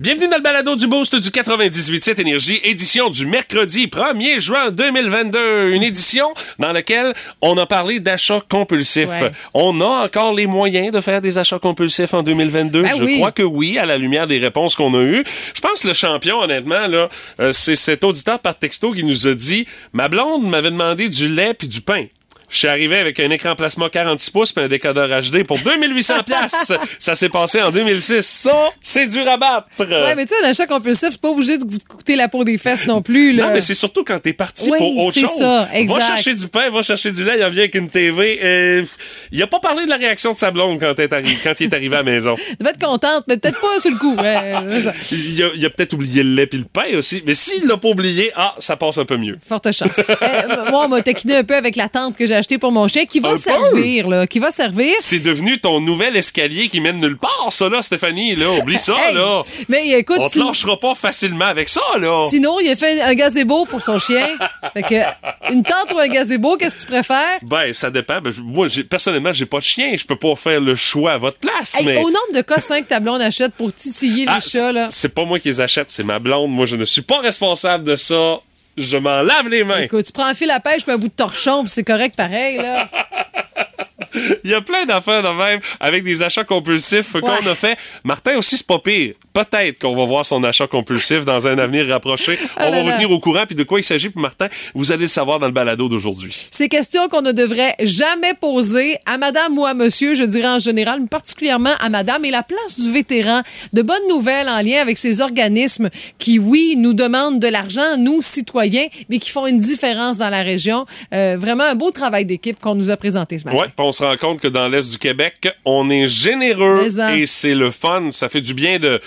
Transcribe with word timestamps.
Bienvenue 0.00 0.28
dans 0.28 0.38
le 0.38 0.42
balado 0.42 0.76
du 0.76 0.86
Boost 0.86 1.14
du 1.14 1.28
98.7 1.28 2.18
Énergie, 2.22 2.58
édition 2.64 3.10
du 3.10 3.26
mercredi 3.26 3.86
1er 3.86 4.40
juin 4.40 4.70
2022. 4.70 5.72
Une 5.72 5.82
édition 5.82 6.32
dans 6.58 6.72
laquelle 6.72 7.12
on 7.42 7.58
a 7.58 7.66
parlé 7.66 8.00
d'achats 8.00 8.40
compulsifs. 8.48 9.10
Ouais. 9.10 9.30
On 9.52 9.78
a 9.82 10.06
encore 10.06 10.32
les 10.32 10.46
moyens 10.46 10.90
de 10.90 11.02
faire 11.02 11.20
des 11.20 11.36
achats 11.36 11.58
compulsifs 11.58 12.14
en 12.14 12.22
2022. 12.22 12.80
Ben 12.80 12.96
Je 12.96 13.04
oui. 13.04 13.16
crois 13.16 13.30
que 13.30 13.42
oui, 13.42 13.76
à 13.76 13.84
la 13.84 13.98
lumière 13.98 14.26
des 14.26 14.38
réponses 14.38 14.74
qu'on 14.74 14.94
a 14.94 15.02
eues. 15.02 15.22
Je 15.54 15.60
pense 15.60 15.82
que 15.82 15.88
le 15.88 15.94
champion, 15.94 16.40
honnêtement, 16.40 16.86
là, 16.86 17.10
euh, 17.38 17.52
c'est 17.52 17.76
cet 17.76 18.02
auditeur 18.02 18.38
par 18.38 18.58
texto 18.58 18.92
qui 18.92 19.04
nous 19.04 19.26
a 19.26 19.34
dit 19.34 19.66
«Ma 19.92 20.08
blonde 20.08 20.48
m'avait 20.48 20.70
demandé 20.70 21.10
du 21.10 21.28
lait 21.28 21.52
puis 21.52 21.68
du 21.68 21.82
pain.» 21.82 22.06
Je 22.50 22.58
suis 22.58 22.68
arrivé 22.68 22.98
avec 22.98 23.20
un 23.20 23.30
écran 23.30 23.54
plasma 23.54 23.88
46 23.88 24.30
pouces 24.30 24.52
puis 24.52 24.64
un 24.64 24.68
décodeur 24.68 25.08
HD 25.08 25.44
pour 25.44 25.58
2800 25.60 26.14
pièces. 26.26 26.72
Ça 26.98 27.14
s'est 27.14 27.28
passé 27.28 27.62
en 27.62 27.70
2006. 27.70 28.22
Ça, 28.26 28.70
c'est 28.80 29.06
du 29.06 29.22
rabattre. 29.22 29.68
Ouais, 29.78 30.14
mais 30.16 30.26
tu 30.26 30.34
sais, 30.34 30.44
un 30.44 30.50
achat 30.50 30.66
compulsif, 30.66 31.10
c'est 31.12 31.20
pas 31.20 31.28
obligé 31.28 31.58
de 31.58 31.64
vous 31.66 31.78
coûter 31.88 32.16
la 32.16 32.28
peau 32.28 32.42
des 32.42 32.58
fesses 32.58 32.86
non 32.86 33.02
plus. 33.02 33.32
Là. 33.32 33.46
Non, 33.46 33.52
mais 33.52 33.60
c'est 33.60 33.74
surtout 33.74 34.02
quand 34.02 34.18
t'es 34.18 34.32
parti 34.32 34.68
Oui, 34.68 34.78
pour 34.78 34.98
autre 34.98 35.14
c'est 35.14 35.20
chose. 35.20 35.38
ça, 35.38 35.68
exact. 35.72 36.00
Va 36.00 36.06
chercher 36.06 36.34
du 36.34 36.48
pain, 36.48 36.70
va 36.70 36.82
chercher 36.82 37.12
du 37.12 37.22
lait, 37.22 37.36
il 37.38 37.44
revient 37.44 37.60
avec 37.60 37.74
une 37.76 37.88
TV. 37.88 38.40
Euh, 38.42 38.84
il 39.30 39.40
a 39.42 39.46
pas 39.46 39.60
parlé 39.60 39.84
de 39.84 39.90
la 39.90 39.96
réaction 39.96 40.32
de 40.32 40.36
sa 40.36 40.50
blonde 40.50 40.80
quand, 40.80 40.98
est 40.98 41.60
il 41.60 41.66
est 41.66 41.74
arrivé 41.74 41.94
à 41.94 41.98
la 41.98 42.02
maison. 42.02 42.34
Tu 42.58 42.64
vas 42.64 42.70
être 42.70 42.84
contente, 42.84 43.24
mais 43.28 43.36
peut-être 43.38 43.60
pas 43.60 43.78
sur 43.78 43.90
le 43.90 43.96
coup. 43.96 44.16
Il 44.20 45.64
a, 45.64 45.70
peut-être 45.70 45.92
oublié 45.92 46.22
le 46.22 46.34
lait 46.34 46.46
puis 46.46 46.58
le 46.58 46.64
pain 46.64 46.96
aussi. 46.96 47.22
Mais 47.24 47.34
s'il 47.34 47.66
l'a 47.66 47.76
pas 47.76 47.88
oublié, 47.88 48.32
ah, 48.34 48.54
ça 48.58 48.76
passe 48.76 48.98
un 48.98 49.04
peu 49.04 49.16
mieux. 49.16 49.38
Forte 49.46 49.70
chance. 49.72 49.90
Euh, 50.22 50.70
moi, 50.70 50.84
on 50.84 50.88
m'a 50.88 51.00
taquiné 51.00 51.36
un 51.36 51.44
peu 51.44 51.56
avec 51.56 51.76
la 51.76 51.88
tente 51.88 52.16
que 52.16 52.26
j'ai 52.26 52.36
pour 52.58 52.72
mon 52.72 52.88
chien 52.88 53.04
qui 53.06 53.20
va 53.20 53.30
Un 53.30 53.32
peu. 53.32 53.38
servir, 53.38 54.08
là. 54.08 54.26
Qui 54.26 54.38
va 54.38 54.50
servir. 54.50 54.94
C'est 55.00 55.18
devenu 55.20 55.58
ton 55.60 55.80
nouvel 55.80 56.16
escalier 56.16 56.68
qui 56.68 56.80
mène 56.80 56.98
nulle 57.00 57.16
part, 57.18 57.48
ça, 57.52 57.68
là, 57.68 57.82
Stéphanie. 57.82 58.36
Là. 58.36 58.50
Oublie 58.52 58.78
ça, 58.78 58.94
Hey! 59.08 59.14
là. 59.14 59.42
Mais 59.68 59.88
écoute, 59.98 60.18
On 60.20 60.26
te 60.26 60.32
si- 60.32 60.38
lâchera 60.38 60.78
pas 60.78 60.94
facilement 60.94 61.46
avec 61.46 61.68
ça, 61.68 61.80
là. 61.98 62.26
sinon, 62.28 62.58
il 62.60 62.68
a 62.70 62.76
fait 62.76 63.00
un 63.02 63.14
gazebo 63.14 63.64
pour 63.66 63.80
son 63.80 63.98
chien. 63.98 64.26
fait 64.74 64.82
que, 64.82 65.52
une 65.52 65.62
tente 65.62 65.92
ou 65.94 65.98
un 65.98 66.08
gazebo, 66.08 66.56
qu'est-ce 66.56 66.76
que 66.76 66.80
tu 66.82 66.86
préfères? 66.86 67.38
Ben, 67.42 67.72
ça 67.72 67.90
dépend. 67.90 68.20
Ben, 68.20 68.32
moi, 68.42 68.66
personnellement, 68.88 69.32
j'ai 69.32 69.46
pas 69.46 69.58
de 69.58 69.64
chien. 69.64 69.94
Je 69.96 70.04
peux 70.04 70.16
pas 70.16 70.34
faire 70.36 70.60
le 70.60 70.74
choix 70.74 71.12
à 71.12 71.16
votre 71.18 71.38
place. 71.38 71.76
Hey, 71.78 71.86
mais... 71.86 71.96
Au 71.98 72.04
nombre 72.10 72.32
de 72.34 72.40
cossins 72.42 72.80
que 72.82 72.88
ta 72.88 73.00
blonde 73.00 73.20
achète 73.20 73.54
pour 73.54 73.72
titiller 73.72 74.24
Ah, 74.28 74.36
les 74.36 74.40
chats, 74.40 74.72
là. 74.72 74.88
C'est 74.90 75.14
pas 75.14 75.24
moi 75.24 75.38
qui 75.38 75.48
les 75.48 75.60
achète, 75.60 75.90
c'est 75.90 76.04
ma 76.04 76.18
blonde. 76.18 76.50
Moi, 76.50 76.66
je 76.66 76.76
ne 76.76 76.84
suis 76.84 77.02
pas 77.02 77.18
responsable 77.20 77.84
de 77.84 77.96
ça. 77.96 78.40
Je 78.76 78.96
m'en 78.96 79.22
lave 79.22 79.48
les 79.48 79.64
mains. 79.64 79.78
Écoute, 79.78 80.06
tu 80.06 80.12
prends 80.12 80.26
un 80.26 80.34
fil 80.34 80.50
à 80.50 80.60
pêche 80.60 80.84
puis 80.84 80.92
un 80.92 80.98
bout 80.98 81.08
de 81.08 81.12
torchon, 81.12 81.62
puis 81.62 81.70
c'est 81.70 81.84
correct 81.84 82.16
pareil, 82.16 82.56
là. 82.58 82.88
Il 84.44 84.50
y 84.50 84.54
a 84.54 84.60
plein 84.60 84.84
d'affaires 84.86 85.22
de 85.22 85.28
même 85.28 85.60
avec 85.78 86.04
des 86.04 86.22
achats 86.22 86.44
compulsifs 86.44 87.12
qu'on 87.12 87.28
a 87.28 87.54
fait. 87.54 87.76
Martin 88.04 88.36
aussi, 88.36 88.56
c'est 88.56 88.66
pas 88.66 88.78
pire. 88.78 89.14
Peut-être 89.32 89.78
qu'on 89.78 89.94
va 89.94 90.04
voir 90.04 90.24
son 90.24 90.42
achat 90.42 90.66
compulsif 90.66 91.24
dans 91.24 91.46
un 91.46 91.58
avenir 91.58 91.86
rapproché. 91.88 92.38
Ah 92.56 92.68
On 92.68 92.84
va 92.84 92.92
tenir 92.92 93.10
au 93.10 93.20
courant. 93.20 93.44
Puis 93.46 93.54
de 93.54 93.62
quoi 93.62 93.80
il 93.80 93.84
s'agit, 93.84 94.10
puis 94.10 94.20
Martin, 94.20 94.48
vous 94.74 94.92
allez 94.92 95.02
le 95.02 95.08
savoir 95.08 95.38
dans 95.38 95.46
le 95.46 95.52
balado 95.52 95.88
d'aujourd'hui. 95.88 96.48
Ces 96.50 96.68
questions 96.68 97.08
qu'on 97.08 97.22
ne 97.22 97.32
devrait 97.32 97.74
jamais 97.80 98.34
poser 98.34 98.98
à 99.06 99.16
madame 99.18 99.56
ou 99.56 99.64
à 99.64 99.72
monsieur, 99.72 100.14
je 100.14 100.24
dirais 100.24 100.48
en 100.48 100.58
général, 100.58 101.00
mais 101.00 101.06
particulièrement 101.06 101.70
à 101.80 101.88
madame, 101.88 102.24
et 102.24 102.30
la 102.30 102.42
place 102.42 102.80
du 102.80 102.92
vétéran. 102.92 103.42
De 103.72 103.82
bonnes 103.82 104.06
nouvelles 104.08 104.48
en 104.48 104.60
lien 104.60 104.80
avec 104.80 104.98
ces 104.98 105.20
organismes 105.20 105.90
qui, 106.18 106.38
oui, 106.38 106.74
nous 106.76 106.92
demandent 106.92 107.38
de 107.38 107.48
l'argent, 107.48 107.96
nous, 107.98 108.20
citoyens, 108.20 108.88
mais 109.08 109.18
qui 109.18 109.30
font 109.30 109.46
une 109.46 109.58
différence 109.58 110.18
dans 110.18 110.30
la 110.30 110.42
région. 110.42 110.86
Euh, 111.14 111.36
vraiment 111.38 111.64
un 111.64 111.74
beau 111.74 111.90
travail 111.90 112.26
d'équipe 112.26 112.58
qu'on 112.60 112.74
nous 112.74 112.90
a 112.90 112.96
présenté 112.96 113.38
ce 113.38 113.44
matin. 113.44 113.58
Ouais, 113.58 113.68
se 114.00 114.04
rend 114.04 114.16
compte 114.16 114.40
que 114.40 114.48
dans 114.48 114.68
l'Est 114.68 114.90
du 114.90 114.98
Québec, 114.98 115.48
on 115.64 115.90
est 115.90 116.06
généreux 116.06 116.98
en. 117.00 117.08
et 117.08 117.26
c'est 117.26 117.54
le 117.54 117.70
fun. 117.70 118.10
Ça 118.10 118.28
fait 118.28 118.40
du 118.40 118.54
bien 118.54 118.78
de, 118.78 119.00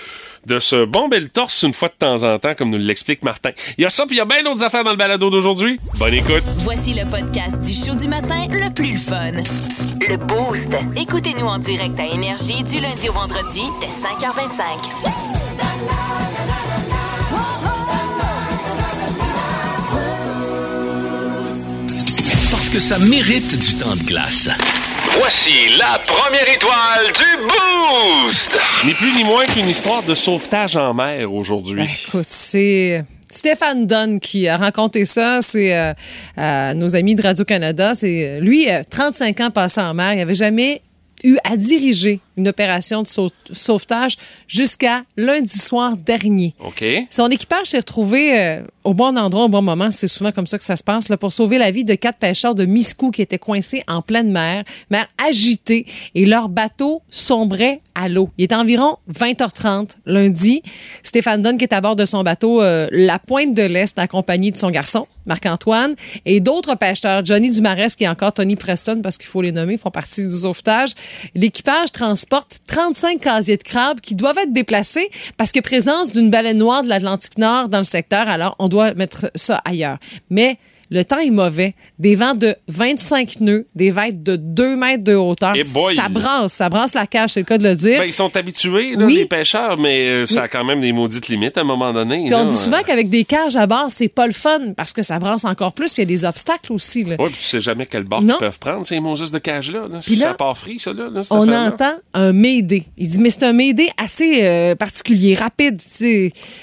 de 0.46 0.58
se 0.60 0.84
bomber 0.84 1.18
le 1.20 1.28
torse 1.28 1.62
une 1.64 1.72
fois 1.72 1.88
de 1.88 1.94
temps 1.98 2.22
en 2.22 2.38
temps, 2.38 2.54
comme 2.54 2.70
nous 2.70 2.78
l'explique 2.78 3.22
Martin. 3.24 3.50
Il 3.76 3.82
y 3.82 3.84
a 3.84 3.90
ça, 3.90 4.06
puis 4.06 4.14
il 4.16 4.18
y 4.18 4.22
a 4.22 4.24
bien 4.24 4.42
d'autres 4.44 4.62
affaires 4.62 4.84
dans 4.84 4.92
le 4.92 4.96
balado 4.96 5.30
d'aujourd'hui. 5.30 5.80
Bonne 5.98 6.14
écoute. 6.14 6.44
Voici 6.58 6.94
le 6.94 7.04
podcast 7.08 7.60
du 7.60 7.72
show 7.74 7.96
du 7.96 8.06
matin 8.08 8.46
le 8.50 8.72
plus 8.72 8.96
fun. 8.96 9.32
Le 10.08 10.16
Boost. 10.16 10.68
Écoutez-nous 10.96 11.46
en 11.46 11.58
direct 11.58 11.98
à 11.98 12.06
Énergie 12.06 12.62
du 12.62 12.78
lundi 12.78 13.08
au 13.08 13.12
vendredi 13.14 13.62
dès 13.80 13.88
5h25. 13.88 15.74
Parce 22.50 22.68
que 22.68 22.78
ça 22.78 22.98
mérite 22.98 23.56
du 23.58 23.74
temps 23.74 23.96
de 23.96 24.02
glace. 24.04 24.48
Voici 25.16 25.68
la 25.78 26.00
première 26.06 26.48
étoile 26.48 27.12
du 27.14 27.46
Boost! 27.46 28.58
Ni 28.84 28.92
plus 28.94 29.12
ni 29.16 29.22
moins 29.22 29.44
qu'une 29.44 29.68
histoire 29.68 30.02
de 30.02 30.12
sauvetage 30.12 30.76
en 30.76 30.92
mer 30.92 31.32
aujourd'hui. 31.32 31.84
Écoute, 32.08 32.26
c'est 32.28 33.04
Stéphane 33.30 33.86
Dunn 33.86 34.18
qui 34.18 34.48
a 34.48 34.56
rencontré 34.56 35.04
ça. 35.04 35.40
C'est 35.40 35.76
euh, 35.76 35.92
euh, 36.38 36.74
nos 36.74 36.96
amis 36.96 37.14
de 37.14 37.22
Radio-Canada. 37.22 37.94
C'est 37.94 38.38
euh, 38.38 38.40
lui, 38.40 38.68
euh, 38.68 38.82
35 38.90 39.40
ans 39.40 39.50
passé 39.50 39.80
en 39.80 39.94
mer. 39.94 40.14
Il 40.14 40.18
n'avait 40.18 40.34
jamais 40.34 40.82
eu 41.24 41.36
à 41.50 41.56
diriger 41.56 42.20
une 42.36 42.46
opération 42.48 43.02
de 43.02 43.08
sau- 43.08 43.28
sauvetage 43.50 44.16
jusqu'à 44.46 45.02
lundi 45.16 45.58
soir 45.58 45.96
dernier. 45.96 46.54
OK? 46.64 46.84
Son 47.10 47.28
équipage 47.28 47.68
s'est 47.68 47.78
retrouvé 47.78 48.38
euh, 48.38 48.62
au 48.84 48.92
bon 48.94 49.16
endroit 49.18 49.44
au 49.44 49.48
bon 49.48 49.62
moment. 49.62 49.90
C'est 49.90 50.06
souvent 50.08 50.32
comme 50.32 50.46
ça 50.46 50.58
que 50.58 50.64
ça 50.64 50.76
se 50.76 50.82
passe 50.84 51.08
là, 51.08 51.16
pour 51.16 51.32
sauver 51.32 51.58
la 51.58 51.70
vie 51.70 51.84
de 51.84 51.94
quatre 51.94 52.18
pêcheurs 52.18 52.54
de 52.54 52.64
Miscou 52.66 53.10
qui 53.10 53.22
étaient 53.22 53.38
coincés 53.38 53.82
en 53.88 54.02
pleine 54.02 54.30
mer, 54.30 54.64
mer 54.90 55.06
agitée, 55.26 55.86
et 56.14 56.24
leur 56.26 56.48
bateau 56.48 57.02
sombrait 57.10 57.80
à 57.94 58.08
l'eau. 58.08 58.28
Il 58.38 58.44
est 58.44 58.52
environ 58.52 58.96
20h30 59.12 59.90
lundi. 60.06 60.62
Stéphane 61.02 61.42
Dunn 61.42 61.56
qui 61.56 61.64
est 61.64 61.72
à 61.72 61.80
bord 61.80 61.96
de 61.96 62.04
son 62.04 62.22
bateau 62.22 62.60
euh, 62.62 62.88
La 62.90 63.18
Pointe 63.18 63.54
de 63.54 63.62
l'Est, 63.62 63.98
accompagné 63.98 64.50
de 64.50 64.56
son 64.56 64.70
garçon, 64.70 65.06
Marc-Antoine, 65.26 65.94
et 66.24 66.40
d'autres 66.40 66.74
pêcheurs. 66.76 67.24
Johnny 67.24 67.50
Dumarest 67.50 67.96
qui 67.96 68.04
est 68.04 68.08
encore 68.08 68.32
Tony 68.32 68.56
Preston, 68.56 69.00
parce 69.02 69.18
qu'il 69.18 69.28
faut 69.28 69.42
les 69.42 69.52
nommer, 69.52 69.76
font 69.76 69.90
partie 69.90 70.26
du 70.26 70.36
sauvetage. 70.36 70.90
L'équipage 71.34 71.92
transporte 71.92 72.60
35 72.66 73.20
casiers 73.20 73.56
de 73.56 73.62
crabes 73.62 74.00
qui 74.00 74.14
doivent 74.14 74.38
être 74.38 74.52
déplacés 74.52 75.08
parce 75.36 75.52
que 75.52 75.60
présence 75.60 76.10
d'une 76.10 76.30
baleine 76.30 76.58
noire 76.58 76.82
de 76.82 76.88
l'Atlantique 76.88 77.38
Nord 77.38 77.68
dans 77.68 77.78
le 77.78 77.84
secteur, 77.84 78.28
alors 78.28 78.56
on 78.58 78.68
doit 78.68 78.94
mettre 78.94 79.30
ça 79.34 79.60
ailleurs. 79.64 79.98
Mais 80.30 80.56
le 80.94 81.04
temps 81.04 81.18
est 81.18 81.30
mauvais. 81.30 81.74
Des 81.98 82.14
vents 82.14 82.34
de 82.34 82.54
25 82.68 83.40
nœuds, 83.40 83.66
des 83.74 83.90
vagues 83.90 84.22
de 84.22 84.36
2 84.36 84.76
mètres 84.76 85.04
de 85.04 85.14
hauteur. 85.14 85.52
Eh! 85.56 85.64
Ça 85.64 86.08
brasse, 86.08 86.52
ça 86.52 86.68
brasse 86.68 86.94
la 86.94 87.06
cage, 87.06 87.30
c'est 87.30 87.40
le 87.40 87.46
cas 87.46 87.58
de 87.58 87.64
le 87.68 87.74
dire. 87.74 87.98
Ben, 87.98 88.06
ils 88.06 88.12
sont 88.12 88.34
habitués, 88.36 88.94
là, 88.96 89.04
Oui. 89.06 89.16
les 89.16 89.24
pêcheurs, 89.26 89.76
mais 89.78 90.08
euh, 90.08 90.24
ça 90.26 90.42
a 90.42 90.48
quand 90.48 90.64
même 90.64 90.80
des 90.80 90.92
maudites 90.92 91.28
limites 91.28 91.58
à 91.58 91.62
un 91.62 91.64
moment 91.64 91.92
donné. 91.92 92.32
On 92.32 92.44
dit 92.44 92.54
souvent 92.54 92.82
qu'avec 92.86 93.10
des 93.10 93.24
cages 93.24 93.56
à 93.56 93.66
bord, 93.66 93.86
c'est 93.88 94.08
pas 94.08 94.26
le 94.26 94.32
fun 94.32 94.72
parce 94.76 94.92
que 94.92 95.02
ça 95.02 95.18
brasse 95.18 95.44
encore 95.44 95.72
plus, 95.72 95.92
puis 95.92 96.02
il 96.02 96.10
y 96.10 96.14
a 96.14 96.16
des 96.16 96.24
obstacles 96.24 96.72
aussi. 96.72 97.02
Ouais, 97.04 97.16
puis 97.16 97.34
tu 97.38 97.42
sais 97.42 97.60
jamais 97.60 97.86
quel 97.86 98.04
bord 98.04 98.20
ils 98.22 98.32
peuvent 98.38 98.58
prendre, 98.58 98.86
ces 98.86 98.98
Moses 98.98 99.30
de 99.32 99.38
cage-là. 99.38 99.88
Là. 99.90 100.00
Si 100.00 100.14
ça 100.16 100.34
part 100.34 100.56
free, 100.56 100.78
ça, 100.78 100.92
là, 100.92 101.10
on 101.30 101.50
entend 101.50 101.94
un 102.14 102.32
médé. 102.32 102.84
Il 102.96 103.08
dit, 103.08 103.18
mais 103.18 103.30
c'est 103.30 103.42
un 103.42 103.52
médé 103.52 103.88
assez 104.02 104.40
euh, 104.42 104.74
particulier, 104.76 105.34
rapide. 105.34 105.80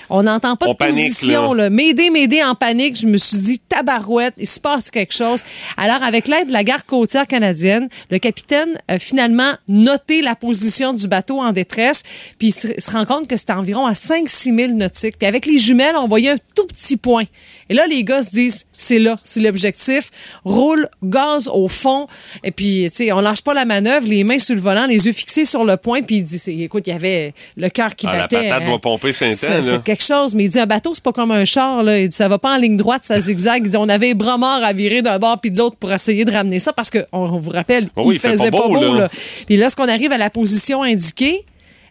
On 0.10 0.24
n'entend 0.24 0.56
pas 0.56 0.68
On 0.68 0.72
de 0.72 0.78
panique, 0.78 1.08
position. 1.08 1.54
là. 1.54 1.64
Là. 1.64 1.70
Médé, 1.70 2.10
médé 2.10 2.44
en 2.44 2.56
panique. 2.56 3.00
Je 3.00 3.08
me 3.08 3.18
suis 3.18 3.38
dit, 3.38 3.60
tabarouette, 3.60 4.21
il 4.38 4.48
se 4.48 4.60
passe 4.60 4.92
quelque 4.92 5.14
chose. 5.14 5.40
Alors, 5.78 6.04
avec 6.04 6.28
l'aide 6.28 6.48
de 6.48 6.54
la 6.54 6.64
garde 6.64 6.84
côtière 6.84 7.28
canadienne, 7.28 7.88
le 8.10 8.20
capitaine 8.20 8.78
a 8.88 9.00
finalement 9.00 9.52
noté 9.68 10.22
la 10.22 10.36
position 10.36 10.94
du 10.94 11.08
bateau 11.08 11.40
en 11.42 11.52
détresse, 11.52 12.04
puis 12.38 12.50
il 12.50 12.52
se, 12.52 12.68
se 12.78 12.92
rend 12.92 13.06
compte 13.06 13.28
que 13.28 13.38
c'était 13.38 13.54
environ 13.54 13.86
à 13.86 13.94
5-6 13.94 14.56
000 14.56 14.72
nautiques. 14.74 15.18
Puis 15.18 15.28
avec 15.28 15.46
les 15.46 15.58
jumelles, 15.58 15.96
on 15.98 16.08
voyait 16.08 16.32
un 16.32 16.38
tout 16.56 16.66
petit 16.68 16.98
point. 16.98 17.24
Et 17.70 17.74
là, 17.74 17.88
les 17.88 18.04
gars 18.04 18.22
se 18.22 18.32
disent, 18.32 18.66
c'est 18.76 19.00
là, 19.00 19.18
c'est 19.24 19.40
l'objectif. 19.40 20.10
Roule 20.44 20.90
gaz 21.04 21.48
au 21.48 21.68
fond. 21.68 22.08
Et 22.44 22.52
puis, 22.52 22.90
tu 22.92 22.98
sais, 23.06 23.12
on 23.14 23.22
lâche 23.22 23.42
pas 23.44 23.54
la 23.54 23.64
manœuvre, 23.66 24.08
les 24.08 24.24
mains 24.24 24.40
sur 24.40 24.56
le 24.56 24.62
volant, 24.62 24.86
les 24.88 25.06
yeux 25.06 25.14
fixés 25.14 25.46
sur 25.46 25.64
le 25.64 25.78
point. 25.78 26.02
Puis 26.02 26.18
il 26.18 26.24
dit, 26.24 26.42
écoute, 26.64 26.84
il 26.88 26.90
y 26.90 26.94
avait 26.94 27.34
le 27.56 27.70
cœur 27.70 27.96
qui 27.96 28.08
Ah, 28.10 28.14
la 28.14 28.20
battait. 28.24 28.50
patate 28.50 28.64
hein. 28.64 28.66
doit 28.66 28.80
pomper 28.80 29.14
Saint-Anne, 29.14 29.62
C'est- 29.62 29.84
quelque 29.84 30.04
chose. 30.04 30.36
Mais 30.36 30.46
il 30.46 30.50
dit, 30.50 30.60
un 30.60 30.66
bateau, 30.66 30.94
c'est 30.94 31.04
pas 31.04 31.14
comme 31.14 31.32
un 31.32 31.46
char. 31.46 31.84
Là. 31.84 32.00
Il 32.00 32.10
dit, 32.10 32.16
ça 32.16 32.28
va 32.28 32.40
pas 32.40 32.54
en 32.56 32.58
ligne 32.58 32.76
droite, 32.76 33.04
ça 33.06 33.20
zigzag. 33.22 33.62
Il 33.66 33.70
dit, 33.72 33.78
on 33.78 33.88
avait 33.88 34.01
bras 34.14 34.38
morts 34.38 34.64
à 34.64 34.74
virer 34.74 35.02
d'un 35.02 35.18
bord 35.20 35.40
puis 35.40 35.52
de 35.52 35.58
l'autre 35.58 35.78
pour 35.78 35.92
essayer 35.92 36.26
de 36.26 36.32
ramener 36.32 36.60
ça 36.60 36.74
parce 36.74 36.90
qu'on 36.90 37.04
on 37.12 37.38
vous 37.38 37.52
rappelle, 37.52 37.90
Oh 37.96 38.02
oui, 38.06 38.14
il 38.14 38.14
il 38.16 38.20
fait 38.20 38.32
faisait 38.32 38.52
pas 38.52 38.60
pas 38.62 38.68
beau, 38.68 38.74
beau. 38.74 38.94
là. 38.94 39.00
là. 39.02 39.10
Puis 39.46 39.58
lorsqu'on 39.58 39.88
arrive 39.88 40.12
à 40.12 40.18
la 40.18 40.30
position 40.30 40.84
indiquée, 40.84 41.46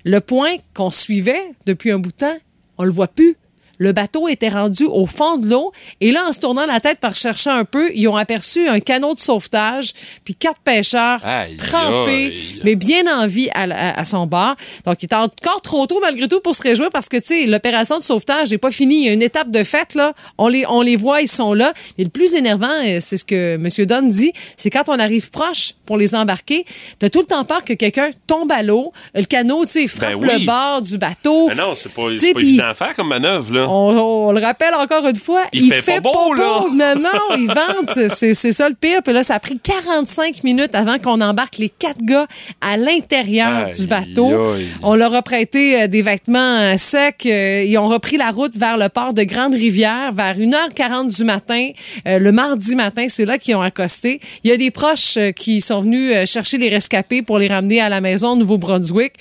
le 0.05 0.21
point 0.21 0.51
qu'on 0.75 0.91
suivait 0.91 1.41
depuis 1.67 1.91
un 1.91 1.99
bout 1.99 2.11
de 2.11 2.17
temps, 2.17 2.37
on 2.79 2.85
le 2.85 2.91
voit 2.91 3.09
plus. 3.09 3.37
Le 3.81 3.91
bateau 3.93 4.29
était 4.29 4.51
rendu 4.51 4.85
au 4.85 5.07
fond 5.07 5.37
de 5.39 5.49
l'eau. 5.49 5.73
Et 6.01 6.13
là, 6.13 6.21
en 6.29 6.33
se 6.33 6.39
tournant 6.39 6.67
la 6.67 6.79
tête 6.79 7.01
par 7.01 7.17
chercher 7.17 7.51
un 7.51 7.65
peu, 7.65 7.91
ils 7.95 8.07
ont 8.07 8.15
aperçu 8.17 8.69
un 8.69 8.79
canot 8.79 9.15
de 9.15 9.19
sauvetage, 9.21 9.93
puis 10.25 10.35
quatre 10.37 10.61
pêcheurs 10.61 11.19
Aïe, 11.25 11.57
trempés, 11.57 12.27
aïe. 12.27 12.61
mais 12.63 12.77
bien 12.77 13.05
en 13.13 13.27
vie 13.27 13.49
à, 13.55 13.63
à- 13.63 14.01
à 14.01 14.05
son 14.05 14.27
bord. 14.27 14.55
Donc, 14.87 15.03
il 15.03 15.07
est 15.07 15.15
encore 15.15 15.63
trop 15.63 15.87
tôt 15.87 15.99
malgré 16.01 16.29
tout 16.29 16.41
pour 16.41 16.55
se 16.55 16.63
réjouir 16.63 16.91
parce 16.93 17.09
que, 17.09 17.17
tu 17.17 17.23
sais, 17.27 17.47
l'opération 17.47 17.99
de 17.99 18.03
sauvetage 18.03 18.51
n'est 18.51 18.59
pas 18.59 18.71
finie. 18.71 18.99
Il 19.01 19.07
y 19.07 19.09
a 19.09 19.13
une 19.15 19.23
étape 19.23 19.51
de 19.51 19.65
fête, 19.65 19.95
là. 19.95 20.13
On 20.39 20.49
les, 20.49 20.65
on 20.69 20.83
les 20.83 20.97
voit, 20.97 21.23
ils 21.23 21.29
sont 21.29 21.55
là. 21.55 21.73
Et 21.99 22.05
le 22.05 22.11
plus 22.11 22.35
énervant, 22.35 22.69
euh, 22.87 22.99
c'est 23.01 23.17
ce 23.17 23.25
que 23.25 23.55
M. 23.55 23.87
Dunn 23.87 24.09
dit, 24.09 24.33
c'est 24.59 24.69
quand 24.71 24.89
on 24.89 24.99
arrive 24.99 25.31
proche 25.31 25.73
pour 25.87 25.97
les 25.97 26.15
embarquer, 26.15 26.65
t'as 26.99 27.09
tout 27.09 27.21
le 27.21 27.27
temps 27.27 27.45
peur 27.45 27.65
que 27.65 27.73
quelqu'un 27.73 28.11
tombe 28.27 28.53
à 28.53 28.63
l'eau, 28.63 28.93
le 29.15 29.25
canot, 29.25 29.65
tu 29.65 29.73
sais, 29.73 29.87
frappe 29.87 30.21
Ben 30.21 30.29
oui. 30.35 30.41
le 30.41 30.47
bord 30.47 30.83
du 30.83 30.99
bateau. 30.99 31.49
Mais 31.49 31.55
non, 31.55 31.73
c'est 31.75 31.93
pas, 31.93 32.03
pas 32.05 32.11
évident 32.41 32.65
à 32.69 32.75
faire 32.75 32.95
comme 32.95 33.09
manœuvre, 33.09 33.53
là. 33.55 33.67
On, 33.71 34.29
on 34.29 34.33
le 34.33 34.41
rappelle 34.41 34.75
encore 34.75 35.07
une 35.07 35.17
fois, 35.17 35.43
Il 35.53 35.73
fait 35.73 36.01
pas 36.01 36.11
beau, 36.11 36.35
là. 36.35 36.65
Non, 36.73 37.01
non, 37.01 37.37
il 37.37 37.47
vente. 37.47 38.11
C'est 38.13 38.35
ça 38.35 38.69
le 38.69 38.75
pire. 38.75 39.03
Puis 39.03 39.13
là, 39.13 39.23
ça 39.23 39.35
a 39.35 39.41
pris 39.41 39.59
45 39.59 40.45
minutes 40.45 40.75
avant 40.75 40.99
qu'on 40.99 41.21
embarque 41.21 41.59
les 41.59 41.69
quatre 41.69 42.03
gars 42.03 42.27
à 42.61 42.77
l'intérieur 42.77 43.71
du 43.71 43.87
bateau. 43.87 44.29
aïe. 44.55 44.67
On 44.83 44.95
leur 44.95 45.15
a 45.15 45.23
prêté 45.23 45.83
euh, 45.83 45.87
des 45.87 46.03
vêtements 46.03 46.39
euh, 46.59 46.77
secs. 46.77 47.27
Euh, 47.27 47.65
ils 47.67 47.77
ont 47.79 47.89
repris 47.89 48.17
la 48.17 48.31
route 48.31 48.57
vers 48.57 48.77
le 48.77 48.89
port 48.89 49.15
de 49.15 49.23
Grande-Rivière 49.23 50.13
vers 50.13 50.37
1h40 50.37 51.17
du 51.17 51.25
matin. 51.25 51.69
Le 52.07 52.31
mardi 52.31 52.75
matin, 52.75 53.07
c'est 53.09 53.25
là 53.25 53.39
qu'ils 53.39 53.55
ont 53.57 53.63
accosté. 53.63 54.21
Il 54.45 54.51
y 54.51 54.53
a 54.53 54.57
des 54.57 54.71
proches 54.71 55.19
qui 55.37 55.61
sont 55.61 55.83
venus 55.83 56.29
chercher 56.31 56.59
les 56.59 56.69
rescapés 56.69 57.23
pour 57.23 57.39
les 57.39 57.49
ramener 57.49 57.81
à 57.81 57.89
la 57.89 58.01
maison 58.01 58.31
au 58.31 58.37
Nouveau-Brunswick. 58.37 59.13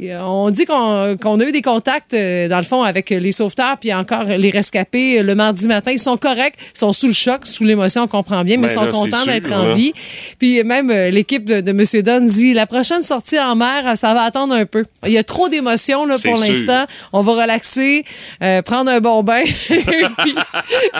Euh, 0.00 0.18
On 0.20 0.50
dit 0.50 0.66
qu'on 0.66 1.40
a 1.40 1.44
eu 1.44 1.52
des 1.52 1.62
contacts, 1.62 2.12
euh, 2.12 2.48
dans 2.48 2.58
le 2.58 2.64
fond, 2.64 2.82
avec 2.82 3.10
les 3.10 3.32
sauveteurs, 3.32 3.78
puis 3.78 3.94
encore 3.94 4.24
les 4.24 4.50
rescapés 4.50 5.20
euh, 5.20 5.22
le 5.22 5.34
mardi 5.34 5.66
matin. 5.66 5.90
Ils 5.90 5.98
sont 5.98 6.16
corrects, 6.16 6.54
ils 6.74 6.78
sont 6.78 6.92
sous 6.92 7.06
le 7.06 7.12
choc, 7.12 7.46
sous 7.46 7.64
l'émotion, 7.64 8.02
on 8.02 8.08
comprend 8.08 8.44
bien, 8.44 8.56
mais 8.58 8.66
Ben 8.68 8.72
ils 8.72 8.92
sont 8.92 9.00
contents 9.00 9.24
d'être 9.24 9.52
en 9.52 9.74
vie. 9.74 9.92
Puis 10.38 10.62
même 10.64 10.90
l'équipe 10.90 11.44
de, 11.44 11.60
de 11.60 11.70
M. 11.70 12.02
Dunn 12.02 12.26
dit 12.26 12.52
la 12.52 12.66
prochaine 12.66 13.02
sortie 13.02 13.38
en 13.38 13.54
mer, 13.54 13.96
ça 13.96 14.12
va 14.12 14.22
attendre 14.22 14.54
un 14.54 14.66
peu. 14.66 14.84
Il 15.06 15.12
y 15.12 15.18
a 15.18 15.24
trop 15.24 15.48
d'émotions 15.48 16.06
pour 16.06 16.36
l'instant. 16.36 16.84
On 17.12 17.22
va 17.22 17.42
relaxer, 17.42 18.04
euh, 18.42 18.62
prendre 18.62 18.90
un 18.90 19.00
bon 19.00 19.22
bain, 19.22 19.42
puis, 19.68 20.34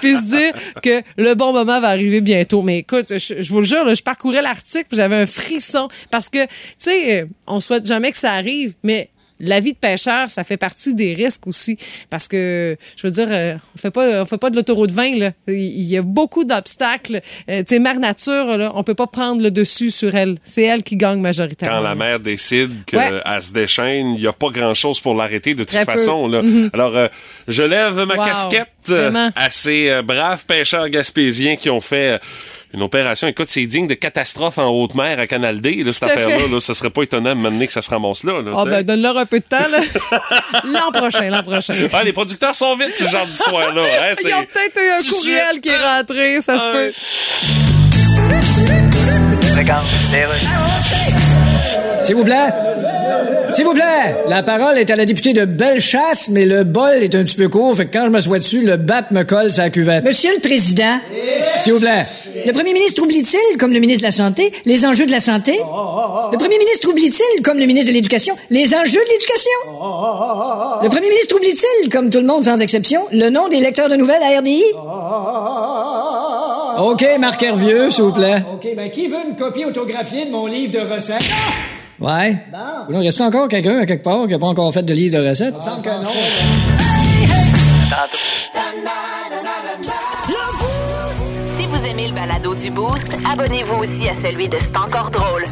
puis 0.00 0.14
se 0.14 0.24
dire 0.24 0.52
que 0.82 1.02
le 1.18 1.34
bon 1.34 1.52
moment 1.52 1.80
va 1.80 1.88
arriver 1.88 2.20
bientôt. 2.20 2.62
Mais 2.62 2.78
écoute, 2.78 3.06
je, 3.10 3.42
je 3.42 3.52
vous 3.52 3.60
le 3.60 3.66
jure, 3.66 3.84
là, 3.84 3.94
je 3.94 4.02
parcourais 4.02 4.42
l'article, 4.42 4.88
j'avais 4.92 5.16
un 5.16 5.26
frisson 5.26 5.88
parce 6.10 6.30
que, 6.30 6.44
tu 6.44 6.50
sais, 6.78 7.26
on 7.46 7.60
souhaite 7.60 7.86
jamais 7.86 8.10
que 8.10 8.18
ça 8.18 8.32
arrive, 8.32 8.74
la 9.40 9.60
vie 9.60 9.72
de 9.72 9.78
pêcheur, 9.78 10.30
ça 10.30 10.44
fait 10.44 10.56
partie 10.56 10.94
des 10.94 11.14
risques 11.14 11.46
aussi. 11.46 11.76
Parce 12.10 12.26
que, 12.28 12.76
je 12.96 13.06
veux 13.06 13.12
dire, 13.12 13.28
euh, 13.30 13.54
on 13.74 13.78
fait 13.78 13.90
pas, 13.90 14.22
on 14.22 14.26
fait 14.26 14.38
pas 14.38 14.50
de 14.50 14.56
l'autoroute 14.56 14.90
20, 14.92 15.16
là. 15.18 15.30
Il 15.48 15.54
il 15.54 15.84
y 15.92 15.96
a 15.96 16.02
beaucoup 16.02 16.44
d'obstacles. 16.44 17.20
Euh, 17.50 17.58
tu 17.60 17.74
sais, 17.74 17.78
Mère 17.78 18.00
Nature, 18.00 18.56
là, 18.58 18.72
on 18.74 18.82
peut 18.82 18.94
pas 18.94 19.06
prendre 19.06 19.40
le 19.42 19.50
dessus 19.50 19.90
sur 19.90 20.14
elle. 20.14 20.36
C'est 20.42 20.62
elle 20.62 20.82
qui 20.82 20.96
gagne 20.96 21.20
majoritairement. 21.20 21.78
Quand 21.78 21.84
la 21.84 21.94
mère 21.94 22.18
décide 22.20 22.84
qu'elle 22.86 23.22
Ouais. 23.24 23.40
se 23.40 23.52
déchaîne, 23.52 24.14
il 24.14 24.20
n'y 24.20 24.26
a 24.26 24.32
pas 24.32 24.48
grand-chose 24.50 25.00
pour 25.00 25.14
l'arrêter 25.14 25.52
de 25.52 25.58
toute 25.58 25.68
Très. 25.68 25.82
Mm-hmm. 25.82 25.84
façon. 25.84 26.28
Là. 26.28 26.42
Alors, 26.72 26.96
euh, 26.96 27.06
je 27.48 27.62
lève 27.62 27.94
ma 28.04 28.16
Wow. 28.16 28.24
casquette 28.24 28.68
euh, 28.90 29.10
Vraiment. 29.10 29.30
à 29.36 29.50
ces 29.50 30.00
braves 30.02 30.44
pêcheurs 30.46 30.88
gaspésiens 30.88 31.56
qui 31.56 31.70
ont 31.70 31.80
fait 31.80 32.18
une 32.74 32.82
opération. 32.82 33.28
Écoute, 33.28 33.48
c'est 33.48 33.64
digne 33.66 33.86
de 33.86 33.94
catastrophe 33.94 34.58
en 34.58 34.68
haute 34.68 34.94
mer 34.94 35.18
à 35.18 35.26
Canal 35.26 35.60
D, 35.60 35.82
là, 35.84 35.92
cette 35.92 36.02
affaire-là. 36.04 36.36
fait. 36.38 36.48
Là, 36.48 36.60
ça 36.60 36.74
serait 36.74 36.90
pas 36.90 37.02
étonnant 37.02 37.34
de 37.34 37.40
m'amener 37.40 37.66
que 37.66 37.72
ça 37.72 37.80
se 37.82 37.88
ramasse 37.90 38.24
là. 38.24 38.40
là, 38.42 38.52
Ah, 38.56 38.64
sais. 38.64 38.70
ben, 38.70 38.82
donne-leur 38.82 39.16
un 39.18 39.26
peu 39.26 39.38
de 39.40 39.44
temps, 39.44 39.56
l'an 40.64 40.90
prochain, 40.92 41.30
l'an 41.30 41.42
prochain. 41.42 41.74
Ah, 41.92 42.02
les 42.02 42.12
producteurs 42.12 42.54
sont 42.54 42.74
vite, 42.76 42.94
ce 42.94 43.04
genre 43.04 43.26
d'histoire-là. 43.26 43.82
hein, 43.82 44.12
Ils 44.22 44.34
ont 44.34 44.44
peut-être 44.44 44.78
eu 44.78 44.90
un 44.90 45.10
courriel 45.10 45.60
qui 45.62 45.68
est 45.68 45.76
rentré, 45.82 46.40
ça 46.40 46.58
se 46.58 46.64
Ah, 46.64 46.72
peut. 46.72 46.92
S'il 52.06 52.14
vous 52.14 52.24
plaît. 52.24 52.48
S'il 53.52 53.64
vous 53.64 53.72
plaît. 53.74 54.14
La 54.28 54.42
parole 54.44 54.78
est 54.78 54.90
à 54.90 54.96
la 54.96 55.04
députée 55.06 55.32
de 55.32 55.44
Bellechasse, 55.44 56.28
mais 56.30 56.44
le 56.44 56.62
bol 56.62 57.02
est 57.02 57.14
un 57.16 57.24
petit 57.24 57.36
peu 57.36 57.48
court, 57.48 57.74
fait 57.76 57.86
que 57.86 57.92
quand 57.98 58.04
je 58.04 58.10
me 58.10 58.20
sois 58.20 58.38
dessus, 58.38 58.62
le 58.62 58.76
bat 58.76 59.02
me 59.10 59.24
colle 59.24 59.50
sa 59.50 59.70
cuvette. 59.70 60.04
Monsieur 60.04 60.30
le 60.34 60.40
Président, 60.40 60.98
S'il 61.62 61.72
vous 61.72 61.80
plaît. 61.80 62.04
le 62.46 62.52
premier 62.52 62.72
ministre 62.74 63.02
oublie-t-il, 63.02 63.58
comme 63.58 63.72
le 63.72 63.80
ministre 63.80 64.02
de 64.02 64.06
la 64.06 64.12
Santé, 64.12 64.52
les 64.66 64.84
enjeux 64.86 65.06
de 65.06 65.10
la 65.10 65.18
santé? 65.20 65.52
Le 65.52 66.36
premier 66.38 66.58
ministre 66.58 66.88
oublie-t-il, 66.90 67.42
comme 67.42 67.58
le 67.58 67.66
ministre 67.66 67.88
de 67.88 67.94
l'Éducation, 67.94 68.36
les 68.50 68.72
enjeux 68.74 69.00
de 69.00 69.10
l'éducation? 69.12 69.58
Le 70.82 70.88
premier 70.88 71.08
ministre 71.08 71.34
oublie-t-il, 71.36 71.88
comme 71.88 72.10
tout 72.10 72.18
le 72.20 72.26
monde 72.26 72.44
sans 72.44 72.60
exception, 72.60 73.00
le 73.10 73.30
nom 73.30 73.48
des 73.48 73.58
lecteurs 73.58 73.88
de 73.88 73.96
nouvelles 73.96 74.22
à 74.22 74.38
RDI? 74.38 74.62
OK, 76.78 77.04
Marc 77.18 77.42
Hervieux, 77.42 77.90
s'il 77.90 78.04
vous 78.04 78.12
plaît. 78.12 78.42
OK, 78.52 78.66
ben 78.76 78.90
qui 78.90 79.08
veut 79.08 79.24
une 79.28 79.34
copie 79.36 79.64
autographiée 79.64 80.26
de 80.26 80.30
mon 80.30 80.46
livre 80.46 80.72
de 80.72 80.80
recettes? 80.94 81.22
Ouais. 82.00 82.36
Il 82.90 82.96
reste 82.96 83.20
encore 83.20 83.48
quelqu'un 83.48 83.78
à 83.78 83.86
quelque 83.86 84.04
part 84.04 84.26
qui 84.26 84.32
n'a 84.32 84.38
pas 84.38 84.46
encore 84.46 84.72
fait 84.72 84.82
de 84.82 84.92
livre 84.92 85.18
de 85.18 85.28
recettes? 85.28 85.54
semble 85.64 85.82
que 85.82 85.88
non. 85.88 86.10
Si 91.56 91.66
vous 91.66 91.86
aimez 91.86 92.08
le 92.08 92.14
balado 92.14 92.54
du 92.54 92.70
Boost, 92.70 93.16
abonnez-vous 93.30 93.82
aussi 93.82 94.08
à 94.08 94.14
celui 94.14 94.48
de 94.48 94.58
C'est 94.60 94.76
encore 94.76 95.10
drôle. 95.10 95.44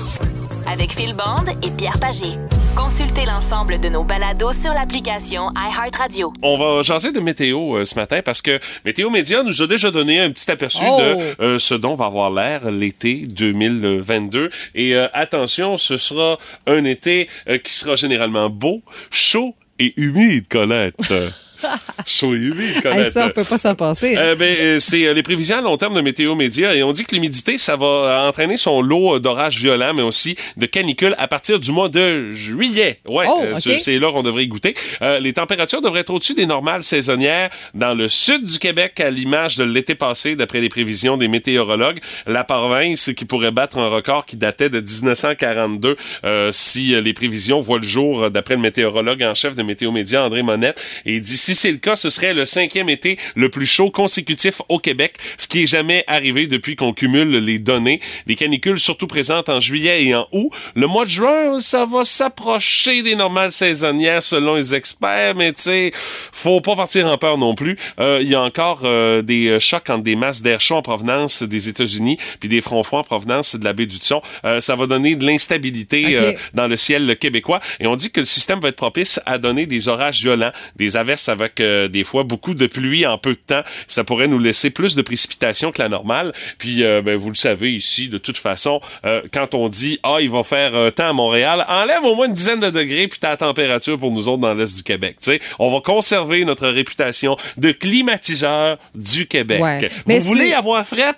Avec 0.66 0.93
Phil 0.93 1.14
Bond 1.14 1.44
et 1.62 1.70
Pierre 1.76 1.99
Pagé. 1.99 2.38
Consultez 2.76 3.25
l'ensemble 3.26 3.78
de 3.78 3.88
nos 3.88 4.02
balados 4.02 4.52
sur 4.52 4.72
l'application 4.72 5.50
iHeartRadio. 5.56 6.32
On 6.43 6.56
va 6.56 6.82
jaser 6.82 7.12
de 7.12 7.20
météo 7.20 7.76
euh, 7.76 7.84
ce 7.84 7.94
matin 7.94 8.20
parce 8.25 8.43
que 8.43 8.58
Météo 8.84 9.11
Média 9.11 9.43
nous 9.43 9.62
a 9.62 9.66
déjà 9.66 9.90
donné 9.90 10.20
un 10.20 10.31
petit 10.31 10.50
aperçu 10.50 10.84
Oh! 10.87 10.99
de 11.00 11.43
euh, 11.43 11.58
ce 11.58 11.75
dont 11.75 11.94
va 11.94 12.06
avoir 12.06 12.31
l'air 12.31 12.70
l'été 12.70 13.26
2022. 13.28 14.50
Et 14.75 14.94
euh, 14.94 15.08
attention, 15.12 15.76
ce 15.76 15.96
sera 15.96 16.38
un 16.67 16.84
été 16.84 17.28
qui 17.62 17.72
sera 17.72 17.94
généralement 17.94 18.49
beau, 18.50 18.82
chaud 19.10 19.55
et 19.78 19.93
humide, 19.96 20.49
Colette. 20.49 21.12
humide, 22.22 22.81
Hey, 22.84 23.11
ça, 23.11 23.26
on 23.26 23.31
peut 23.31 23.44
pas 23.44 23.58
s'en 23.58 23.75
passer. 23.75 24.14
Euh, 24.16 24.34
ben, 24.34 24.56
euh, 24.61 24.78
c'est 24.78 25.06
euh, 25.06 25.14
les 25.14 25.22
prévisions 25.22 25.58
à 25.58 25.61
long 25.61 25.76
terme 25.76 25.94
de 25.94 26.00
Météo 26.00 26.34
Média 26.34 26.75
et 26.75 26.82
on 26.82 26.93
dit 26.93 27.05
que 27.05 27.14
l'humidité, 27.14 27.58
ça 27.58 27.76
va 27.76 28.25
entraîner 28.26 28.56
son 28.56 28.81
lot 28.82 29.19
d'orages 29.19 29.58
violents, 29.58 29.94
mais 29.94 30.02
aussi 30.02 30.37
de 30.56 30.66
canicules 30.66 31.14
à 31.19 31.28
partir 31.28 31.58
du 31.58 31.72
mois 31.72 31.88
de 31.88 32.31
juillet. 32.31 33.00
Ouais, 33.08 33.26
Oh, 33.28 33.40
euh, 33.44 33.55
ok. 33.55 33.78
c'est- 33.81 33.99
là 33.99 34.11
qu'on 34.12 34.22
devrait 34.22 34.44
y 34.44 34.49
goûter. 34.49 34.75
Euh, 35.02 35.19
les 35.20 35.32
températures 35.32 35.81
devraient 35.81 36.00
être 36.00 36.11
au-dessus 36.11 36.34
des 36.34 36.46
normales 36.46 36.82
saisonnières 36.82 37.50
dans 37.75 37.94
le 37.94 38.08
sud 38.08 38.44
du 38.46 38.58
Québec 38.58 38.99
à 39.00 39.10
l'image 39.10 39.56
de 39.56 39.64
l'été 39.64 39.94
passé, 39.94 40.37
d'après 40.37 40.60
les 40.60 40.69
prévisions 40.69 41.17
des 41.17 41.28
météorologues. 41.28 42.00
La 42.26 42.44
province 42.44 43.10
qui 43.17 43.25
pourrait 43.25 43.52
battre 43.52 43.78
un 43.78 43.88
record 43.88 44.26
qui 44.26 44.37
datait 44.37 44.69
de 44.69 44.81
1942 44.81 45.96
euh, 46.25 46.50
si 46.52 47.00
les 47.00 47.12
prévisions 47.12 47.60
voient 47.60 47.78
le 47.78 47.87
jour, 47.87 48.31
d'après 48.31 48.55
le 48.55 48.60
météorologue 48.60 49.22
en 49.22 49.34
chef 49.34 49.55
de 49.55 49.62
Météo 49.62 49.90
Média, 49.93 50.25
André 50.25 50.43
Monette. 50.43 50.82
Et 51.06 51.20
dit 51.20 51.37
si 51.54 51.60
c'est 51.60 51.72
le 51.72 51.78
cas, 51.78 51.96
ce 51.96 52.10
serait 52.10 52.34
le 52.34 52.44
cinquième 52.44 52.88
été 52.88 53.18
le 53.36 53.48
plus 53.48 53.66
chaud 53.66 53.90
consécutif 53.90 54.60
au 54.68 54.78
Québec, 54.78 55.16
ce 55.38 55.48
qui 55.48 55.62
est 55.62 55.66
jamais 55.66 56.04
arrivé 56.06 56.46
depuis 56.46 56.76
qu'on 56.76 56.92
cumule 56.92 57.30
les 57.38 57.58
données. 57.58 58.00
Les 58.26 58.34
canicules 58.34 58.78
surtout 58.78 59.06
présentes 59.06 59.48
en 59.48 59.60
juillet 59.60 60.04
et 60.04 60.14
en 60.14 60.26
août. 60.32 60.50
Le 60.74 60.86
mois 60.86 61.04
de 61.04 61.10
juin, 61.10 61.60
ça 61.60 61.86
va 61.86 62.04
s'approcher 62.04 63.02
des 63.02 63.14
normales 63.14 63.52
saisonnières 63.52 64.22
selon 64.22 64.56
les 64.56 64.74
experts, 64.74 65.34
mais 65.36 65.52
tu 65.52 65.62
sais, 65.62 65.90
faut 65.94 66.60
pas 66.60 66.76
partir 66.76 67.06
en 67.06 67.16
peur 67.16 67.38
non 67.38 67.54
plus. 67.54 67.76
Euh, 68.00 68.19
Il 68.20 68.29
y 68.29 68.34
a 68.34 68.43
encore 68.43 68.81
euh, 68.84 69.22
des 69.22 69.58
chocs 69.60 69.88
entre 69.90 70.02
des 70.02 70.17
masses 70.17 70.43
d'air 70.43 70.60
chaud 70.60 70.76
en 70.76 70.82
provenance 70.82 71.43
des 71.43 71.69
États-Unis 71.69 72.19
puis 72.40 72.48
des 72.48 72.60
fronts 72.60 72.82
froids 72.82 73.00
en 73.00 73.05
provenance 73.05 73.56
de 73.56 73.64
la 73.64 73.72
baie 73.72 73.86
du 73.86 73.98
Thon. 73.98 74.20
Euh, 74.44 74.60
ça 74.60 74.74
va 74.76 74.86
donner 74.86 75.14
de 75.17 75.24
l'instabilité 75.24 76.05
Ok. 76.05 76.12
euh, 76.12 76.32
dans 76.55 76.67
le 76.67 76.76
ciel 76.76 77.17
québécois. 77.17 77.60
Et 77.81 77.86
on 77.86 77.96
dit 77.96 78.10
que 78.10 78.20
le 78.20 78.26
système 78.26 78.60
va 78.60 78.69
être 78.69 78.76
propice 78.76 79.20
à 79.26 79.38
donner 79.38 79.67
des 79.67 79.88
orages 79.88 80.20
violents, 80.20 80.52
des 80.76 80.96
averses 80.96 81.29
avec 81.44 81.60
euh, 81.60 81.89
des 81.89 82.05
fois 82.05 82.22
beaucoup 82.24 82.55
de 82.55 82.67
pluie 82.67 83.06
en 83.06 83.19
peu 83.19 83.32
de 83.32 83.39
temps. 83.39 83.63
Ça 83.86 84.05
pourrait 84.05 84.29
nous 84.29 84.39
laisser 84.39 84.70
plus 84.70 84.94
de 84.94 85.03
précipitations 85.03 85.72
que 85.72 85.81
la 85.82 85.89
normale. 85.89 86.32
Puis, 86.58 86.82
euh, 86.82 87.03
ben, 87.03 87.17
vous 87.17 87.29
le 87.29 87.34
savez 87.34 87.72
ici, 87.72 88.08
de 88.08 88.19
toute 88.19 88.39
façon, 88.39 88.81
euh, 89.05 89.22
quand 89.32 89.55
on 89.55 89.69
dit 89.69 89.98
«Ah, 90.03 90.17
il 90.20 90.31
va 90.31 90.43
faire 90.43 90.74
euh, 90.74 90.91
temps 90.91 91.08
à 91.08 91.13
Montréal», 91.13 91.65
enlève 91.69 92.03
au 92.05 92.15
moins 92.15 92.27
une 92.27 92.32
dizaine 92.32 92.60
de 92.60 92.70
degrés 92.70 93.08
puis 93.08 93.19
t'as 93.20 93.31
la 93.31 93.36
température 93.36 93.98
pour 93.98 94.10
nous 94.10 94.29
autres 94.29 94.39
dans 94.41 94.55
l'Est 94.55 94.77
du 94.77 94.82
Québec. 94.82 95.17
Tu 95.20 95.32
sais, 95.32 95.41
on 95.58 95.72
va 95.72 95.81
conserver 95.81 96.44
notre 96.44 96.69
réputation 96.69 97.36
de 97.56 97.72
climatiseur 97.72 98.79
du 98.94 99.27
Québec. 99.27 99.60
Ouais. 99.63 99.81
Vous 99.86 100.03
Mais 100.06 100.19
voulez 100.19 100.48
c'est- 100.48 100.55
avoir 100.55 100.86
fret? 100.86 101.15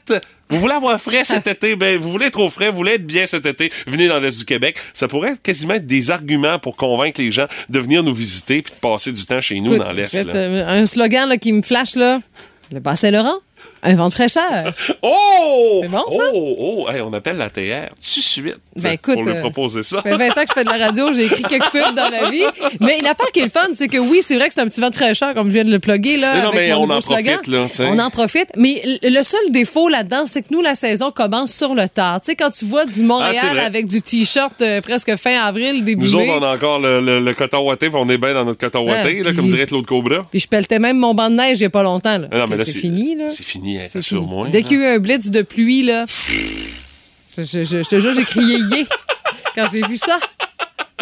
Vous 0.48 0.60
voulez 0.60 0.74
avoir 0.74 1.00
frais 1.00 1.24
cet 1.24 1.46
été? 1.48 1.74
Ben, 1.74 1.98
vous 1.98 2.10
voulez 2.10 2.26
être 2.26 2.38
au 2.40 2.48
frais, 2.48 2.70
vous 2.70 2.76
voulez 2.76 2.92
être 2.92 3.06
bien 3.06 3.26
cet 3.26 3.46
été, 3.46 3.72
venez 3.88 4.06
dans 4.06 4.20
l'Est 4.20 4.38
du 4.38 4.44
Québec. 4.44 4.76
Ça 4.94 5.08
pourrait 5.08 5.34
quasiment 5.42 5.74
être 5.74 5.86
des 5.86 6.10
arguments 6.12 6.60
pour 6.60 6.76
convaincre 6.76 7.20
les 7.20 7.32
gens 7.32 7.46
de 7.68 7.80
venir 7.80 8.04
nous 8.04 8.14
visiter 8.14 8.62
puis 8.62 8.72
de 8.72 8.78
passer 8.78 9.10
du 9.12 9.24
temps 9.26 9.40
chez 9.40 9.58
nous 9.60 9.74
Écoute, 9.74 9.86
dans 9.86 9.92
l'Est. 9.92 10.05
Là. 10.14 10.34
euh, 10.34 10.80
un 10.80 10.84
slogan 10.84 11.28
là, 11.28 11.36
qui 11.36 11.52
me 11.52 11.62
flash, 11.62 11.96
là. 11.96 12.20
Le 12.72 12.80
Bas-Saint-Laurent, 12.80 13.38
Un 13.82 13.94
vent 13.94 14.08
de 14.08 14.14
fraîcheur. 14.14 14.72
Oh! 15.02 15.80
C'est 15.82 15.88
bon, 15.88 16.04
ça? 16.10 16.22
Oh, 16.32 16.56
oh, 16.58 16.88
Hey, 16.90 17.00
on 17.00 17.12
appelle 17.12 17.36
la 17.36 17.50
TR 17.50 17.88
tout 17.94 18.20
de 18.20 18.24
suite 18.24 18.54
Ben, 18.76 18.92
écoute, 18.92 19.14
pour 19.14 19.24
lui 19.24 19.32
euh, 19.32 19.40
proposer 19.40 19.82
ça. 19.82 19.96
Ça 19.96 20.02
fait 20.02 20.16
20 20.16 20.26
ans 20.28 20.32
que 20.34 20.40
je 20.48 20.52
fais 20.52 20.64
de 20.64 20.70
la 20.70 20.86
radio, 20.86 21.12
j'ai 21.12 21.24
écrit 21.26 21.42
quelques 21.42 21.70
pubs 21.70 21.94
dans 21.94 22.10
ma 22.10 22.30
vie. 22.30 22.42
Mais 22.80 22.98
l'affaire 23.02 23.30
qui 23.32 23.40
est 23.40 23.44
le 23.44 23.50
fun, 23.50 23.68
c'est 23.72 23.88
que 23.88 23.98
oui, 23.98 24.20
c'est 24.22 24.36
vrai 24.36 24.48
que 24.48 24.54
c'est 24.54 24.60
un 24.60 24.66
petit 24.68 24.80
vent 24.80 24.90
de 24.90 24.94
fraîcheur, 24.94 25.34
comme 25.34 25.48
je 25.48 25.54
viens 25.54 25.64
de 25.64 25.70
le 25.70 25.78
plugger, 25.78 26.16
là. 26.16 26.34
Mais 26.34 26.42
non, 26.42 26.48
avec 26.48 26.60
mais 26.60 26.74
mon 26.74 26.80
on 26.82 26.90
en 26.90 27.00
slogan. 27.00 27.38
profite, 27.42 27.46
là. 27.78 27.86
On 27.92 27.98
en 27.98 28.10
profite. 28.10 28.48
Mais 28.56 28.82
le 29.02 29.22
seul 29.22 29.50
défaut 29.50 29.88
là-dedans, 29.88 30.24
c'est 30.26 30.42
que 30.42 30.48
nous, 30.50 30.62
la 30.62 30.74
saison 30.74 31.10
commence 31.10 31.52
sur 31.54 31.74
le 31.74 31.88
tard. 31.88 32.20
Tu 32.20 32.26
sais, 32.32 32.36
quand 32.36 32.50
tu 32.50 32.64
vois 32.64 32.84
du 32.86 33.00
Ah, 33.00 33.04
Montréal 33.04 33.58
avec 33.58 33.86
du 33.86 34.00
T-shirt 34.02 34.60
euh, 34.62 34.80
presque 34.80 35.14
fin 35.16 35.38
avril, 35.44 35.84
début 35.84 36.06
Nous 36.06 36.16
mai. 36.18 36.30
autres, 36.30 36.38
on 36.40 36.44
a 36.44 36.54
encore 36.54 36.78
le, 36.80 37.00
le- 37.00 37.20
le 37.20 37.34
coton 37.34 37.66
ouaté, 37.66 37.88
puis 37.90 37.98
on 38.00 38.08
est 38.08 38.18
bien 38.18 38.34
dans 38.34 38.44
notre 38.44 38.58
coton 38.60 38.84
ouaté, 38.86 39.18
Ah, 39.20 39.22
là, 39.24 39.24
puis- 39.30 39.36
comme 39.36 39.46
dirait 39.48 39.66
Claude 39.66 39.86
Cobra. 39.86 40.26
Puis 40.30 40.40
je 40.40 40.48
pelletais 40.48 40.78
même 40.78 40.98
mon 40.98 41.14
banc 41.14 41.30
de 41.30 41.34
neige 41.36 41.58
il 41.58 41.62
n'y 41.62 41.66
a 41.66 41.70
pas 41.70 41.82
longtemps. 41.82 42.18
Là. 42.18 42.28
Ah 42.32 42.38
non, 42.38 42.46
mais 42.48 42.56
là, 42.56 42.64
c'est 42.64 42.78
fini, 42.78 43.14
là. 43.16 43.28
C'est 43.28 43.44
fini, 43.44 43.65
C'est 43.88 44.02
sur 44.02 44.22
fini. 44.22 44.34
moi. 44.34 44.48
Dès 44.48 44.62
qu'il 44.62 44.78
y 44.80 44.84
a 44.84 44.92
eu 44.92 44.96
un 44.96 44.98
blitz 44.98 45.30
de 45.30 45.42
pluie, 45.42 45.82
là, 45.82 46.04
je, 46.28 47.42
je- 47.42 47.64
je- 47.64 47.82
je 47.82 47.88
te 47.88 48.00
jure, 48.00 48.12
j'ai 48.12 48.24
crié 48.24 48.56
yé 48.58 48.86
quand 49.54 49.66
j'ai 49.72 49.82
vu 49.86 49.96
ça. 49.96 50.18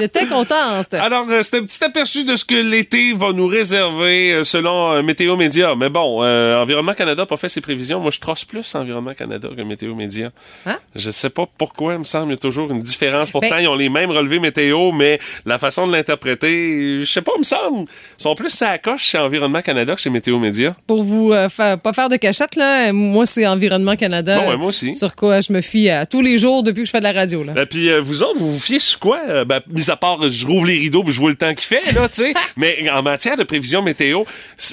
J'étais 0.01 0.27
contente. 0.27 0.93
Alors, 0.95 1.25
euh, 1.31 1.41
c'est 1.43 1.57
un 1.59 1.63
petit 1.63 1.83
aperçu 1.85 2.25
de 2.25 2.35
ce 2.35 2.45
que 2.45 2.55
l'été 2.57 3.13
va 3.13 3.33
nous 3.33 3.47
réserver 3.47 4.33
euh, 4.33 4.45
selon 4.45 4.93
euh, 4.93 5.03
Météo 5.03 5.37
Média. 5.37 5.75
Mais 5.77 5.89
bon, 5.89 6.19
euh, 6.25 6.61
Environnement 6.61 6.95
Canada 6.95 7.23
n'a 7.23 7.27
pas 7.27 7.37
fait 7.37 7.49
ses 7.49 7.61
prévisions. 7.61 8.01
Moi, 8.01 8.11
je 8.11 8.19
trosse 8.19 8.45
plus 8.45 8.75
Environnement 8.75 9.13
Canada 9.17 9.49
que 9.57 9.63
Météo 9.63 9.95
Média. 9.95 10.33
Hein? 10.67 10.79
Je 10.97 11.11
sais 11.11 11.31
pas 11.31 11.47
pourquoi, 11.59 11.93
il 11.93 12.01
me 12.01 12.05
semble, 12.05 12.29
il 12.33 12.35
y 12.35 12.35
a 12.35 12.39
toujours 12.39 12.71
une 12.73 12.83
différence. 12.83 13.31
Pourtant, 13.35 13.49
Ben- 13.51 13.61
ils 13.61 13.69
ont 13.69 13.77
les 13.77 13.89
mêmes 13.89 14.11
relevés 14.11 14.41
météo, 14.41 14.91
mais 14.91 15.21
la 15.47 15.59
façon 15.59 15.87
de 15.87 15.93
l'interpréter, 15.93 17.01
je 17.01 17.05
sais 17.11 17.23
pas, 17.23 17.33
il 17.37 17.41
me 17.41 17.45
semble, 17.45 17.89
ils 18.19 18.23
sont 18.23 18.35
plus 18.35 18.63
à 18.63 18.73
la 18.73 18.79
coche 18.79 19.03
chez 19.05 19.19
Environnement 19.19 19.63
Canada 19.63 19.95
que 19.95 20.01
chez 20.01 20.11
Météo 20.11 20.39
Média. 20.39 20.75
Pour 20.87 21.03
vous 21.03 21.33
euh, 21.33 21.49
faire- 21.49 21.79
pas 21.79 21.93
faire 21.93 22.09
de 22.09 22.17
cachette, 22.17 22.57
là, 22.57 22.93
moi, 22.93 23.27
c'est 23.27 23.47
Environnement 23.47 23.97
Canada. 23.97 24.41
Bon, 24.41 24.49
ouais, 24.51 24.57
moi 24.57 24.69
aussi. 24.69 24.93
Sur 24.95 25.15
quoi 25.15 25.41
je 25.41 25.53
me 25.53 25.61
fie 25.61 25.89
à 25.89 26.05
tous 26.07 26.21
les 26.23 26.39
jours 26.39 26.63
depuis 26.63 26.81
que 26.83 26.87
je 26.87 26.91
fais 26.91 26.99
de 27.01 27.05
la 27.05 27.13
radio. 27.13 27.45
Là. 27.45 27.53
Et 27.63 27.67
puis 27.67 27.91
euh, 27.91 28.01
vous 28.01 28.23
autres, 28.23 28.39
vous 28.39 28.53
vous 28.55 28.59
fiez 28.61 28.79
sur 28.81 28.99
quoi? 28.99 29.45
Ben, 29.45 29.61
mis 29.85 29.91
à 29.91 29.97
part, 29.97 30.19
je 30.29 30.47
rouvre 30.47 30.67
les 30.67 30.79
rideaux 30.79 31.03
puis 31.03 31.13
je 31.13 31.19
vois 31.19 31.31
le 31.31 31.37
temps 31.37 31.55
qu'il 31.55 31.67
fait, 31.67 31.93
là, 31.93 32.09
tu 32.09 32.23
sais. 32.23 32.35
Mais 32.57 32.89
en 32.91 33.03
matière 33.03 33.37
de 33.37 33.45
prévision 33.45 33.83
météo, 33.83 34.25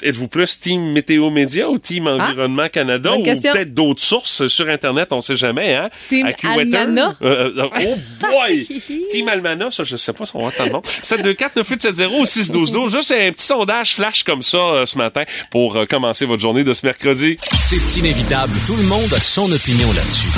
êtes-vous 0.02 0.28
plus 0.28 0.58
Team 0.60 0.92
Météo 0.92 1.30
Média 1.30 1.68
ou 1.68 1.78
Team 1.78 2.06
Environnement 2.06 2.68
Canada 2.68 3.10
Ah, 3.14 3.18
ou 3.18 3.22
peut-être 3.22 3.74
d'autres 3.74 4.02
sources 4.02 4.46
sur 4.46 4.68
Internet, 4.68 5.08
on 5.12 5.20
sait 5.20 5.36
jamais, 5.36 5.74
hein? 5.74 5.90
Team. 6.08 6.26
Almana? 6.44 7.14
Euh, 7.22 7.52
euh, 7.56 7.68
oh 7.84 7.96
boy! 8.20 8.66
Team 9.10 9.28
Almana, 9.28 9.70
ça, 9.70 9.84
je 9.84 9.96
sais 9.96 10.12
pas 10.12 10.26
si 10.26 10.32
on 10.34 10.40
va 10.40 10.46
entendre 10.46 10.66
le 10.66 10.72
nom. 10.72 10.82
724 11.02 11.56
9870 11.56 12.20
ou 12.20 12.26
612 12.26 12.92
Juste 12.92 13.12
un 13.12 13.32
petit 13.32 13.44
sondage 13.44 13.94
flash 13.94 14.24
comme 14.24 14.42
ça 14.42 14.58
euh, 14.58 14.86
ce 14.86 14.98
matin 14.98 15.22
pour 15.50 15.76
euh, 15.76 15.86
commencer 15.86 16.26
votre 16.26 16.42
journée 16.42 16.64
de 16.64 16.74
ce 16.74 16.84
mercredi. 16.84 17.36
C'est 17.58 17.96
inévitable, 17.98 18.52
tout 18.66 18.76
le 18.76 18.84
monde 18.84 19.12
a 19.14 19.20
son 19.20 19.50
opinion 19.50 19.92
là-dessus. 19.92 20.28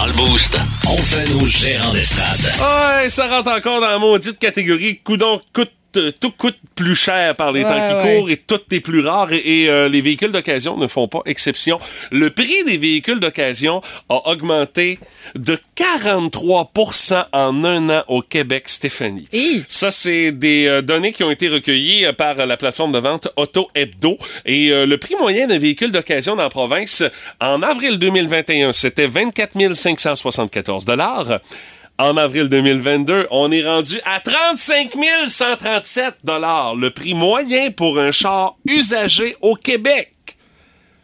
Dans 0.00 0.06
le 0.06 0.12
boost, 0.14 0.58
on 0.88 0.96
fait 1.02 1.28
nos 1.28 1.44
gérants 1.44 1.92
d'estrade. 1.92 2.40
Ouais, 2.40 3.10
ça 3.10 3.28
rentre 3.28 3.52
encore 3.52 3.82
dans 3.82 3.90
la 3.90 3.98
maudite 3.98 4.38
catégorie 4.38 4.98
coudon 5.04 5.42
coûte 5.52 5.70
tout 6.20 6.30
coûte 6.30 6.56
plus 6.74 6.94
cher 6.94 7.34
par 7.36 7.52
les 7.52 7.62
Ouais, 7.64 7.68
temps 7.70 7.88
qui 7.88 8.06
ouais. 8.06 8.16
courent 8.16 8.30
et 8.30 8.36
tout 8.36 8.60
est 8.70 8.80
plus 8.80 9.00
rare 9.00 9.32
et, 9.32 9.62
et, 9.64 9.68
euh, 9.68 9.88
les 9.88 10.00
véhicules 10.00 10.32
d'occasion 10.32 10.76
ne 10.76 10.86
font 10.86 11.08
pas 11.08 11.20
exception. 11.26 11.78
Le 12.10 12.30
prix 12.30 12.64
des 12.64 12.76
véhicules 12.78 13.20
d'occasion 13.20 13.82
a 14.08 14.28
augmenté 14.30 14.98
de 15.34 15.58
43% 15.76 17.24
en 17.32 17.64
un 17.64 17.90
an 17.90 18.02
au 18.08 18.22
Québec, 18.22 18.68
Stéphanie. 18.68 19.26
Hi! 19.32 19.62
Ça, 19.68 19.90
c'est 19.90 20.32
des 20.32 20.66
euh, 20.66 20.82
données 20.82 21.12
qui 21.12 21.24
ont 21.24 21.30
été 21.30 21.48
recueillies 21.48 22.04
euh, 22.06 22.12
par 22.12 22.38
euh, 22.38 22.46
la 22.46 22.56
plateforme 22.56 22.92
de 22.92 22.98
vente 22.98 23.28
Auto 23.36 23.68
Hebdo. 23.74 24.18
Et 24.46 24.70
euh, 24.72 24.86
le 24.86 24.98
prix 24.98 25.14
moyen 25.16 25.46
d'un 25.46 25.58
véhicule 25.58 25.90
d'occasion 25.92 26.36
dans 26.36 26.42
la 26.42 26.48
province, 26.48 27.02
en 27.40 27.62
avril 27.62 27.98
2021, 27.98 28.72
c'était 28.72 29.06
24 29.06 29.50
574 29.74 30.84
en 32.02 32.16
avril 32.16 32.48
2022, 32.48 33.26
on 33.30 33.52
est 33.52 33.64
rendu 33.64 34.00
à 34.04 34.20
35 34.20 34.96
137 35.26 36.14
le 36.24 36.88
prix 36.88 37.14
moyen 37.14 37.70
pour 37.70 37.98
un 37.98 38.10
char 38.10 38.56
usagé 38.66 39.36
au 39.40 39.54
Québec. 39.54 40.12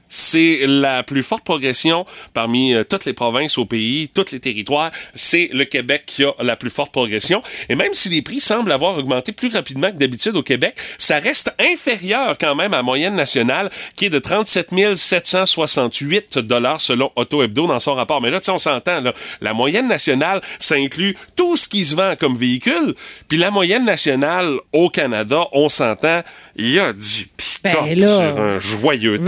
C'est 0.08 0.60
la 0.66 1.02
plus 1.02 1.22
forte 1.22 1.44
progression 1.44 2.06
parmi 2.32 2.74
euh, 2.74 2.84
toutes 2.84 3.04
les 3.04 3.12
provinces 3.12 3.58
au 3.58 3.66
pays, 3.66 4.08
tous 4.14 4.30
les 4.32 4.40
territoires. 4.40 4.90
C'est 5.14 5.50
le 5.52 5.64
Québec 5.64 6.04
qui 6.06 6.24
a 6.24 6.32
la 6.40 6.56
plus 6.56 6.70
forte 6.70 6.92
progression. 6.92 7.42
Et 7.68 7.74
même 7.74 7.92
si 7.92 8.08
les 8.08 8.22
prix 8.22 8.40
semblent 8.40 8.72
avoir 8.72 8.96
augmenté 8.98 9.32
plus 9.32 9.48
rapidement 9.48 9.90
que 9.90 9.96
d'habitude 9.96 10.36
au 10.36 10.42
Québec, 10.42 10.76
ça 10.98 11.18
reste 11.18 11.52
inférieur 11.58 12.36
quand 12.38 12.54
même 12.54 12.72
à 12.74 12.78
la 12.78 12.82
moyenne 12.82 13.14
nationale 13.14 13.70
qui 13.96 14.06
est 14.06 14.10
de 14.10 14.18
37 14.18 14.70
768 14.94 16.38
dollars 16.38 16.80
selon 16.80 17.10
Auto 17.16 17.42
Hebdo 17.42 17.66
dans 17.66 17.78
son 17.78 17.94
rapport. 17.94 18.20
Mais 18.20 18.30
là, 18.30 18.38
on 18.48 18.58
s'entend, 18.58 19.00
là, 19.00 19.12
la 19.40 19.52
moyenne 19.54 19.88
nationale, 19.88 20.40
ça 20.58 20.76
inclut 20.76 21.16
tout 21.34 21.56
ce 21.56 21.68
qui 21.68 21.84
se 21.84 21.96
vend 21.96 22.14
comme 22.18 22.36
véhicule. 22.36 22.94
Puis 23.28 23.38
la 23.38 23.50
moyenne 23.50 23.84
nationale 23.84 24.56
au 24.72 24.88
Canada, 24.88 25.46
on 25.52 25.68
s'entend, 25.68 26.22
il 26.56 26.70
y 26.70 26.78
a 26.78 26.92
du 26.92 27.28
pick-up 27.36 27.72
Ben 27.84 28.00
sur 28.00 28.40
un 28.40 28.58
joyeux 28.58 29.18
temps. 29.18 29.24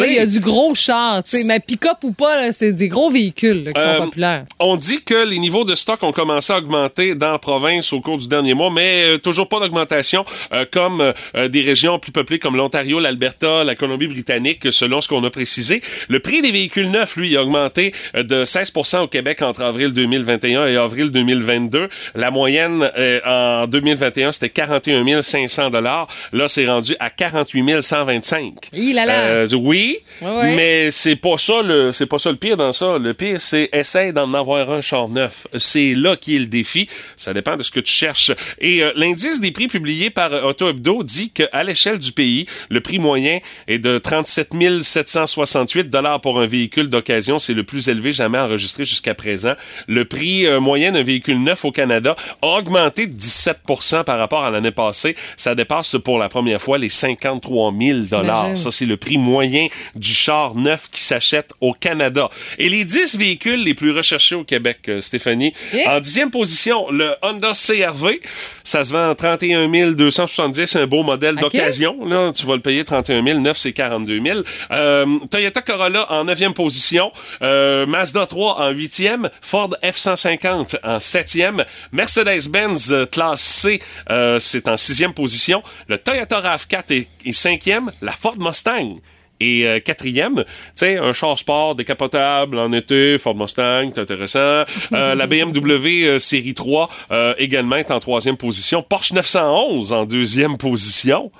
Là, 0.00 0.06
il 0.06 0.14
y 0.14 0.18
a 0.18 0.26
du 0.26 0.40
gros 0.40 0.74
char, 0.74 1.22
tu 1.22 1.30
sais, 1.30 1.44
mais 1.44 1.60
pick-up 1.60 1.98
ou 2.02 2.12
pas, 2.12 2.52
c'est 2.52 2.72
des 2.72 2.88
gros 2.88 3.10
véhicules 3.10 3.64
là, 3.64 3.72
qui 3.72 3.80
Euh, 3.80 3.98
sont 3.98 4.04
populaires. 4.04 4.44
On 4.58 4.76
dit 4.76 5.02
que 5.02 5.26
les 5.28 5.38
niveaux 5.38 5.64
de 5.64 5.74
stock 5.74 6.02
ont 6.02 6.12
commencé 6.12 6.52
à 6.52 6.58
augmenter 6.58 7.14
dans 7.14 7.32
la 7.32 7.38
province 7.38 7.92
au 7.92 8.00
cours 8.00 8.18
du 8.18 8.28
dernier 8.28 8.54
mois, 8.54 8.70
mais 8.70 9.04
euh, 9.04 9.18
toujours 9.18 9.48
pas 9.48 9.60
d'augmentation 9.60 10.24
euh, 10.52 10.64
comme 10.70 11.12
euh, 11.34 11.48
des 11.48 11.60
régions 11.62 11.98
plus 11.98 12.12
peuplées 12.12 12.38
comme 12.38 12.56
l'Ontario, 12.56 13.00
l'Alberta, 13.00 13.64
la 13.64 13.74
Colombie-Britannique, 13.74 14.72
selon 14.72 15.00
ce 15.00 15.08
qu'on 15.08 15.22
a 15.24 15.30
précisé. 15.30 15.80
Le 16.08 16.20
prix 16.20 16.42
des 16.42 16.50
véhicules 16.52 16.90
neufs, 16.90 17.16
lui, 17.16 17.36
a 17.36 17.42
augmenté 17.42 17.92
euh, 18.14 18.22
de 18.22 18.44
16% 18.44 19.00
au 19.00 19.08
Québec 19.08 19.42
entre 19.42 19.62
avril 19.62 19.92
2021 19.92 20.66
et 20.66 20.76
avril 20.76 21.10
2022. 21.10 21.88
La 22.14 22.30
moyenne 22.30 22.90
euh, 22.96 23.20
en 23.24 23.66
2021, 23.66 24.32
c'était 24.32 24.48
41 24.50 25.22
500 25.22 25.70
dollars. 25.70 26.06
Là, 26.32 26.48
c'est 26.48 26.66
rendu 26.66 26.94
à 27.00 27.10
48 27.10 27.80
125. 27.82 28.52
Hi 28.72 28.92
là 28.92 29.06
là. 29.06 29.12
Euh, 29.26 29.46
oui, 29.88 29.98
Ouais, 30.28 30.36
ouais. 30.36 30.56
mais 30.56 30.90
c'est 30.90 31.16
pas 31.16 31.36
ça 31.38 31.62
le 31.62 31.92
c'est 31.92 32.06
pas 32.06 32.18
ça 32.18 32.30
le 32.30 32.36
pire 32.36 32.56
dans 32.56 32.72
ça. 32.72 32.98
Le 32.98 33.14
pire 33.14 33.40
c'est 33.40 33.68
essaye 33.72 34.12
d'en 34.12 34.32
avoir 34.34 34.70
un 34.70 34.80
char 34.80 35.08
neuf. 35.08 35.46
C'est 35.56 35.94
là 35.94 36.16
qui 36.16 36.36
est 36.36 36.40
le 36.40 36.46
défi. 36.46 36.88
Ça 37.16 37.32
dépend 37.34 37.56
de 37.56 37.62
ce 37.62 37.70
que 37.70 37.80
tu 37.80 37.92
cherches. 37.92 38.32
Et 38.60 38.82
euh, 38.82 38.92
l'indice 38.96 39.40
des 39.40 39.50
prix 39.52 39.68
publié 39.68 40.10
par 40.10 40.32
euh, 40.32 40.42
Auto 40.42 40.68
Hebdo 40.68 41.02
dit 41.02 41.30
qu'à 41.30 41.62
l'échelle 41.62 41.98
du 41.98 42.12
pays, 42.12 42.46
le 42.68 42.80
prix 42.80 42.98
moyen 42.98 43.38
est 43.68 43.78
de 43.78 43.98
37 43.98 44.50
768 44.82 45.90
dollars 45.90 46.20
pour 46.20 46.40
un 46.40 46.46
véhicule 46.46 46.88
d'occasion. 46.88 47.38
C'est 47.38 47.54
le 47.54 47.64
plus 47.64 47.88
élevé 47.88 48.12
jamais 48.12 48.38
enregistré 48.38 48.84
jusqu'à 48.84 49.14
présent. 49.14 49.54
Le 49.86 50.04
prix 50.04 50.46
euh, 50.46 50.60
moyen 50.60 50.92
d'un 50.92 51.02
véhicule 51.02 51.42
neuf 51.42 51.64
au 51.64 51.70
Canada 51.72 52.14
a 52.42 52.46
augmenté 52.46 53.06
de 53.06 53.14
17% 53.14 54.04
par 54.04 54.18
rapport 54.18 54.44
à 54.44 54.50
l'année 54.50 54.70
passée. 54.70 55.14
Ça 55.36 55.54
dépasse 55.54 55.96
pour 56.02 56.18
la 56.18 56.28
première 56.28 56.60
fois 56.60 56.78
les 56.78 56.88
53 56.88 57.72
000 57.78 57.98
dollars. 58.10 58.56
Ça, 58.56 58.70
c'est 58.70 58.86
le 58.86 58.96
prix 58.96 59.18
moyen 59.18 59.66
du 59.94 60.12
char 60.12 60.54
neuf 60.54 60.88
qui 60.90 61.00
s'achète 61.00 61.50
au 61.60 61.72
Canada. 61.72 62.28
Et 62.58 62.68
les 62.68 62.84
10 62.84 63.18
véhicules 63.18 63.62
les 63.62 63.74
plus 63.74 63.90
recherchés 63.92 64.34
au 64.34 64.44
Québec, 64.44 64.78
euh, 64.88 65.00
Stéphanie. 65.00 65.52
En 65.86 66.00
dixième 66.00 66.30
position, 66.30 66.90
le 66.90 67.14
Honda 67.22 67.52
CRV. 67.52 68.20
Ça 68.64 68.84
se 68.84 68.92
vend 68.92 69.10
à 69.10 69.14
31 69.14 69.68
270. 69.92 70.66
C'est 70.66 70.80
un 70.80 70.86
beau 70.86 71.02
modèle 71.02 71.36
d'occasion. 71.36 72.04
Là, 72.04 72.32
tu 72.32 72.46
vas 72.46 72.54
le 72.54 72.62
payer 72.62 72.84
31 72.84 73.24
000. 73.24 73.40
Neuf, 73.40 73.56
c'est 73.56 73.72
42 73.72 74.20
000. 74.20 74.40
Euh, 74.70 75.06
Toyota 75.30 75.62
Corolla 75.62 76.10
en 76.12 76.24
neuvième 76.24 76.54
position. 76.54 77.10
Euh, 77.42 77.86
Mazda 77.86 78.26
3 78.26 78.60
en 78.60 78.70
huitième. 78.70 79.30
Ford 79.40 79.74
F-150 79.82 80.78
en 80.82 81.00
septième. 81.00 81.64
Mercedes-Benz 81.92 82.92
euh, 82.92 83.06
classe 83.06 83.40
C, 83.40 83.80
euh, 84.10 84.38
c'est 84.38 84.68
en 84.68 84.76
sixième 84.76 85.14
position. 85.14 85.62
Le 85.88 85.98
Toyota 85.98 86.40
RAV4 86.40 86.92
est, 86.92 87.08
est 87.24 87.32
cinquième. 87.32 87.90
La 88.02 88.12
Ford 88.12 88.36
Mustang 88.38 88.96
et 89.40 89.66
euh, 89.66 89.80
quatrième, 89.80 90.36
tu 90.36 90.44
sais, 90.74 90.98
un 90.98 91.12
char 91.12 91.38
sport 91.38 91.74
décapotable 91.74 92.58
en 92.58 92.72
été, 92.72 93.18
Ford 93.18 93.36
Mustang, 93.36 93.90
c'est 93.94 94.00
intéressant. 94.00 94.64
Euh, 94.92 95.14
la 95.14 95.26
BMW 95.28 96.06
euh, 96.06 96.18
série 96.18 96.54
3 96.54 96.88
euh, 97.10 97.34
également 97.38 97.76
est 97.76 97.90
en 97.90 98.00
troisième 98.00 98.36
position. 98.36 98.82
Porsche 98.82 99.12
911 99.12 99.92
en 99.92 100.04
deuxième 100.04 100.56
position. 100.56 101.30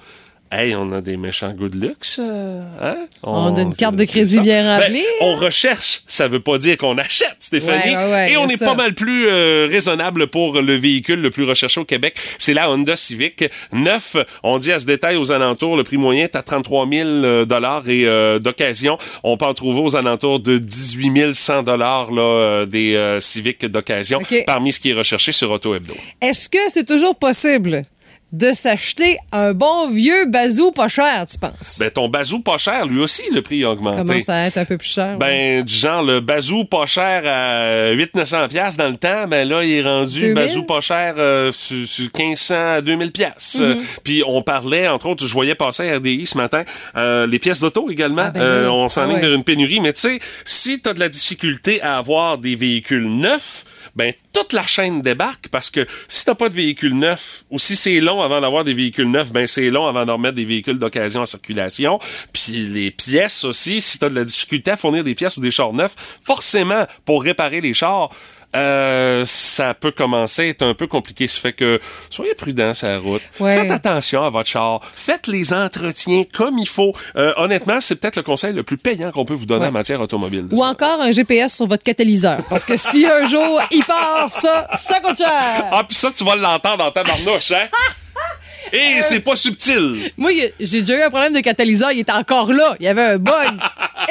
Hey, 0.51 0.75
on 0.75 0.93
a 0.93 1.03
des 1.03 1.19
méchants 1.19 1.53
goûts 1.53 1.69
de 1.69 1.79
luxe, 1.79 2.19
euh, 2.23 2.63
hein? 2.81 2.97
On 3.23 3.55
a 3.55 3.61
une 3.61 3.75
carte 3.75 3.97
de 3.97 4.05
crédit 4.05 4.41
bien 4.41 4.65
Ben, 4.79 4.81
remplie. 4.83 5.05
on 5.21 5.35
recherche, 5.35 6.01
ça 6.07 6.27
veut 6.27 6.41
pas 6.41 6.57
dire 6.57 6.79
qu'on 6.79 6.97
achète, 6.97 7.37
Stéphanie. 7.39 7.95
Ouais, 7.95 8.05
ouais, 8.05 8.11
ouais, 8.13 8.33
Et 8.33 8.37
on 8.39 8.49
est 8.49 8.57
ça. 8.57 8.65
pas 8.67 8.75
mal 8.75 8.95
plus 8.95 9.29
euh, 9.29 9.69
raisonnable 9.71 10.27
pour 10.29 10.61
le 10.63 10.73
véhicule 10.75 11.21
le 11.21 11.29
plus 11.31 11.45
recherché 11.45 11.79
au 11.81 11.85
Québec. 11.85 12.17
C'est 12.39 12.55
la 12.55 12.71
Honda 12.71 12.97
Civic. 12.97 13.45
Neuf, 13.73 14.17
on 14.43 14.57
dit 14.57 14.73
à 14.73 14.79
ce 14.79 14.87
détail 14.87 15.17
aux 15.17 15.33
alentours, 15.33 15.77
le 15.77 15.83
prix 15.85 15.99
moyen 15.99 16.25
est 16.25 16.35
à 16.35 16.43
33 16.43 16.89
000 16.91 17.45
dollars 17.45 17.87
et 17.89 18.07
euh, 18.07 18.39
d'occasion, 18.39 18.97
on 19.23 19.37
peut 19.37 19.45
en 19.45 19.55
trouver 19.55 19.81
aux 19.81 19.97
alentours 19.97 20.41
de 20.41 20.57
18 20.57 21.35
100 21.35 21.63
dollars 21.65 22.11
là 22.11 22.23
euh, 22.23 22.67
des 22.67 22.95
euh, 22.95 23.21
Civics 23.21 23.67
d'occasion 23.67 24.19
parmi 24.47 24.73
ce 24.73 24.81
qui 24.81 24.91
est 24.91 24.95
recherché 24.95 25.33
sur 25.33 25.51
Auto 25.51 25.75
Hebdo. 25.75 25.95
Est-ce 26.23 26.49
que 26.49 26.59
c'est 26.69 26.87
toujours 26.87 27.17
possible? 27.17 27.85
De 28.33 28.53
s'acheter 28.53 29.17
un 29.33 29.55
bon 29.55 29.89
vieux 29.91 30.27
bazou 30.27 30.71
pas 30.71 30.89
cher, 30.89 31.25
tu 31.27 31.39
penses? 31.39 31.79
Ben, 31.81 31.91
ton 31.91 32.09
bazou 32.11 32.41
pas 32.41 32.59
cher, 32.59 32.85
lui 32.87 33.01
aussi, 33.01 33.23
le 33.33 33.41
prix 33.41 33.65
a 33.65 33.71
augmenté. 33.71 33.97
Comment 33.99 34.21
ça 34.21 34.33
va 34.35 34.47
être 34.47 34.59
un 34.59 34.65
peu 34.67 34.77
plus 34.77 34.93
cher? 34.93 35.13
ouais? 35.13 35.17
Ben, 35.19 35.63
du 35.65 35.73
genre, 35.75 36.03
le 36.03 36.21
bazou 36.21 36.65
pas 36.67 36.85
cher 36.85 37.23
à 37.27 37.93
800-900 37.95 38.49
pièces 38.49 38.77
dans 38.77 38.89
le 38.89 38.97
temps, 38.97 39.27
ben 39.29 39.49
là, 39.49 39.65
il 39.65 39.73
est 39.73 39.83
rendu 39.83 40.21
2000? 40.21 40.35
bazou 40.35 40.63
pas 40.65 40.81
cher 40.81 41.15
euh, 41.17 41.53
sur, 41.53 41.87
sur 41.89 42.05
1500 42.15 42.55
à 42.75 42.81
2000 42.83 43.13
pièces. 43.13 43.57
Mhm. 43.59 43.65
Euh, 43.65 43.75
Puis 44.05 44.23
on 44.27 44.43
parlait, 44.43 44.87
entre 44.89 45.07
autres, 45.07 45.27
je 45.27 45.33
voyais 45.33 45.55
passer 45.55 45.89
à 45.91 45.97
RDI 45.97 46.27
ce 46.27 46.37
matin, 46.37 46.65
euh, 46.97 47.27
les 47.27 47.39
pièces 47.39 47.61
d'auto 47.61 47.89
également. 47.91 48.25
Ah, 48.27 48.31
ben 48.31 48.41
Euh, 48.43 48.65
oui. 48.67 48.71
on 48.75 48.89
s'enligne 48.89 49.13
Ah 49.13 49.21
ouais. 49.21 49.27
vers 49.29 49.33
une 49.35 49.45
pénurie, 49.45 49.81
mais 49.81 49.93
tu 49.95 50.01
sais, 50.03 50.19
si 50.45 50.81
t'as 50.81 50.93
de 50.93 51.01
la 51.01 51.09
difficulté 51.09 51.81
à 51.81 51.97
avoir 51.97 52.37
des 52.37 52.57
véhicules 52.57 53.09
neufs, 53.09 53.65
ben 53.97 54.13
toute 54.33 54.53
la 54.53 54.65
chaîne 54.67 55.01
débarque 55.03 55.49
parce 55.51 55.71
que 55.71 55.85
si 56.07 56.25
t'as 56.25 56.35
pas 56.37 56.49
de 56.49 56.55
véhicule 56.55 56.95
neuf 56.95 57.43
ou 57.51 57.59
si 57.59 57.75
c'est 57.75 57.99
long 57.99 58.18
avant 58.23 58.41
d'avoir 58.41 58.65
des 58.65 58.75
véhicules 58.75 59.11
neufs, 59.11 59.33
ben 59.33 59.47
c'est 59.47 59.71
long 59.71 59.87
avant 59.87 60.05
de 60.05 60.11
remettre 60.11 60.35
des 60.35 60.45
véhicules 60.45 60.79
d'occasion 60.79 61.23
en 61.23 61.25
circulation. 61.25 61.99
Puis 62.33 62.67
les 62.67 62.91
pièces 62.91 63.45
aussi, 63.45 63.81
si 63.81 63.99
t'as 63.99 64.09
de 64.09 64.15
la 64.15 64.25
difficulté 64.25 64.71
à 64.71 64.77
fournir 64.77 65.05
des 65.05 65.15
pièces 65.15 65.37
ou 65.37 65.41
des 65.41 65.51
chars 65.51 65.73
neufs, 65.73 66.19
forcément 66.23 66.87
pour 67.05 67.23
réparer 67.23 67.61
les 67.61 67.75
chars. 67.75 68.11
Euh, 68.57 69.25
ça 69.27 69.75
peut 69.75 69.91
commencer 69.91 70.43
à 70.43 70.47
être 70.47 70.63
un 70.63 70.75
peu 70.75 70.87
compliqué. 70.87 71.29
Ça 71.29 71.39
fait 71.41 71.53
que 71.53 71.79
soyez 72.11 72.35
prudents 72.35 72.73
sur 72.75 72.89
la 72.89 72.99
route. 72.99 73.23
Ouais. 73.41 73.57
Faites 73.57 73.71
attention 73.71 74.25
à 74.25 74.31
votre 74.31 74.49
char. 74.49 74.81
Faites 74.93 75.27
les 75.27 75.53
entretiens 75.53 76.25
comme 76.35 76.59
il 76.59 76.69
faut. 76.69 76.93
Euh, 77.17 77.33
honnêtement, 77.37 77.81
c'est 77.81 77.97
peut-être 77.97 78.17
le 78.17 78.23
conseil 78.23 78.53
le 78.53 78.63
plus 78.63 78.79
payant 78.79 79.11
qu'on 79.11 79.25
peut 79.25 79.35
vous 79.35 79.47
donner 79.47 79.63
Ouais. 79.63 79.69
en 79.69 79.73
matière 79.73 80.01
automobile. 80.01 80.47
Ou 80.51 80.59
ça. 80.59 80.65
encore 80.67 81.01
un 81.01 81.13
GPS 81.13 81.57
sur 81.57 81.67
votre 81.67 81.85
catalyseur. 81.85 82.39
Parce 82.49 82.65
que 82.65 82.77
si 82.77 83.05
un 83.07 83.27
jour 83.27 83.61
il 83.71 83.85
part, 83.85 84.27
ça, 84.31 84.67
ça 84.77 85.01
coûte 85.01 85.19
cher. 85.19 85.67
Ah, 85.73 85.83
puis 85.87 85.97
ça, 85.97 86.11
tu 86.11 86.25
vas 86.25 86.37
l'entendre 86.37 86.79
dans 86.79 86.91
ta 86.91 87.03
barnouche, 87.03 87.51
hein? 87.53 87.67
Et 88.73 89.01
c'est 89.01 89.21
pas 89.21 89.35
subtil. 89.37 90.11
Moi, 90.19 90.31
j'ai 90.61 90.81
déjà 90.81 90.99
eu 90.99 91.03
un 91.03 91.09
problème 91.11 91.33
de 91.33 91.41
catalyseur, 91.41 91.91
il 91.93 92.01
était 92.01 92.13
encore 92.13 92.53
là. 92.53 92.77
Il 92.81 92.85
y 92.85 92.89
avait 92.89 93.03
un 93.03 93.17
bug. 93.17 93.49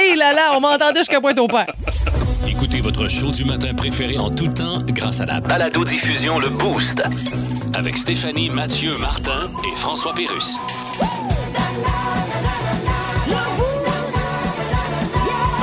Et 0.03 0.15
là 0.15 0.33
là, 0.33 0.53
on 0.55 0.59
m'entendait 0.61 0.99
jusqu'à 0.99 1.21
Pointe-au-Père. 1.21 1.67
Écoutez 1.87 2.26
votre 2.87 3.09
show 3.09 3.31
du 3.31 3.43
matin 3.43 3.73
préféré 3.73 4.17
en 4.17 4.29
tout 4.29 4.47
temps 4.47 4.81
grâce 4.87 5.19
à 5.19 5.25
la 5.25 5.41
Balado-diffusion 5.41 6.39
Le 6.39 6.49
Boost. 6.49 7.03
avec 7.73 7.97
Stéphanie, 7.97 8.49
Mathieu, 8.49 8.97
Martin 8.99 9.49
et 9.69 9.75
François 9.75 10.13
Pérus. 10.13 10.57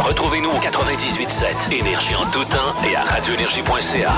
Retrouvez-nous 0.07 0.51
au 0.51 0.59
98.7 0.59 1.73
Énergie 1.73 2.15
en 2.15 2.31
tout 2.31 2.45
temps 2.45 2.75
et 2.87 2.95
à 2.95 3.05
radioénergie.ca. 3.05 4.13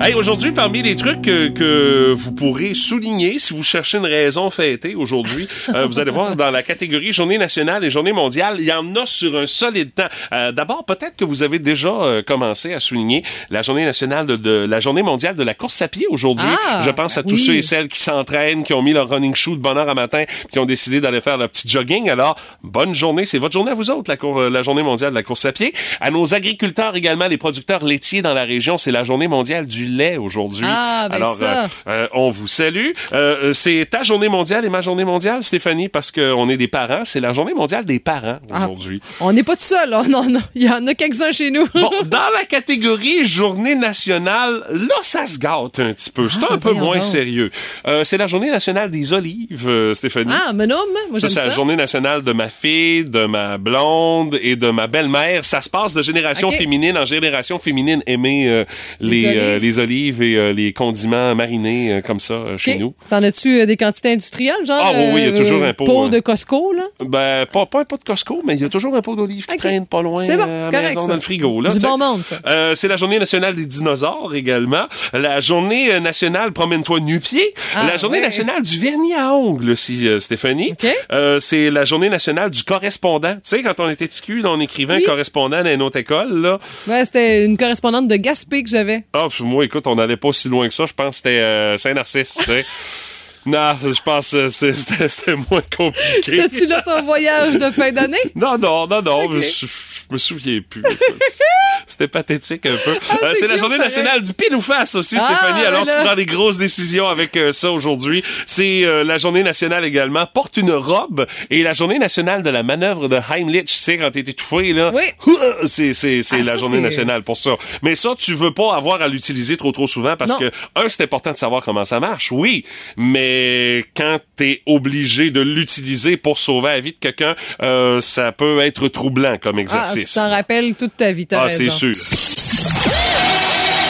Hey, 0.00 0.14
aujourd'hui, 0.14 0.52
parmi 0.52 0.82
les 0.82 0.94
trucs 0.94 1.22
que, 1.22 1.48
que 1.48 2.12
vous 2.14 2.32
pourrez 2.32 2.74
souligner 2.74 3.38
si 3.38 3.54
vous 3.54 3.62
cherchez 3.62 3.96
une 3.98 4.04
raison 4.06 4.50
fêtée 4.50 4.94
aujourd'hui, 4.94 5.48
euh, 5.74 5.86
vous 5.86 5.98
allez 5.98 6.10
voir 6.10 6.36
dans 6.36 6.50
la 6.50 6.62
catégorie 6.62 7.12
Journée 7.12 7.38
nationale 7.38 7.82
et 7.82 7.88
Journée 7.90 8.12
mondiale, 8.12 8.56
il 8.58 8.66
y 8.66 8.72
en 8.72 8.94
a 8.94 9.06
sur 9.06 9.36
un 9.36 9.46
solide 9.46 9.94
temps. 9.94 10.08
Euh, 10.32 10.52
D'abord, 10.52 10.84
peut-être 10.84 11.16
que 11.16 11.24
vous 11.24 11.42
avez 11.42 11.58
déjà 11.58 11.88
euh, 11.88 12.22
commencé 12.22 12.74
à 12.74 12.78
souligner 12.78 13.24
la 13.50 13.62
Journée 13.62 13.84
nationale 13.84 14.26
de, 14.26 14.36
de- 14.36 14.66
la 14.68 14.80
Journée 14.80 15.02
mondiale 15.02 15.34
de 15.34 15.42
la 15.42 15.54
course 15.54 15.80
à 15.82 15.88
pied 15.88 16.06
aujourd'hui. 16.10 16.46
Ah, 16.68 16.82
Je 16.84 16.90
pense 16.90 17.16
à 17.16 17.22
tous 17.22 17.30
oui. 17.32 17.38
ceux 17.38 17.54
et 17.56 17.62
celles 17.62 17.88
qui 17.88 17.98
s'entraînent, 18.00 18.64
qui 18.64 18.74
ont 18.74 18.82
mis 18.82 18.92
leur 18.92 19.08
running 19.08 19.34
shoe 19.34 19.52
de 19.56 19.60
bonne 19.62 19.78
heure 19.78 19.88
à 19.88 19.94
matin, 19.94 20.24
qui 20.52 20.58
ont 20.58 20.66
décidé 20.66 21.00
d'aller 21.00 21.20
faire 21.22 21.38
leur 21.38 21.48
petit 21.48 21.68
jogging. 21.68 22.10
Alors, 22.10 22.36
bonne 22.62 22.94
journée. 22.94 23.24
C'est 23.24 23.38
votre 23.38 23.54
journée 23.54 23.70
à 23.70 23.74
vous 23.74 23.90
autres, 23.90 24.10
la, 24.10 24.16
cour- 24.18 24.42
la 24.42 24.62
Journée 24.62 24.82
mondiale 24.82 25.10
de 25.10 25.14
la 25.16 25.22
course 25.22 25.44
à 25.46 25.52
pied. 25.52 25.72
À 26.00 26.10
nos 26.10 26.34
agriculteurs 26.34 26.94
également, 26.96 27.26
les 27.28 27.38
producteurs 27.38 27.84
laitiers 27.84 28.20
dans 28.22 28.34
la 28.34 28.44
région, 28.44 28.76
c'est 28.76 28.92
la 28.92 29.02
Journée 29.02 29.28
mondiale 29.28 29.66
du 29.66 29.75
lait 29.84 30.16
aujourd'hui. 30.16 30.64
Ah, 30.66 31.08
ben 31.10 31.16
Alors, 31.16 31.34
ça. 31.34 31.64
euh, 31.64 31.66
euh, 31.88 32.08
on 32.14 32.30
vous 32.30 32.48
salue. 32.48 32.92
Euh, 33.12 33.52
c'est 33.52 33.86
ta 33.90 34.02
journée 34.02 34.28
mondiale 34.28 34.64
et 34.64 34.70
ma 34.70 34.80
journée 34.80 35.04
mondiale, 35.04 35.42
Stéphanie, 35.42 35.88
parce 35.88 36.10
qu'on 36.10 36.48
est 36.48 36.56
des 36.56 36.68
parents. 36.68 37.02
C'est 37.04 37.20
la 37.20 37.32
journée 37.34 37.52
mondiale 37.54 37.84
des 37.84 37.98
parents 37.98 38.38
Ah, 38.50 38.64
aujourd'hui. 38.64 39.00
on 39.20 39.32
n'est 39.32 39.42
pas 39.42 39.56
tout 39.56 39.64
seul, 39.64 39.90
là. 39.90 40.02
Non, 40.08 40.24
non. 40.30 40.40
Il 40.54 40.62
y 40.62 40.70
en 40.70 40.86
a 40.86 40.94
quelques-uns 40.94 41.32
chez 41.32 41.50
nous. 41.50 41.66
Bon, 41.74 41.90
dans 42.06 42.30
la 42.34 42.44
catégorie 42.48 43.24
journée 43.24 43.74
nationale, 43.74 44.62
là, 44.70 44.94
ça 45.02 45.26
se 45.26 45.38
gâte 45.38 45.78
un 45.80 45.92
petit 45.92 46.10
peu. 46.10 46.28
C'est 46.30 46.40
Ah, 46.48 46.54
un 46.54 46.58
peu 46.58 46.72
moins 46.72 46.96
donc. 46.96 47.04
sérieux. 47.04 47.50
Euh, 47.86 48.04
c'est 48.04 48.16
la 48.16 48.26
journée 48.26 48.50
nationale 48.50 48.90
des 48.90 49.12
olives, 49.12 49.92
Stéphanie. 49.94 50.32
Ah, 50.32 50.52
mais 50.54 50.66
non, 50.66 50.80
mais 50.94 51.00
moi, 51.10 51.20
Ça, 51.20 51.28
c'est 51.28 51.44
la 51.46 51.50
journée 51.54 51.76
nationale 51.76 52.22
de 52.22 52.32
ma 52.32 52.48
fille, 52.48 53.04
de 53.04 53.26
ma 53.26 53.58
blonde 53.58 54.38
et 54.40 54.54
de 54.56 54.70
ma 54.70 54.86
belle-mère. 54.86 55.44
Ça 55.44 55.60
se 55.60 55.68
passe 55.68 55.92
de 55.94 56.02
génération 56.02 56.50
féminine 56.50 56.96
en 56.96 57.04
génération 57.04 57.58
féminine 57.58 58.02
aimer 58.06 58.64
les, 59.00 59.22
Les 59.22 59.28
olives. 59.56 59.65
Les 59.66 59.78
olives 59.80 60.22
et 60.22 60.36
euh, 60.36 60.52
les 60.52 60.72
condiments 60.72 61.34
marinés 61.34 61.92
euh, 61.94 62.00
comme 62.00 62.20
ça 62.20 62.34
euh, 62.34 62.56
chez 62.58 62.74
OK. 62.74 62.80
nous. 62.80 62.94
T'en 63.10 63.22
as-tu 63.22 63.66
des 63.66 63.76
quantités 63.76 64.12
industrielles, 64.12 64.64
genre? 64.66 64.80
Ah, 64.82 64.92
oui, 64.94 65.04
oui, 65.14 65.20
il 65.22 65.26
y 65.26 65.28
a 65.28 65.36
toujours 65.36 65.62
un 65.64 65.72
pot, 65.74 65.84
pot 65.84 66.04
hein. 66.04 66.08
de 66.08 66.20
Costco, 66.20 66.72
là? 66.72 66.84
Ben, 67.04 67.46
pas, 67.46 67.66
pas 67.66 67.80
un 67.80 67.84
pot 67.84 67.96
de 67.98 68.04
Costco, 68.04 68.42
mais 68.46 68.54
il 68.54 68.62
y 68.62 68.64
a 68.64 68.68
toujours 68.68 68.94
un 68.94 69.02
pot 69.02 69.16
d'olive 69.16 69.46
qui 69.46 69.52
Ok. 69.54 69.58
traîne 69.58 69.86
pas 69.86 70.02
loin 70.02 70.24
C'est 70.24 70.36
bon, 70.36 70.60
c'est 70.62 70.70
correct, 70.70 70.88
maison 70.88 71.00
ça. 71.00 71.08
dans 71.08 71.14
le 71.14 71.20
frigo. 71.20 71.60
Là, 71.60 71.70
Du 71.70 71.78
bon 71.80 71.98
monde, 71.98 72.20
ça. 72.22 72.38
Euh, 72.46 72.74
c'est 72.74 72.88
la 72.88 72.96
journée 72.96 73.18
nationale 73.18 73.54
des 73.56 73.66
dinosaures 73.66 74.34
également. 74.34 74.86
La 75.12 75.40
journée 75.40 75.98
nationale 76.00 76.52
Promène-toi 76.52 77.00
nu-pied. 77.00 77.54
Ah, 77.74 77.86
la 77.88 77.96
journée 77.96 78.18
ouais. 78.18 78.24
nationale 78.24 78.62
du 78.62 78.78
vernis 78.78 79.14
à 79.14 79.32
ongles 79.34 79.70
aussi, 79.70 80.06
euh, 80.06 80.18
Stéphanie. 80.18 80.72
OK. 80.72 80.88
Euh, 81.12 81.38
c'est 81.40 81.70
la 81.70 81.84
journée 81.84 82.08
nationale 82.08 82.50
du 82.50 82.62
correspondant. 82.62 83.34
Tu 83.34 83.40
sais, 83.44 83.62
quand 83.62 83.78
on 83.80 83.88
était 83.88 84.06
TQ, 84.08 84.42
on 84.44 84.60
écrivait 84.60 84.94
Oui. 84.96 85.02
un 85.04 85.06
correspondant 85.06 85.62
dans 85.62 85.70
une 85.72 85.82
autre 85.82 85.96
école. 85.98 86.40
Là. 86.40 86.58
Ouais, 86.86 87.04
c'était 87.04 87.44
une 87.44 87.56
correspondante 87.56 88.06
de 88.08 88.16
Gaspé 88.16 88.62
que 88.62 88.68
j'avais. 88.68 89.04
Ah, 89.12 89.26
puis 89.30 89.44
moi, 89.44 89.55
écoute, 89.62 89.86
on 89.86 89.94
n'allait 89.94 90.16
pas 90.16 90.32
si 90.32 90.48
loin 90.48 90.68
que 90.68 90.74
ça. 90.74 90.86
Je 90.86 90.92
pense 90.92 91.08
que 91.10 91.16
c'était 91.16 91.40
euh, 91.40 91.76
Saint-Narcisse. 91.76 92.46
non, 93.46 93.72
je 93.82 94.02
pense 94.02 94.30
que 94.32 94.48
c'est- 94.48 94.72
c'était 94.74 95.34
moins 95.50 95.62
compliqué. 95.76 96.22
C'était-tu 96.24 96.66
là 96.66 96.82
ton 96.82 97.02
voyage 97.02 97.56
de 97.58 97.70
fin 97.70 97.92
d'année? 97.92 98.16
Non, 98.34 98.58
non, 98.58 98.86
non, 98.86 99.02
non. 99.02 99.40
Je, 99.40 99.66
je 100.08 100.14
me 100.14 100.18
souviens 100.18 100.60
plus. 100.68 100.82
C'était 101.88 102.08
pathétique 102.08 102.66
un 102.66 102.76
peu. 102.84 102.90
Euh, 103.22 103.32
c'est 103.38 103.46
la 103.46 103.56
journée 103.56 103.78
nationale 103.78 104.20
du 104.20 104.32
pile 104.32 104.54
ou 104.56 104.60
face 104.60 104.96
aussi, 104.96 105.16
Ah, 105.20 105.24
Stéphanie. 105.26 105.60
ben 105.62 105.68
Alors, 105.68 105.82
tu 105.82 105.86
là. 105.92 106.02
prends 106.04 106.14
des 106.16 106.26
grosses 106.26 106.56
décisions 106.58 107.06
avec 107.06 107.36
euh, 107.36 107.52
ça 107.52 107.70
aujourd'hui. 107.70 108.24
C'est 108.44 108.84
euh, 108.84 109.04
la 109.04 109.18
journée 109.18 109.44
nationale 109.44 109.84
également. 109.84 110.26
Porte 110.26 110.56
une 110.56 110.72
robe. 110.72 111.26
Et 111.48 111.62
la 111.62 111.74
journée 111.74 111.98
nationale 112.00 112.42
de 112.42 112.50
la 112.50 112.64
manœuvre 112.64 113.06
de 113.08 113.16
Heimlich. 113.32 113.66
Tu 113.66 113.74
sais, 113.74 113.98
quand 113.98 114.10
t'es 114.10 114.20
étouffé, 114.20 114.72
là. 114.72 114.90
Oui. 114.92 115.02
C'est, 115.66 115.92
c'est, 115.92 116.22
c'est 116.22 116.36
Ah, 116.36 116.44
la 116.44 116.52
ça, 116.52 116.58
journée 116.58 116.80
nationale 116.80 117.22
pour 117.22 117.36
ça. 117.36 117.52
Mais 117.82 117.94
ça, 117.94 118.10
tu 118.18 118.34
veux 118.34 118.52
pas 118.52 118.74
avoir 118.74 119.00
à 119.00 119.08
l'utiliser 119.08 119.56
trop, 119.56 119.70
trop 119.72 119.86
souvent 119.86 120.16
parce 120.16 120.32
Non. 120.32 120.38
que, 120.38 120.50
un, 120.74 120.88
c'est 120.88 121.02
important 121.04 121.32
de 121.32 121.36
savoir 121.36 121.62
comment 121.62 121.84
ça 121.84 122.00
marche. 122.00 122.32
Oui. 122.32 122.64
Mais 122.96 123.84
quand 123.96 124.18
t'es 124.36 124.60
obligé 124.66 125.30
de 125.30 125.40
l'utiliser 125.40 126.16
pour 126.16 126.38
sauver 126.38 126.68
la 126.68 126.80
vie 126.80 126.92
de 126.92 126.98
quelqu'un, 126.98 127.34
euh, 127.62 128.00
ça 128.00 128.32
peut 128.32 128.60
être 128.60 128.88
troublant 128.88 129.38
comme 129.38 129.58
Ah, 129.58 129.62
tu 130.04 130.12
t'en 130.12 130.30
rappelles 130.30 130.74
toute 130.74 130.96
ta 130.96 131.12
vie, 131.12 131.26
t'as 131.26 131.40
Ah, 131.40 131.44
raison. 131.44 131.56
c'est 131.58 131.70
sûr. 131.70 131.94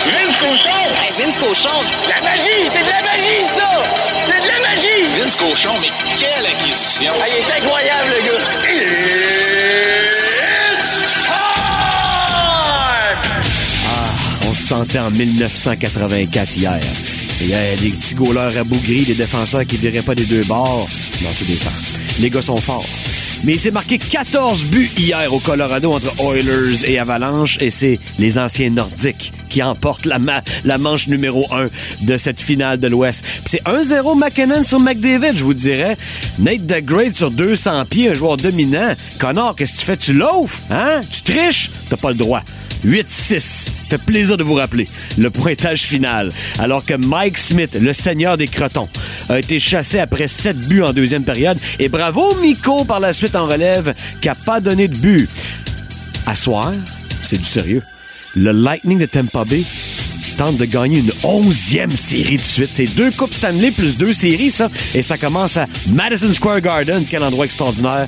Hey, 0.09 1.13
Vince 1.19 1.37
Cochon! 1.39 1.69
La 2.09 2.21
magie! 2.23 2.69
C'est 2.73 2.83
de 2.83 2.89
la 2.89 3.03
magie, 3.03 3.47
ça! 3.57 3.69
C'est 4.25 4.41
de 4.43 4.47
la 4.47 4.61
magie! 4.69 5.07
Vince 5.21 5.35
Cochon, 5.37 5.75
mais 5.81 5.91
quelle 6.17 6.47
acquisition! 6.47 7.13
Ah, 7.21 7.27
il 7.29 7.35
est 7.37 7.53
incroyable, 7.65 8.09
le 8.11 8.21
gars! 8.27 8.43
It's 10.79 11.03
time! 11.25 11.41
On 14.49 14.55
se 14.55 14.63
sentait 14.63 14.99
en 15.01 15.11
1984 15.11 16.57
hier. 16.57 16.79
Il 17.41 17.49
y 17.49 17.55
a 17.55 17.77
des 17.77 17.91
petits 17.91 18.15
gauleurs 18.15 18.53
rabougris, 18.53 19.05
des 19.05 19.15
défenseurs 19.15 19.65
qui 19.67 19.77
viraient 19.77 20.03
pas 20.03 20.15
des 20.15 20.25
deux 20.25 20.45
bords. 20.45 20.89
Non, 21.23 21.31
c'est 21.33 21.47
des 21.47 21.57
farces. 21.57 21.89
Les 22.21 22.31
gars 22.31 22.43
sont 22.43 22.57
forts. 22.57 22.87
Mais 23.45 23.53
il 23.55 23.61
s'est 23.61 23.71
marqué 23.71 23.99
14 23.99 24.65
buts 24.67 24.91
hier 24.99 25.33
au 25.33 25.39
Colorado 25.39 25.93
entre 25.93 26.13
Oilers 26.21 26.85
et 26.91 26.99
Avalanche 26.99 27.59
et 27.61 27.71
c'est 27.71 27.99
les 28.19 28.39
anciens 28.39 28.71
nordiques 28.71 29.33
qui 29.49 29.63
emportent 29.63 30.07
la, 30.07 30.19
ma- 30.19 30.43
la 30.65 30.79
manche 30.79 31.07
numéro 31.07 31.47
1 31.53 31.69
de 32.07 32.17
cette 32.17 32.41
finale 32.41 32.81
de 32.81 32.89
l'Ouest. 32.89 33.25
C'est 33.45 33.63
1-0 33.65 34.19
McKinnon 34.19 34.65
sur 34.65 34.81
McDavid, 34.81 35.37
je 35.37 35.45
vous 35.45 35.55
dirais. 35.55 35.97
Nate 36.39 36.67
DeGrade 36.67 37.15
sur 37.15 37.31
200 37.31 37.85
pieds, 37.87 38.11
un 38.11 38.15
joueur 38.15 38.37
dominant. 38.37 38.95
Connor, 39.19 39.55
qu'est-ce 39.55 39.75
que 39.75 39.79
tu 39.81 39.85
fais? 39.87 39.97
Tu 39.97 40.13
loafes? 40.13 40.63
Hein? 40.71 41.01
Tu 41.11 41.23
triches? 41.33 41.71
T'as 41.89 41.97
pas 41.97 42.09
le 42.11 42.17
droit. 42.17 42.43
8-6. 42.85 43.69
Fait 43.89 43.99
plaisir 43.99 44.37
de 44.37 44.45
vous 44.45 44.55
rappeler 44.55 44.87
le 45.17 45.31
pointage 45.31 45.83
final. 45.83 46.29
Alors 46.59 46.85
que 46.85 46.95
Mike 46.95 47.39
Smith, 47.39 47.77
le 47.81 47.93
seigneur 47.93 48.37
des 48.37 48.47
crotons, 48.49 48.89
a 49.29 49.39
été 49.39 49.59
chassé 49.59 49.99
après 49.99 50.29
7 50.29 50.57
buts 50.69 50.83
en 50.83 50.93
deuxième 50.93 51.25
période. 51.25 51.59
Et 51.79 51.89
bravo 51.89 52.35
Miko 52.43 52.85
par 52.85 53.01
la 53.01 53.13
suite 53.13 53.26
en 53.35 53.47
relève 53.47 53.95
qui 54.21 54.29
a 54.29 54.35
pas 54.35 54.61
donné 54.61 54.89
de 54.89 54.97
but. 54.97 55.29
À 56.27 56.35
soir, 56.35 56.73
c'est 57.23 57.39
du 57.39 57.45
sérieux. 57.45 57.83
Le 58.35 58.53
Lightning 58.53 58.99
de 58.99 59.07
Tampa 59.07 59.45
Bay 59.45 59.65
tente 60.37 60.57
de 60.59 60.65
gagner 60.67 60.99
une 60.99 61.13
onzième 61.23 61.91
série 61.91 62.37
de 62.37 62.43
suite. 62.43 62.71
C'est 62.73 62.87
deux 62.95 63.11
Coupes 63.11 63.33
Stanley 63.33 63.71
plus 63.71 63.97
deux 63.97 64.13
séries, 64.13 64.51
ça. 64.51 64.69
Et 64.95 65.03
ça 65.03 65.17
commence 65.17 65.57
à 65.57 65.67
Madison 65.89 66.33
Square 66.33 66.61
Garden. 66.61 67.05
Quel 67.09 67.23
endroit 67.23 67.47
extraordinaire. 67.47 68.07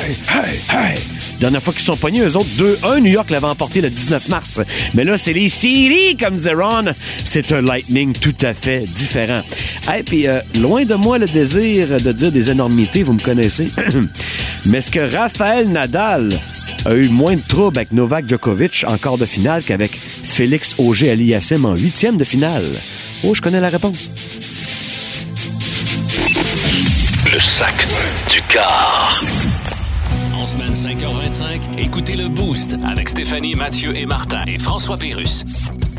Hey, 0.00 0.16
hey, 0.28 0.60
hey! 0.70 0.98
Dernière 1.40 1.62
fois 1.62 1.72
qu'ils 1.72 1.82
sont 1.82 1.96
pognés, 1.96 2.20
eux 2.20 2.36
autres, 2.36 2.48
2-1. 2.58 3.00
New 3.00 3.10
York 3.10 3.30
l'avait 3.30 3.46
emporté 3.46 3.80
le 3.80 3.90
19 3.90 4.28
mars. 4.28 4.60
Mais 4.94 5.04
là, 5.04 5.16
c'est 5.16 5.32
les 5.32 5.48
séries, 5.48 6.16
comme 6.16 6.36
disait 6.36 6.54
Ron. 6.54 6.92
C'est 7.24 7.52
un 7.52 7.62
Lightning 7.62 8.12
tout 8.12 8.36
à 8.42 8.54
fait 8.54 8.84
différent. 8.84 9.42
Et 9.98 10.02
puis, 10.02 10.26
euh, 10.26 10.40
loin 10.60 10.84
de 10.84 10.94
moi 10.94 11.18
le 11.18 11.26
désir 11.26 11.88
de 12.00 12.12
dire 12.12 12.30
des 12.30 12.50
énormités, 12.50 13.02
vous 13.02 13.14
me 13.14 13.20
connaissez. 13.20 13.68
Mais 14.66 14.78
est-ce 14.78 14.90
que 14.90 15.00
Raphaël 15.00 15.68
Nadal 15.68 16.30
a 16.86 16.94
eu 16.94 17.08
moins 17.08 17.36
de 17.36 17.42
troubles 17.46 17.78
avec 17.78 17.92
Novak 17.92 18.28
Djokovic 18.28 18.84
en 18.86 18.96
quart 18.96 19.18
de 19.18 19.26
finale 19.26 19.62
qu'avec 19.62 19.98
Félix 19.98 20.74
Auger-Aliassime 20.78 21.64
en 21.66 21.74
huitième 21.74 22.16
de 22.16 22.24
finale? 22.24 22.64
Oh, 23.24 23.34
je 23.34 23.42
connais 23.42 23.60
la 23.60 23.68
réponse. 23.68 24.10
Le 27.32 27.40
sac 27.40 27.74
du 28.30 28.40
car. 28.48 29.22
En 30.34 30.46
semaine 30.46 30.72
5h25, 30.72 31.78
écoutez 31.78 32.16
le 32.16 32.28
Boost 32.28 32.76
avec 32.86 33.08
Stéphanie, 33.08 33.54
Mathieu 33.54 33.96
et 33.96 34.06
Martin 34.06 34.44
et 34.46 34.58
François 34.58 34.96
Pérus. 34.96 35.44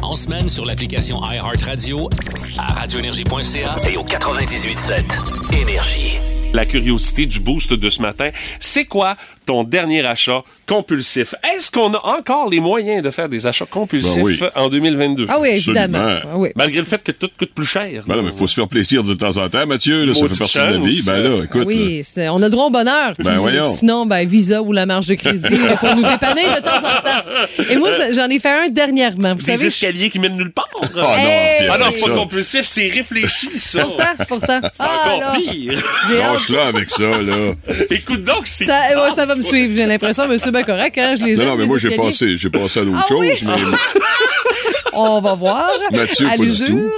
En 0.02 0.16
semaine 0.16 0.50
sur 0.50 0.66
l'application 0.66 1.20
iHeartRadio, 1.24 2.10
à 2.58 2.74
radioénergie.ca 2.74 3.76
Et 3.90 3.98
au 3.98 4.04
98.7 4.04 5.62
Énergie. 5.62 6.20
La 6.56 6.66
curiosité 6.66 7.26
du 7.26 7.42
boost 7.42 7.74
de 7.74 7.90
ce 7.90 8.02
matin, 8.02 8.30
c'est 8.60 8.86
quoi 8.86 9.18
ton 9.46 9.64
dernier 9.64 10.06
achat 10.06 10.44
compulsif? 10.68 11.36
Est-ce 11.56 11.72
qu'on 11.72 11.94
a 11.94 12.18
encore 12.18 12.50
les 12.50 12.60
moyens 12.60 13.04
de 13.04 13.10
faire 13.12 13.30
des 13.30 13.48
achats 13.48 13.66
compulsifs 13.66 14.16
Ben 14.16 14.24
oui. 14.24 14.40
en 14.56 14.70
2022? 14.70 15.28
Ah 15.30 15.38
oui, 15.40 15.50
évidemment. 15.50 16.00
Ah 16.02 16.28
oui. 16.36 16.50
Malgré 16.56 16.80
le 16.80 16.86
fait 16.86 17.02
que 17.04 17.12
tout 17.12 17.30
coûte 17.38 17.54
plus 17.54 17.66
cher. 17.66 18.04
Ben 18.08 18.22
mais 18.22 18.32
faut 18.36 18.48
se 18.48 18.56
faire 18.56 18.68
plaisir 18.68 19.04
de 19.04 19.14
temps 19.14 19.38
en 19.38 19.48
temps, 19.50 19.66
Mathieu. 19.68 20.06
Là, 20.06 20.14
ça 20.14 20.28
fait 20.28 20.38
partie 20.38 20.58
de 20.58 20.64
la 20.64 20.78
vie. 20.80 21.02
Ben 21.06 21.18
là, 21.20 21.44
écoute. 21.44 21.64
Oui, 21.66 22.02
c'est- 22.04 22.30
on 22.30 22.38
a 22.38 22.46
le 22.46 22.50
droit 22.50 22.66
au 22.66 22.70
bonheur. 22.72 23.14
Ben 23.20 23.38
voyons. 23.38 23.72
Sinon, 23.74 24.06
ben, 24.06 24.28
Visa 24.28 24.62
ou 24.62 24.72
la 24.72 24.86
marge 24.86 25.08
de 25.08 25.16
crédit 25.16 25.58
là, 25.58 25.78
pour 25.78 25.96
nous 25.96 26.04
dépanner 26.04 26.44
de 26.44 26.62
temps 26.62 26.78
en 26.78 27.02
temps. 27.02 27.70
Et 27.70 27.78
moi, 27.78 27.90
j'en 28.12 28.30
ai 28.30 28.40
fait 28.40 28.50
un 28.66 28.70
dernièrement. 28.70 29.30
Vous 29.34 29.36
Des 29.38 29.44
savez, 29.44 29.58
je- 29.58 29.68
escaliers 29.68 30.10
qui 30.10 30.20
mènent 30.20 30.36
nulle 30.38 30.52
part. 30.52 30.68
Ah 30.82 30.88
non, 30.96 31.10
Hey! 31.18 31.58
fier 31.60 31.72
Ah 31.74 31.78
non, 31.78 31.86
c'est 31.92 32.02
pas 32.02 32.08
ça. 32.08 32.14
compulsif, 32.16 32.62
c'est 32.66 32.88
réfléchi, 32.88 33.60
ça. 33.60 33.82
pourtant, 33.84 34.04
pourtant. 34.28 34.60
C'est 34.64 34.70
Ah, 34.80 35.02
encore 35.06 35.20
là, 35.20 35.36
pire. 35.40 35.84
Lâche-la 36.10 36.66
avec 36.68 36.90
ça, 36.90 37.04
là. 37.04 37.54
Écoute 37.92 38.24
donc, 38.24 38.44
c'est. 38.46 38.66
Ça, 38.66 38.82
ouais, 39.04 39.12
ça 39.12 39.26
va 39.26 39.35
me 39.36 39.42
suivre, 39.42 39.74
j'ai 39.76 39.86
l'impression, 39.86 40.28
monsieur 40.28 40.52
ben 40.52 40.64
correct, 40.64 40.98
hein, 40.98 41.16
je 41.16 41.26
les 41.26 41.36
Non, 41.36 41.46
non, 41.46 41.56
mais 41.56 41.66
moi, 41.66 41.78
j'ai 41.78 41.96
passé, 41.96 42.38
j'ai 42.38 42.50
passé 42.50 42.80
à 42.80 42.86
d'autres 42.86 43.06
Ah 43.10 43.14
oui? 43.16 43.30
choses, 43.36 43.44
mais 43.44 43.54
On 44.94 45.20
va 45.22 45.34
voir. 45.36 45.70
Mathieu, 45.92 46.28
à 46.28 46.38
l'usure. 46.38 46.90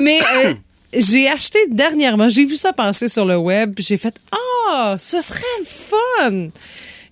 Mais 0.00 0.18
euh, 0.46 0.54
j'ai 0.94 1.28
acheté 1.28 1.58
dernièrement, 1.68 2.28
j'ai 2.28 2.44
vu 2.44 2.56
ça 2.56 2.72
passer 2.72 3.08
sur 3.08 3.24
le 3.26 3.36
web, 3.36 3.74
puis 3.74 3.84
j'ai 3.84 3.98
fait 3.98 4.14
Ah, 4.70 4.96
ce 4.98 5.20
serait 5.20 5.42
le 5.60 5.64
fun. 5.66 6.48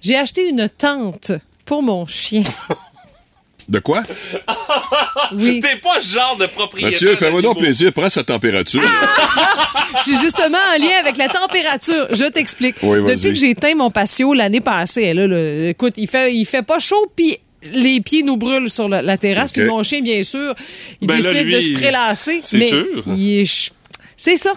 J'ai 0.01 0.17
acheté 0.17 0.49
une 0.49 0.69
tente 0.69 1.33
pour 1.67 1.83
mon 1.83 2.07
chien. 2.07 2.45
De 3.68 3.79
quoi? 3.79 4.03
Oui. 5.35 5.61
T'es 5.61 5.77
pas 5.77 5.98
ce 6.01 6.12
genre 6.14 6.37
de 6.37 6.44
propriétaire. 6.46 6.90
Mathieu, 6.92 7.16
fais-moi 7.16 7.40
donc 7.40 7.57
plaisir, 7.59 7.90
prends 7.92 8.11
sa 8.11 8.22
température. 8.22 8.83
Je 9.98 10.03
suis 10.12 10.18
justement 10.20 10.59
en 10.75 10.79
lien 10.79 10.98
avec 11.01 11.16
la 11.16 11.29
température. 11.29 12.07
Je 12.11 12.31
t'explique. 12.31 12.77
Oui. 12.83 12.98
Depuis 13.07 13.31
que 13.31 13.35
j'ai 13.35 13.51
éteint 13.51 13.75
mon 13.75 13.90
patio 13.90 14.35
l'année 14.35 14.61
passée, 14.61 15.14
là, 15.14 15.27
là, 15.27 15.68
écoute, 15.70 15.94
il 15.96 16.07
fait, 16.09 16.35
il 16.35 16.44
fait 16.44 16.62
pas 16.62 16.79
chaud, 16.79 17.07
puis 17.16 17.38
les 17.72 18.01
pieds 18.01 18.22
nous 18.22 18.37
brûlent 18.37 18.68
sur 18.68 18.88
la, 18.88 19.01
la 19.01 19.16
terrasse. 19.16 19.53
Puis 19.53 19.64
mon 19.64 19.83
chien, 19.83 20.03
bien 20.03 20.22
sûr, 20.22 20.55
il 21.01 21.09
Ben 21.09 21.18
là, 21.20 21.22
décide 21.33 21.46
lui, 21.46 21.55
de 21.55 21.61
se 21.61 21.72
prélasser. 21.72 22.40
c'est 22.42 22.59
mais 22.59 22.64
sûr. 22.64 22.87
il 23.07 23.40
est 23.40 23.72
C'est 24.25 24.37
ça. 24.37 24.53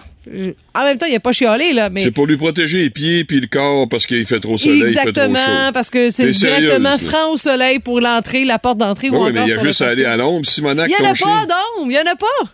En 0.74 0.84
même 0.84 0.96
temps, 0.96 1.06
il 1.06 1.14
a 1.16 1.20
pas 1.20 1.32
chialé, 1.32 1.72
là, 1.72 1.90
mais... 1.90 2.00
C'est 2.00 2.12
pour 2.12 2.26
lui 2.26 2.36
protéger 2.36 2.78
les 2.84 2.90
pieds 2.90 3.24
puis 3.24 3.40
le 3.40 3.48
corps 3.48 3.88
parce 3.88 4.06
qu'il 4.06 4.24
fait 4.24 4.38
trop 4.38 4.56
soleil, 4.56 4.78
il 4.78 4.84
fait 4.90 4.94
trop 5.00 5.08
Exactement, 5.08 5.38
chaud. 5.38 5.72
parce 5.74 5.90
que 5.90 6.10
c'est 6.12 6.32
sérieuse, 6.32 6.60
directement 6.60 6.98
franc 6.98 7.32
au 7.32 7.36
soleil 7.36 7.80
pour 7.80 8.00
l'entrée, 8.00 8.44
la 8.44 8.60
porte 8.60 8.78
d'entrée 8.78 9.10
ou 9.10 9.14
Oui, 9.14 9.18
encore 9.22 9.32
mais 9.32 9.42
il 9.46 9.48
y 9.48 9.58
a 9.58 9.62
juste 9.62 9.82
à 9.82 9.88
aller 9.88 10.04
à 10.04 10.16
l'ombre. 10.16 10.46
Simonac, 10.46 10.88
Il 10.88 11.02
n'y 11.02 11.08
en 11.08 11.10
a 11.10 11.14
pas 11.14 11.46
d'ombre, 11.46 11.86
il 11.86 11.88
n'y 11.88 11.98
en 11.98 12.12
a 12.12 12.14
pas. 12.14 12.50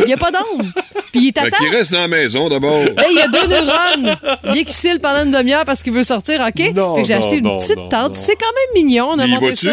Il 0.00 0.06
n'y 0.06 0.12
a 0.14 0.16
pas 0.16 0.32
d'ombre. 0.32 0.64
Puis 1.12 1.26
il 1.28 1.32
Ben, 1.32 1.44
t'attend. 1.44 1.56
qu'il 1.64 1.72
reste 1.72 1.92
dans 1.92 2.00
la 2.00 2.08
maison, 2.08 2.48
d'abord. 2.48 2.80
Hey, 2.98 3.12
il 3.12 3.16
y 3.16 3.20
a 3.20 3.28
deux 3.28 3.46
neurones. 3.46 4.16
Bien 4.52 4.64
qu'il 4.64 4.70
cille 4.72 4.98
pendant 5.00 5.22
une 5.24 5.30
demi-heure 5.30 5.64
parce 5.64 5.84
qu'il 5.84 5.92
veut 5.92 6.02
sortir, 6.02 6.40
OK? 6.40 6.74
Non, 6.74 6.96
fait 6.96 7.02
que 7.02 7.08
j'ai 7.08 7.14
acheté 7.14 7.40
non, 7.40 7.52
une 7.52 7.58
petite 7.58 7.76
non, 7.76 7.88
tente. 7.88 8.08
non. 8.08 8.14
C'est 8.14 8.34
quand 8.34 8.52
même 8.74 8.84
mignon. 8.84 9.10
On 9.12 9.18
a 9.20 9.26
Il 9.26 9.38
va-tu? 9.38 9.54
ça. 9.54 9.72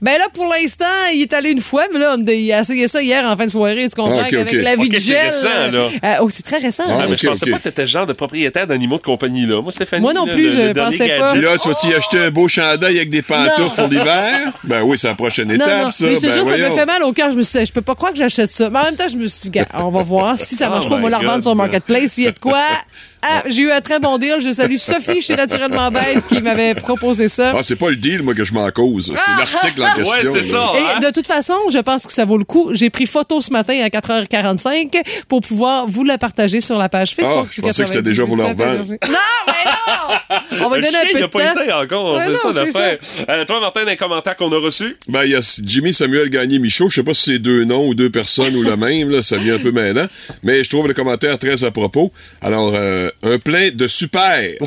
Ben 0.00 0.18
là, 0.18 0.26
pour 0.32 0.46
l'instant, 0.46 0.84
il 1.12 1.22
est 1.22 1.32
allé 1.32 1.50
une 1.50 1.60
fois, 1.60 1.84
mais 1.92 1.98
là, 1.98 2.16
on- 2.18 2.24
il 2.26 2.52
a 2.52 2.60
essayé 2.60 2.88
ça 2.88 3.02
hier 3.02 3.24
en 3.24 3.36
fin 3.36 3.46
de 3.46 3.50
soirée. 3.50 3.86
Tu 3.88 3.94
comprends 3.94 4.18
Ah, 4.22 4.26
ok, 4.30 4.38
ok. 4.42 4.52
la 4.52 4.76
vie 4.76 4.88
de 4.88 4.94
c'est 4.96 5.14
gel. 5.14 5.24
récent, 5.26 5.48
là. 5.72 5.88
euh, 6.04 6.14
oh, 6.22 6.28
c'est 6.30 6.42
très 6.44 6.58
récent. 6.58 6.84
Ah, 6.86 6.92
Ah, 6.94 6.98
là. 7.02 7.06
mais 7.08 7.14
ok, 7.14 7.20
je 7.22 7.26
pensais 7.28 7.44
ok. 7.44 7.50
pas 7.52 7.58
que 7.58 7.62
t'étais 7.64 7.82
le 7.82 7.88
genre 7.88 8.06
de 8.06 8.12
propriétaire 8.12 8.66
d'animaux 8.66 8.98
de 8.98 9.02
compagnie, 9.02 9.46
là. 9.46 9.60
Moi, 9.62 9.72
Stéphanie. 9.72 10.02
Moi 10.02 10.12
non 10.14 10.24
là, 10.26 10.32
plus, 10.34 10.44
le- 10.44 10.50
je 10.50 10.58
le 10.60 10.74
dernier 10.74 10.96
pensais 10.98 11.18
pas. 11.18 11.32
Puis 11.32 11.40
gadget. 11.40 11.52
là, 11.52 11.58
tu 11.58 11.68
vas-tu 11.68 11.86
y 11.88 11.94
acheter 11.94 12.18
un 12.18 12.30
beau 12.30 12.48
chandail 12.48 12.96
avec 12.96 13.10
des 13.10 13.22
pantoufles 13.22 13.74
pour 13.74 13.88
l'hiver? 13.88 14.52
Ben 14.64 14.82
oui, 14.82 14.98
c'est 14.98 15.08
la 15.08 15.14
prochaine 15.14 15.48
Non, 15.48 15.54
étape, 15.54 15.84
non, 15.84 15.90
ça. 15.90 16.04
mais 16.06 16.14
je 16.14 16.20
te 16.20 16.26
ben 16.26 16.32
jure, 16.32 16.44
ça 16.44 16.50
me 16.50 16.56
voyons. 16.56 16.76
fait 16.76 16.86
mal 16.86 17.02
au 17.02 17.12
cœur. 17.12 17.30
Je 17.32 17.36
me 17.36 17.42
suis 17.42 17.58
dit, 17.58 17.66
je 17.66 17.72
peux 17.72 17.82
pas 17.82 17.94
croire 17.94 18.12
que 18.12 18.18
j'achète 18.18 18.50
ça. 18.52 18.70
Mais 18.70 18.78
en 18.78 18.84
même 18.84 18.96
temps, 18.96 19.08
je 19.10 19.16
me 19.16 19.26
suis 19.26 19.42
dit, 19.42 19.50
gars, 19.50 19.66
on 19.74 19.90
va 19.90 20.02
voir. 20.02 20.36
Si 20.38 20.54
ça 20.56 20.68
marche 20.68 20.84
Oh 20.86 20.90
pas, 20.90 20.94
on 20.96 20.98
va 21.00 21.04
my 21.04 21.10
la 21.10 21.18
revendre 21.18 21.34
God. 21.36 21.42
sur 21.42 21.56
Marketplace. 21.56 22.12
S'il 22.12 22.24
y 22.24 22.28
a 22.28 22.32
de 22.32 22.38
quoi? 22.38 22.62
Ah, 23.28 23.42
j'ai 23.46 23.62
eu 23.62 23.70
un 23.72 23.80
très 23.80 23.98
bon 23.98 24.18
deal. 24.18 24.36
Je 24.40 24.52
salue 24.52 24.76
Sophie 24.78 25.20
chez 25.20 25.34
Naturellement 25.36 25.90
Bête 25.90 26.26
qui 26.28 26.40
m'avait 26.40 26.74
proposé 26.74 27.28
ça. 27.28 27.52
Ah, 27.54 27.60
c'est 27.62 27.76
pas 27.76 27.90
le 27.90 27.96
deal, 27.96 28.22
moi, 28.22 28.34
que 28.34 28.44
je 28.44 28.54
m'en 28.54 28.68
cause. 28.70 29.06
C'est 29.14 29.38
l'article 29.38 29.82
en 29.82 29.94
question. 29.94 30.32
Ouais, 30.32 30.40
c'est 30.40 30.48
ça. 30.48 30.72
Et 30.74 30.78
hein? 30.78 30.98
de 31.00 31.10
toute 31.10 31.26
façon, 31.26 31.54
je 31.72 31.78
pense 31.78 32.06
que 32.06 32.12
ça 32.12 32.24
vaut 32.24 32.38
le 32.38 32.44
coup. 32.44 32.70
J'ai 32.74 32.90
pris 32.90 33.06
photo 33.06 33.40
ce 33.40 33.50
matin 33.52 33.74
à 33.84 33.88
4h45 33.88 35.00
pour 35.28 35.40
pouvoir 35.40 35.86
vous 35.88 36.04
la 36.04 36.18
partager 36.18 36.60
sur 36.60 36.78
la 36.78 36.88
page 36.88 37.14
Facebook. 37.14 37.46
Ah, 37.48 37.50
je 37.50 37.60
pensais 37.62 37.82
que 37.82 37.88
c'était 37.88 38.02
déjà 38.02 38.24
pour 38.26 38.36
leur 38.36 38.54
vendre. 38.54 38.82
Non, 39.08 39.18
mais 39.46 39.52
non! 39.66 40.36
On 40.66 40.68
va 40.68 40.76
Le 40.76 40.82
donner 40.82 40.92
chien, 40.92 41.00
un 41.00 41.06
peu 41.06 41.16
il 41.16 41.20
de 41.20 41.24
a 41.24 41.28
pas 41.28 41.54
temps. 41.54 41.62
été 41.62 41.72
encore, 41.72 42.20
c'est 42.20 42.34
ça 42.36 42.52
l'affaire. 42.52 42.98
Euh, 43.28 43.44
toi, 43.44 43.60
Martin, 43.60 43.84
les 43.84 43.96
commentaires 43.96 44.36
qu'on 44.36 44.52
a 44.52 44.58
reçus, 44.58 44.96
Ben, 45.08 45.22
il 45.24 45.30
y 45.32 45.34
a 45.34 45.40
Jimmy 45.64 45.92
Samuel 45.92 46.30
Gagné 46.30 46.58
Michaud. 46.58 46.88
Je 46.88 46.96
sais 46.96 47.02
pas 47.02 47.14
si 47.14 47.32
c'est 47.32 47.38
deux 47.38 47.64
noms 47.64 47.86
ou 47.88 47.94
deux 47.94 48.10
personnes 48.10 48.54
ou 48.56 48.62
le 48.62 48.76
même, 48.76 49.10
là. 49.10 49.22
Ça 49.22 49.36
devient 49.36 49.52
un 49.52 49.58
peu 49.58 49.72
mêlant. 49.72 50.06
Mais 50.42 50.62
je 50.64 50.70
trouve 50.70 50.86
le 50.88 50.94
commentaire 50.94 51.38
très 51.38 51.64
à 51.64 51.70
propos. 51.70 52.12
Alors, 52.42 52.72
euh, 52.74 53.10
un 53.22 53.38
plein 53.38 53.70
de 53.72 53.88
super. 53.88 54.38
Et 54.40 54.58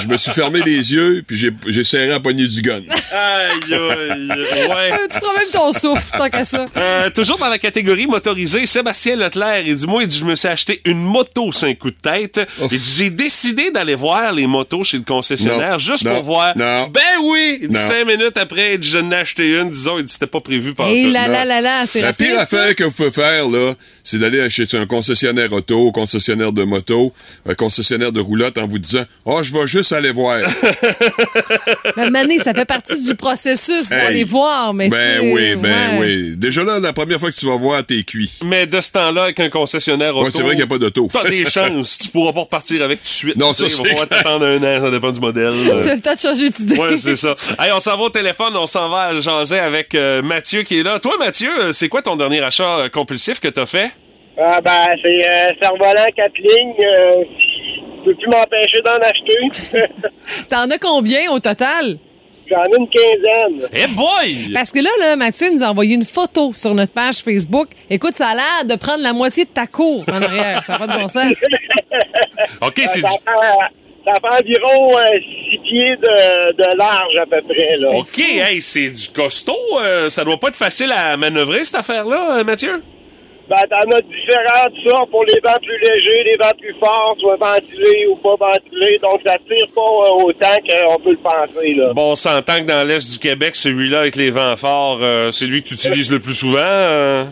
je 0.00 0.08
me 0.08 0.16
suis 0.16 0.32
fermé 0.32 0.60
les 0.64 0.92
yeux, 0.92 1.22
puis 1.26 1.36
j'ai, 1.36 1.50
j'ai 1.66 1.84
serré 1.84 2.12
à 2.12 2.20
poignée 2.20 2.46
du 2.46 2.62
gun. 2.62 2.80
aïe, 3.12 3.74
aïe, 3.74 4.28
ouais. 4.68 4.92
Euh, 4.92 5.06
Tu 5.10 5.20
prends 5.20 5.32
même 5.36 5.48
ton 5.52 5.72
souffle, 5.72 6.16
tant 6.16 6.28
qu'à 6.28 6.44
ça. 6.44 6.64
Euh, 6.76 7.10
toujours 7.10 7.38
dans 7.38 7.48
la 7.48 7.58
catégorie 7.58 8.06
motorisée, 8.06 8.64
Sébastien 8.66 9.16
Leclerc, 9.16 9.62
il 9.66 9.74
dit 9.74 9.86
Moi, 9.86 10.02
il 10.02 10.08
dit, 10.08 10.18
je 10.18 10.24
me 10.24 10.34
suis 10.34 10.48
acheté 10.48 10.80
une 10.84 11.00
moto 11.02 11.52
sur 11.52 11.68
un 11.68 11.74
coup 11.74 11.90
de 11.90 11.96
tête. 11.96 12.40
Il 12.70 12.78
dit 12.80 12.92
J'ai 12.96 13.10
décidé 13.10 13.70
d'aller 13.70 13.94
voir 13.94 14.32
les 14.32 14.46
motos 14.46 14.84
chez 14.84 14.98
le 14.98 15.04
concessionnaire 15.04 15.72
Non, 15.72 15.78
juste 15.78 16.04
non, 16.04 16.14
pour 16.16 16.24
voir. 16.24 16.56
non. 16.56 16.88
Ben 16.88 17.00
oui 17.24 17.58
Il 17.62 17.68
dit 17.68 17.74
Non. 17.74 17.88
cinq 17.88 18.06
minutes 18.06 18.36
après, 18.36 18.74
il 18.74 18.78
dit 18.80 18.88
Je 18.88 18.98
n'ai 18.98 19.16
acheté 19.16 19.44
une. 19.48 19.70
Disons, 19.70 19.98
il 19.98 20.04
dit 20.04 20.12
C'était 20.12 20.26
pas 20.26 20.40
prévu 20.40 20.74
par 20.74 20.88
Et 20.88 21.04
tout. 21.04 21.10
là, 21.10 21.28
là, 21.28 21.44
là, 21.44 21.60
là, 21.60 21.84
c'est 21.86 22.00
La 22.02 22.12
pire 22.12 22.34
ça. 22.36 22.42
affaire 22.42 22.74
que 22.74 22.84
vous 22.84 22.90
pouvez 22.92 23.10
faire, 23.10 23.48
là, 23.48 23.74
c'est 24.04 24.18
d'aller 24.18 24.48
chez 24.50 24.64
un 24.76 24.86
concessionnaire 24.86 25.52
auto, 25.52 25.88
un 25.88 25.92
concessionnaire 25.92 26.52
de 26.52 26.62
moto, 26.64 27.12
un 27.46 27.54
concessionnaire 27.54 28.12
de 28.12 28.20
roulotte 28.20 28.58
en 28.58 28.66
vous 28.66 28.78
disant 28.78 29.04
Oh, 29.24 29.40
je 29.42 29.52
vais 29.52 29.66
juste 29.66 29.92
aller 29.92 30.12
voir. 30.12 30.38
Ben, 31.96 32.10
Mané, 32.10 32.38
ça 32.38 32.54
fait 32.54 32.64
partie 32.64 33.00
du 33.02 33.14
processus 33.14 33.88
d'aller 33.90 34.18
Hey. 34.20 34.24
voir, 34.24 34.72
mais 34.74 34.88
ben 34.88 35.20
oui, 35.32 35.56
ben 35.56 35.98
ouais. 35.98 36.00
oui. 36.00 36.36
Déjà 36.36 36.64
là, 36.64 36.80
la 36.80 36.92
première 36.92 37.18
fois 37.20 37.30
que 37.30 37.36
tu 37.36 37.46
vas 37.46 37.56
voir, 37.56 37.84
t'es 37.84 38.02
cuit. 38.02 38.30
Mais 38.44 38.66
de 38.66 38.80
ce 38.80 38.90
temps-là, 38.92 39.24
avec 39.24 39.40
un 39.40 39.50
concessionnaire 39.50 40.16
auto. 40.16 40.24
Ouais, 40.26 40.30
c'est 40.30 40.42
vrai 40.42 40.50
qu'il 40.50 40.58
n'y 40.58 40.64
a 40.64 40.66
pas 40.66 40.78
d'auto. 40.78 41.08
T'as 41.12 41.28
des 41.28 41.44
chances. 41.44 41.98
Tu 41.98 42.08
pourras 42.08 42.32
pas 42.32 42.40
repartir 42.40 42.82
avec 42.82 43.00
tout 43.00 43.08
de 43.08 43.12
suite. 43.12 43.36
Non, 43.36 43.52
ça, 43.52 43.64
Il 43.66 43.70
va 43.70 43.76
c'est 43.76 43.84
falloir 43.88 44.08
t'attendre 44.08 44.46
un 44.46 44.56
an, 44.58 44.82
ça 44.84 44.90
dépend 44.90 45.10
du 45.10 45.20
modèle. 45.20 45.52
T'as 45.84 45.94
le 45.94 46.00
temps 46.00 46.14
de 46.14 46.20
changer 46.20 46.50
d'idée. 46.50 46.76
Ouais, 46.76 46.96
c'est 46.96 47.16
ça. 47.16 47.34
Hey, 47.58 47.70
on 47.72 47.80
s'en 47.80 47.96
va 47.96 48.02
au 48.04 48.10
téléphone, 48.10 48.56
on 48.56 48.66
s'en 48.66 48.88
va 48.88 49.02
à 49.08 49.20
jaser 49.20 49.58
avec 49.58 49.94
euh, 49.94 50.22
Mathieu 50.22 50.62
qui 50.62 50.80
est 50.80 50.82
là. 50.82 50.98
Toi, 50.98 51.16
Mathieu, 51.18 51.50
euh, 51.64 51.72
c'est 51.72 51.88
quoi 51.88 52.02
ton 52.02 52.16
dernier 52.16 52.40
achat 52.42 52.78
euh, 52.78 52.88
compulsif 52.88 53.40
que 53.40 53.48
t'as 53.48 53.66
fait? 53.66 53.90
Ah 54.40 54.60
ben, 54.62 54.86
c'est 55.02 55.26
euh, 55.26 55.48
cerf-volant, 55.60 56.06
quatre 56.16 56.38
lignes. 56.38 56.74
Euh, 56.84 57.24
je 57.98 58.04
peux 58.04 58.14
plus 58.14 58.28
m'empêcher 58.28 58.80
d'en 58.84 58.96
acheter. 58.96 59.88
T'en 60.48 60.68
as 60.70 60.78
combien 60.78 61.30
au 61.32 61.38
total? 61.38 61.98
J'en 62.50 62.62
ai 62.64 62.76
une 62.78 62.88
quinzaine. 62.88 63.68
Eh 63.72 63.86
boy! 63.94 64.52
Parce 64.52 64.72
que 64.72 64.80
là, 64.80 64.90
là, 65.00 65.16
Mathieu 65.16 65.50
nous 65.52 65.62
a 65.62 65.68
envoyé 65.68 65.94
une 65.94 66.04
photo 66.04 66.52
sur 66.54 66.74
notre 66.74 66.92
page 66.92 67.18
Facebook. 67.18 67.68
Écoute, 67.88 68.14
ça 68.14 68.28
a 68.28 68.34
l'air 68.34 68.64
de 68.64 68.74
prendre 68.76 69.02
la 69.02 69.12
moitié 69.12 69.44
de 69.44 69.50
ta 69.50 69.66
cour 69.66 70.02
en 70.08 70.20
arrière. 70.20 70.62
Ça 70.64 70.72
n'a 70.72 70.78
pas 70.80 70.86
de 70.86 70.98
bon 71.00 71.08
sens. 71.08 71.32
OK, 72.62 72.74
c'est 72.86 73.00
ça, 73.00 73.08
du... 73.08 73.14
ça 74.04 74.12
fait 74.14 74.42
environ 74.42 74.98
6 75.50 75.58
pieds 75.62 75.96
de, 75.96 76.52
de 76.54 76.76
large 76.76 77.16
à 77.20 77.26
peu 77.26 77.40
près. 77.42 77.76
Là. 77.78 77.90
OK, 77.98 78.18
hey, 78.18 78.60
c'est 78.60 78.90
du 78.90 79.08
costaud. 79.14 79.56
euh, 79.80 80.10
ça 80.10 80.24
doit 80.24 80.38
pas 80.38 80.48
être 80.48 80.56
facile 80.56 80.92
à 80.92 81.16
manœuvrer, 81.16 81.62
cette 81.64 81.76
affaire-là, 81.76 82.38
euh, 82.38 82.44
Mathieu? 82.44 82.82
Ben, 83.52 83.66
t'en 83.68 83.96
as 83.96 84.00
différentes 84.00 84.74
sortes 84.88 85.10
pour 85.10 85.24
les 85.26 85.38
vents 85.44 85.58
plus 85.62 85.78
légers, 85.78 86.24
les 86.24 86.36
vents 86.40 86.56
plus 86.58 86.74
forts, 86.80 87.14
soit 87.20 87.36
ventilés 87.36 88.06
ou 88.10 88.16
pas 88.16 88.34
ventilés. 88.36 88.98
Donc, 89.02 89.20
ça 89.26 89.36
tire 89.46 89.66
pas 89.74 89.80
euh, 89.82 90.24
autant 90.24 90.56
qu'on 90.66 90.98
peut 91.00 91.10
le 91.10 91.16
penser, 91.18 91.74
là. 91.74 91.92
Bon, 91.92 92.12
on 92.12 92.14
s'entend 92.14 92.56
que 92.56 92.62
dans 92.62 92.86
l'Est 92.88 93.12
du 93.12 93.18
Québec, 93.18 93.54
celui-là 93.54 94.00
avec 94.00 94.16
les 94.16 94.30
vents 94.30 94.56
forts, 94.56 95.00
euh, 95.02 95.30
c'est 95.30 95.44
lui 95.44 95.62
que 95.62 95.68
tu 95.68 95.74
utilises 95.74 96.10
le 96.10 96.18
plus 96.18 96.32
souvent. 96.34 96.60
euh? 96.64 97.24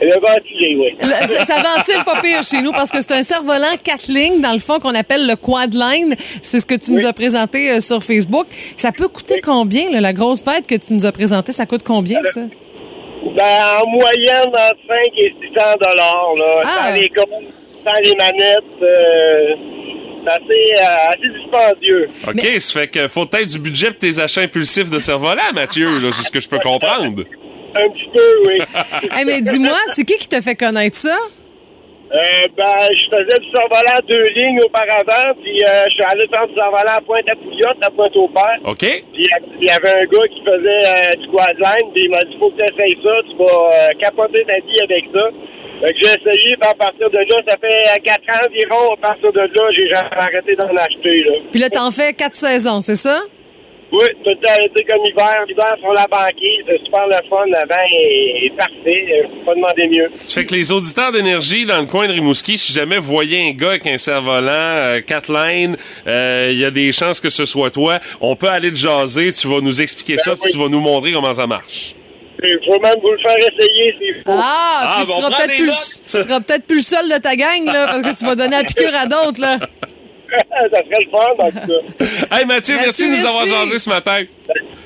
Le 0.00 0.18
ventilé, 0.20 0.76
oui. 0.76 0.96
Le- 1.00 1.26
ça, 1.28 1.44
ça 1.44 1.54
ventile 1.76 2.02
pas 2.06 2.20
pire 2.22 2.42
chez 2.42 2.62
nous 2.62 2.72
parce 2.72 2.90
que 2.90 3.00
c'est 3.02 3.12
un 3.12 3.22
cerf-volant 3.22 3.76
4 3.82 4.08
lignes, 4.08 4.40
dans 4.40 4.52
le 4.54 4.58
fond, 4.58 4.78
qu'on 4.80 4.94
appelle 4.94 5.26
le 5.26 5.36
Quadline. 5.36 6.14
C'est 6.42 6.58
ce 6.60 6.66
que 6.66 6.74
tu 6.74 6.92
nous 6.92 7.04
as 7.06 7.12
présenté 7.12 7.70
euh, 7.70 7.80
sur 7.80 8.02
Facebook. 8.02 8.46
Ça 8.76 8.92
peut 8.92 9.08
coûter 9.08 9.40
combien, 9.42 9.90
là, 9.90 10.00
la 10.00 10.12
grosse 10.14 10.42
bête 10.42 10.66
que 10.66 10.74
tu 10.74 10.94
nous 10.94 11.04
as 11.04 11.12
présentée? 11.12 11.52
Ça 11.52 11.66
coûte 11.66 11.82
combien, 11.84 12.22
ça? 12.22 12.40
Ben, 13.32 13.80
en 13.82 13.88
moyenne, 13.90 14.48
entre 14.48 14.76
5 14.86 14.96
et 15.16 15.34
600 15.40 15.62
dollars, 15.80 16.34
là. 16.36 16.62
Ah. 16.64 16.68
Sans 16.88 16.94
les 17.00 17.08
comptes, 17.08 17.52
sans 17.84 18.00
les 18.02 18.14
manettes, 18.16 18.82
euh, 18.82 19.54
c'est 20.22 20.30
assez, 20.30 20.72
euh, 20.78 21.08
assez 21.08 21.28
dispendieux. 21.38 22.08
OK, 22.28 22.60
ça 22.60 22.80
fait 22.80 22.88
que 22.88 23.08
faut 23.08 23.26
peut-être 23.26 23.48
du 23.48 23.58
budget 23.58 23.88
pour 23.88 23.98
tes 23.98 24.18
achats 24.20 24.42
impulsifs 24.42 24.90
de 24.90 24.98
cerf-volant, 24.98 25.52
Mathieu, 25.54 25.88
c'est 26.10 26.24
ce 26.24 26.30
que 26.30 26.40
je 26.40 26.48
peux 26.48 26.58
comprendre. 26.62 27.24
Un 27.74 27.88
petit 27.90 28.08
peu, 28.14 28.46
oui. 28.46 28.60
Hey, 29.16 29.24
mais 29.24 29.40
dis-moi, 29.40 29.76
c'est 29.88 30.04
qui 30.04 30.18
qui 30.18 30.28
t'a 30.28 30.40
fait 30.40 30.54
connaître 30.54 30.96
ça? 30.96 31.16
Euh, 32.14 32.46
ben, 32.56 32.64
je 32.90 33.04
faisais 33.10 33.38
du 33.40 33.48
survolant 33.50 33.98
deux 34.08 34.26
lignes 34.36 34.60
auparavant, 34.64 35.34
puis 35.42 35.58
euh, 35.66 35.84
je 35.88 35.94
suis 35.94 36.04
allé 36.04 36.26
faire 36.28 36.46
du 36.46 36.54
survolant 36.54 36.96
à 36.96 37.00
Pointe-à-Pouillotte, 37.00 37.78
à 37.82 37.90
Pointe-au-Père. 37.90 38.58
OK? 38.64 38.78
Puis 38.78 39.02
il 39.14 39.22
y 39.26 39.32
a- 39.34 39.38
il 39.60 39.66
y 39.66 39.70
avait 39.70 39.90
un 40.00 40.04
gars 40.06 40.26
qui 40.30 40.40
faisait 40.46 40.84
euh, 40.86 41.10
du 41.20 41.26
quadline, 41.28 41.90
puis 41.92 42.04
il 42.04 42.10
m'a 42.10 42.20
dit 42.20 42.36
faut 42.38 42.50
que 42.50 42.62
tu 42.62 42.72
essayes 42.72 42.96
ça, 43.04 43.12
tu 43.28 43.36
vas 43.36 43.44
euh, 43.44 43.88
capoter 44.00 44.44
ta 44.44 44.56
vie 44.60 44.80
avec 44.82 45.04
ça. 45.12 45.28
Fait 45.82 45.92
que 45.92 45.98
j'ai 45.98 46.06
essayé, 46.06 46.56
puis 46.56 46.70
à 46.70 46.74
partir 46.74 47.10
de 47.10 47.18
là, 47.18 47.36
ça 47.48 47.56
fait 47.60 48.00
quatre 48.04 48.22
ans 48.30 48.46
environ, 48.48 48.94
à 48.94 48.96
partir 49.08 49.32
de 49.32 49.40
là, 49.40 49.70
j'ai 49.76 49.88
jamais 49.88 50.16
arrêté 50.16 50.54
d'en 50.54 50.68
acheter. 50.76 51.24
Là. 51.24 51.32
Puis 51.50 51.60
là, 51.60 51.68
t'en 51.68 51.90
fais 51.90 52.12
quatre 52.12 52.36
saisons, 52.36 52.80
c'est 52.80 52.94
ça? 52.94 53.22
Oui, 53.92 54.06
tout 54.24 54.30
a 54.48 54.60
été 54.62 54.84
comme 54.84 55.04
hiver. 55.06 55.44
L'hiver 55.48 55.74
sur 55.80 55.92
la 55.92 56.06
banquise, 56.08 56.64
c'est 56.66 56.84
super 56.84 57.06
le 57.06 57.14
fun. 57.28 57.44
Le 57.46 57.68
vin 57.68 57.84
est, 57.92 58.46
est 58.46 58.56
parfait. 58.56 59.06
Euh, 59.12 59.28
Faut 59.28 59.44
pas 59.44 59.54
demander 59.54 59.86
mieux. 59.88 60.10
Ça 60.16 60.40
fait 60.40 60.46
que 60.46 60.54
les 60.54 60.72
auditeurs 60.72 61.12
d'énergie 61.12 61.64
dans 61.64 61.78
le 61.78 61.86
coin 61.86 62.08
de 62.08 62.12
Rimouski, 62.12 62.58
si 62.58 62.72
jamais 62.72 62.98
vous 62.98 63.12
voyez 63.12 63.48
un 63.48 63.52
gars 63.52 63.70
avec 63.70 63.86
un 63.86 63.98
cerf-volant, 63.98 64.50
euh, 64.50 65.00
quatre 65.00 65.32
lines, 65.32 65.76
euh, 66.06 66.48
il 66.52 66.58
y 66.58 66.64
a 66.64 66.70
des 66.72 66.90
chances 66.92 67.20
que 67.20 67.28
ce 67.28 67.44
soit 67.44 67.70
toi. 67.70 67.98
On 68.20 68.34
peut 68.34 68.48
aller 68.48 68.70
te 68.70 68.76
jaser, 68.76 69.32
tu 69.32 69.46
vas 69.46 69.60
nous 69.60 69.80
expliquer 69.80 70.18
ça, 70.18 70.34
puis 70.34 70.50
tu 70.50 70.58
vas 70.58 70.68
nous 70.68 70.80
montrer 70.80 71.12
comment 71.12 71.32
ça 71.32 71.46
marche. 71.46 71.94
Il 72.42 72.58
faut 72.66 72.78
même 72.80 72.96
vous 73.00 73.12
le 73.12 73.18
faire 73.18 73.36
essayer, 73.38 73.94
c'est 73.98 74.12
fou. 74.22 74.36
Ah, 74.36 74.80
Ah, 74.82 74.96
puis 74.98 75.06
bon, 75.06 75.14
tu, 75.14 75.20
seras 75.22 75.36
peut-être 75.36 75.56
plus, 75.56 76.02
tu 76.04 76.22
seras 76.22 76.40
peut-être 76.40 76.66
plus 76.66 76.76
le 76.76 76.82
seul 76.82 77.08
de 77.08 77.18
ta 77.18 77.36
gang, 77.36 77.64
là, 77.64 77.86
parce 77.86 78.02
que 78.02 78.18
tu 78.18 78.24
vas 78.26 78.34
donner 78.34 78.56
la 78.56 78.64
piqûre 78.64 78.94
à 78.94 79.06
d'autres, 79.06 79.40
là. 79.40 79.58
ça 80.70 80.78
serait 80.78 81.04
le 81.04 81.10
fun, 81.10 81.30
en 81.38 81.50
tout 81.50 81.66
cas. 81.66 82.36
Hey 82.38 82.44
Mathieu, 82.46 82.76
merci, 82.76 83.08
de 83.08 83.16
nous 83.16 83.26
avoir 83.26 83.46
jasé 83.46 83.78
ce 83.78 83.88
matin. 83.88 84.24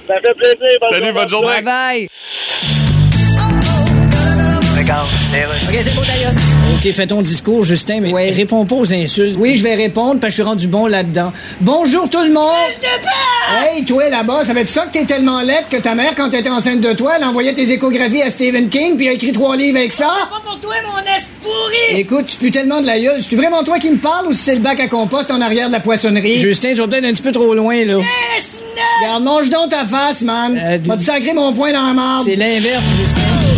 Ça 0.06 0.14
fait 0.14 0.34
plaisir. 0.34 0.78
Salut, 0.90 1.12
bonne 1.12 1.28
journée. 1.28 1.62
Bye 1.62 2.08
bye. 4.74 5.17
OK, 5.30 5.78
c'est 5.82 5.94
beau, 5.94 6.00
d'ailleurs. 6.06 6.32
OK, 6.74 6.90
fais 6.90 7.06
ton 7.06 7.20
discours, 7.20 7.62
Justin, 7.62 8.00
mais 8.00 8.12
ouais. 8.12 8.30
réponds 8.30 8.64
pas 8.64 8.76
aux 8.76 8.94
insultes. 8.94 9.36
Oui, 9.38 9.56
je 9.56 9.62
vais 9.62 9.74
répondre 9.74 10.20
parce 10.20 10.32
que 10.32 10.36
je 10.38 10.42
suis 10.42 10.42
rendu 10.42 10.68
bon 10.68 10.86
là-dedans. 10.86 11.32
Bonjour 11.60 12.08
tout 12.08 12.22
le 12.22 12.32
monde! 12.32 12.54
Hey, 13.74 13.84
toi 13.84 14.08
là-bas, 14.08 14.44
ça 14.46 14.54
va 14.54 14.60
être 14.60 14.70
ça 14.70 14.86
que 14.86 14.92
t'es 14.92 15.04
tellement 15.04 15.42
laide 15.42 15.64
que 15.70 15.76
ta 15.76 15.94
mère, 15.94 16.14
quand 16.16 16.30
t'étais 16.30 16.48
enceinte 16.48 16.80
de 16.80 16.94
toi, 16.94 17.14
elle 17.18 17.24
envoyait 17.24 17.52
tes 17.52 17.70
échographies 17.70 18.22
à 18.22 18.30
Stephen 18.30 18.70
King 18.70 18.96
puis 18.96 19.08
a 19.08 19.12
écrit 19.12 19.32
trois 19.32 19.54
livres 19.54 19.76
avec 19.76 19.92
ça? 19.92 20.10
Pas 20.30 20.40
pour 20.42 20.58
toi, 20.60 20.74
mon 20.86 20.98
es 21.00 21.22
pourri! 21.42 22.00
Écoute, 22.00 22.26
tu 22.26 22.36
pues 22.38 22.50
tellement 22.50 22.80
de 22.80 22.86
la 22.86 22.98
gueule. 22.98 23.20
C'est 23.20 23.36
vraiment 23.36 23.62
toi 23.62 23.78
qui 23.78 23.90
me 23.90 23.98
parles 23.98 24.28
ou 24.28 24.32
si 24.32 24.40
c'est 24.44 24.54
le 24.54 24.60
bac 24.60 24.80
à 24.80 24.88
compost 24.88 25.30
en 25.30 25.42
arrière 25.42 25.68
de 25.68 25.72
la 25.72 25.80
poissonnerie? 25.80 26.38
Justin, 26.38 26.70
tu 26.70 26.76
vas 26.80 26.88
peut-être 26.88 27.04
un 27.04 27.12
petit 27.12 27.22
peu 27.22 27.32
trop 27.32 27.52
loin, 27.54 27.84
là. 27.84 27.98
Regarde, 29.02 29.22
mange 29.24 29.50
donc 29.50 29.68
ta 29.68 29.84
face, 29.84 30.22
man. 30.22 30.58
Euh, 30.58 30.78
Va 30.84 30.96
te 30.96 31.02
sacrer 31.02 31.34
mon 31.34 31.52
poing 31.52 31.72
dans 31.72 31.86
la 31.86 31.92
marde? 31.92 32.24
C'est 32.24 32.36
l'inverse, 32.36 32.84
Justin. 32.98 33.57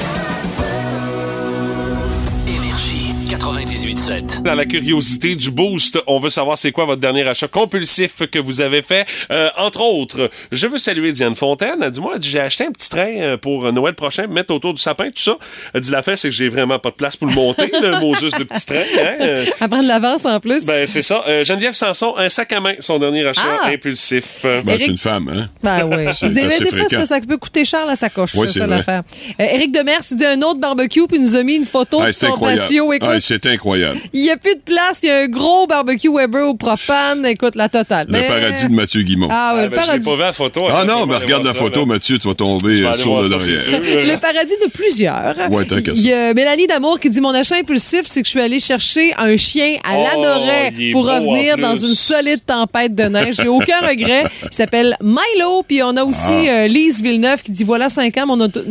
98.7. 3.65 4.41
Dans 4.41 4.55
la 4.55 4.65
curiosité 4.65 5.35
du 5.35 5.51
boost, 5.51 5.99
on 6.07 6.17
veut 6.19 6.29
savoir 6.31 6.57
c'est 6.57 6.71
quoi 6.71 6.85
votre 6.85 6.99
dernier 6.99 7.27
achat 7.27 7.47
compulsif 7.47 8.23
que 8.31 8.39
vous 8.39 8.59
avez 8.61 8.81
fait. 8.81 9.05
Euh, 9.31 9.49
entre 9.55 9.81
autres, 9.81 10.31
je 10.51 10.65
veux 10.65 10.79
saluer 10.79 11.11
Diane 11.11 11.35
Fontaine. 11.35 11.75
Elle 11.81 11.91
dit 11.91 11.99
moi, 12.01 12.15
j'ai 12.19 12.39
acheté 12.39 12.65
un 12.65 12.71
petit 12.71 12.89
train 12.89 13.13
euh, 13.21 13.37
pour 13.37 13.71
Noël 13.71 13.93
prochain, 13.93 14.25
mettre 14.25 14.51
autour 14.51 14.73
du 14.73 14.81
sapin, 14.81 15.05
tout 15.05 15.21
ça. 15.21 15.37
Elle 15.75 15.81
dit 15.81 15.91
la 15.91 16.01
fait, 16.01 16.15
c'est 16.15 16.29
que 16.29 16.33
j'ai 16.35 16.49
vraiment 16.49 16.79
pas 16.79 16.89
de 16.89 16.95
place 16.95 17.15
pour 17.15 17.27
le 17.27 17.33
monter, 17.35 17.69
le 17.81 17.99
mot 18.01 18.15
juste 18.15 18.39
de 18.39 18.45
petit 18.45 18.65
train. 18.65 18.79
Hein? 18.79 19.15
Euh, 19.21 19.45
À 19.59 19.67
prendre 19.67 19.83
de 19.83 19.87
l'avance 19.87 20.25
en 20.25 20.39
plus. 20.39 20.65
Ben, 20.65 20.87
c'est 20.87 21.03
ça. 21.03 21.23
Euh, 21.27 21.43
Geneviève 21.43 21.73
Sanson, 21.73 22.15
un 22.17 22.29
sac 22.29 22.51
à 22.53 22.59
main, 22.61 22.73
son 22.79 22.97
dernier 22.97 23.27
achat 23.27 23.41
Ah! 23.63 23.67
impulsif. 23.67 24.39
Euh, 24.43 24.63
Ben, 24.63 24.71
Eric- 24.73 24.85
c'est 24.85 24.91
une 24.91 24.97
femme, 24.97 25.29
hein? 25.35 25.49
Ben 25.61 25.85
oui. 25.87 26.05
C'est 26.13 26.33
Des, 26.33 26.41
fois, 26.49 26.65
parce 26.79 26.91
que 26.91 27.05
ça 27.05 27.19
peut 27.21 27.37
coûter 27.37 27.63
cher 27.63 27.85
la 27.85 27.95
sacoche, 27.95 28.31
Oui, 28.35 28.47
c'est 28.49 28.59
ça 28.59 28.67
l'affaire. 28.67 29.03
Euh, 29.39 29.43
Éric 29.53 29.71
Demers, 29.71 29.99
il 30.09 30.17
dit 30.17 30.25
un 30.25 30.41
autre 30.41 30.59
barbecue, 30.59 31.05
puis 31.07 31.17
il 31.17 31.23
nous 31.23 31.35
a 31.35 31.43
mis 31.43 31.55
une 31.57 31.65
photo 31.65 31.99
Ah, 32.01 32.07
de 32.07 32.11
son 32.11 32.25
incroyable. 32.27 32.61
patio. 32.61 32.93
Écoute, 32.93 33.09
incroyable. 33.51 33.99
il 34.13 34.21
n'y 34.21 34.29
a 34.31 34.37
plus 34.37 34.55
de 34.55 34.61
place, 34.65 34.99
il 35.03 35.07
y 35.07 35.11
a 35.11 35.19
un 35.19 35.27
gros 35.27 35.67
barbecue 35.67 36.09
Weber 36.13 36.47
au 36.47 36.55
propane. 36.55 37.25
Écoute, 37.25 37.55
la 37.55 37.69
totale. 37.69 38.07
Le 38.07 38.13
Mais- 38.13 38.27
paradis 38.27 38.67
de 38.67 38.73
Mathieu 38.73 39.01
Guimont. 39.03 39.27
Ah, 39.29 39.53
ouais, 39.55 39.61
ah, 39.61 39.63
le 39.65 39.69
ben, 39.69 39.75
paradis. 39.77 40.05
pas 40.05 40.15
vu 40.15 40.21
la 40.21 40.33
photo. 40.33 40.65
Ah 40.69 40.79
Attends, 40.81 40.99
non, 41.01 41.05
mais 41.05 41.15
aller 41.15 41.25
regarde 41.25 41.45
la 41.45 41.53
photo, 41.53 41.81
là. 41.81 41.85
Mathieu, 41.87 42.17
tu 42.19 42.27
vas 42.27 42.33
tomber 42.33 42.83
euh, 42.83 42.95
sur 42.95 43.21
le 43.21 43.29
derrière. 43.29 43.59
sûr. 43.61 43.71
Le 43.79 44.15
paradis 44.17 44.53
de 44.65 44.69
plusieurs. 44.71 45.35
Ouais, 45.51 45.65
qu'à 45.65 45.75
Il 45.93 46.01
y 46.05 46.13
a 46.13 46.33
Mélanie 46.33 46.67
Damour 46.67 46.99
qui 46.99 47.09
dit 47.09 47.21
Mon 47.21 47.33
achat 47.33 47.55
impulsif, 47.57 48.01
c'est 48.05 48.21
que 48.21 48.27
je 48.27 48.31
suis 48.31 48.41
allée 48.41 48.59
chercher 48.59 49.13
un 49.17 49.35
chien 49.37 49.77
à 49.83 49.95
Oh, 49.97 50.91
pour 50.91 51.05
revenir 51.05 51.57
dans 51.57 51.75
une 51.75 51.95
solide 51.95 52.39
tempête 52.45 52.95
de 52.95 53.03
neige. 53.03 53.35
J'ai 53.41 53.47
aucun 53.47 53.79
regret. 53.81 54.23
Il 54.43 54.55
s'appelle 54.55 54.95
Milo. 55.01 55.63
Puis 55.67 55.81
on 55.83 55.95
a 55.97 56.03
aussi 56.03 56.47
Ah. 56.47 56.63
euh, 56.63 56.67
Lise 56.67 57.01
Villeneuve 57.01 57.41
qui 57.41 57.51
dit 57.51 57.63
Voilà 57.63 57.89
5 57.89 58.17
ans, 58.17 58.27
mon 58.27 58.39
auto- 58.39 58.61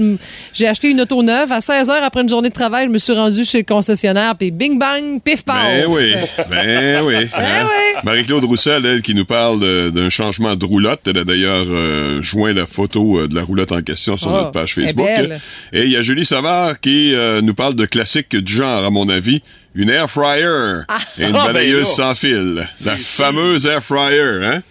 j'ai 0.54 0.66
acheté 0.68 0.90
une 0.90 1.00
auto 1.00 1.22
neuve. 1.22 1.52
À 1.52 1.60
16 1.60 1.90
heures 1.90 2.02
après 2.02 2.22
une 2.22 2.28
journée 2.28 2.48
de 2.48 2.54
travail, 2.54 2.86
je 2.86 2.90
me 2.90 2.98
suis 2.98 3.12
rendue 3.12 3.44
chez 3.44 3.58
le 3.58 3.64
concessionnaire. 3.64 4.34
Puis 4.36 4.50
bing 4.50 4.69
bang, 4.78 5.20
pif 5.22 5.44
paf. 5.44 5.56
Ben 5.62 5.86
oui, 5.88 6.14
ben 6.50 7.02
oui. 7.04 7.14
hein? 7.34 7.66
oui. 7.68 8.00
Marie-Claude 8.04 8.44
Roussel, 8.44 8.86
elle, 8.86 9.02
qui 9.02 9.14
nous 9.14 9.24
parle 9.24 9.90
d'un 9.90 10.08
changement 10.10 10.56
de 10.56 10.64
roulotte. 10.64 11.00
Elle 11.06 11.18
a 11.18 11.24
d'ailleurs 11.24 11.66
euh, 11.68 12.22
joint 12.22 12.52
la 12.52 12.66
photo 12.66 13.20
euh, 13.20 13.28
de 13.28 13.34
la 13.34 13.42
roulotte 13.42 13.72
en 13.72 13.82
question 13.82 14.16
sur 14.16 14.30
Oh, 14.30 14.36
notre 14.36 14.52
page 14.52 14.74
Facebook. 14.74 15.08
Et 15.72 15.82
il 15.82 15.90
y 15.90 15.96
a 15.96 16.02
Julie 16.02 16.24
Savard 16.24 16.80
qui 16.80 17.14
euh, 17.14 17.40
nous 17.40 17.54
parle 17.54 17.74
de 17.74 17.84
classiques 17.86 18.36
du 18.36 18.52
genre, 18.52 18.84
à 18.84 18.90
mon 18.90 19.08
avis. 19.08 19.42
Une 19.74 19.88
air 19.88 20.10
fryer 20.10 20.42
et 20.44 20.48
une 20.48 20.84
Ah, 20.88 20.98
ben 21.18 21.32
balayeuse 21.52 21.86
sans 21.86 22.14
fil. 22.14 22.66
La 22.84 22.96
fameuse 22.96 23.66
air 23.66 23.82
fryer, 23.82 24.44
hein? 24.44 24.62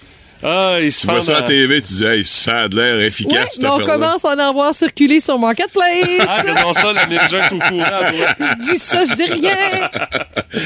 Ah, 0.41 0.77
il 0.81 0.91
se 0.91 1.01
Tu 1.01 1.07
vois 1.07 1.21
ça 1.21 1.37
à 1.37 1.41
TV, 1.41 1.81
tu 1.81 1.93
dis, 1.93 2.05
hey, 2.05 2.23
ça 2.25 2.59
a 2.61 2.67
de 2.69 2.75
l'air 2.77 3.01
efficace, 3.01 3.59
mais 3.61 3.67
on 3.67 3.79
commence 3.79 4.23
à 4.23 4.35
en 4.49 4.53
voir 4.53 4.73
circuler 4.73 5.19
sur 5.19 5.37
Marketplace. 5.37 5.85
Ah, 6.27 6.41
regardons 6.41 6.73
ça, 6.73 6.93
la 6.93 7.05
ninja 7.07 7.41
au 7.51 7.57
courant. 7.59 7.85
je 8.39 8.71
dis 8.73 8.79
ça, 8.79 9.03
je 9.03 9.15
dis 9.15 9.31
rien. 9.31 9.89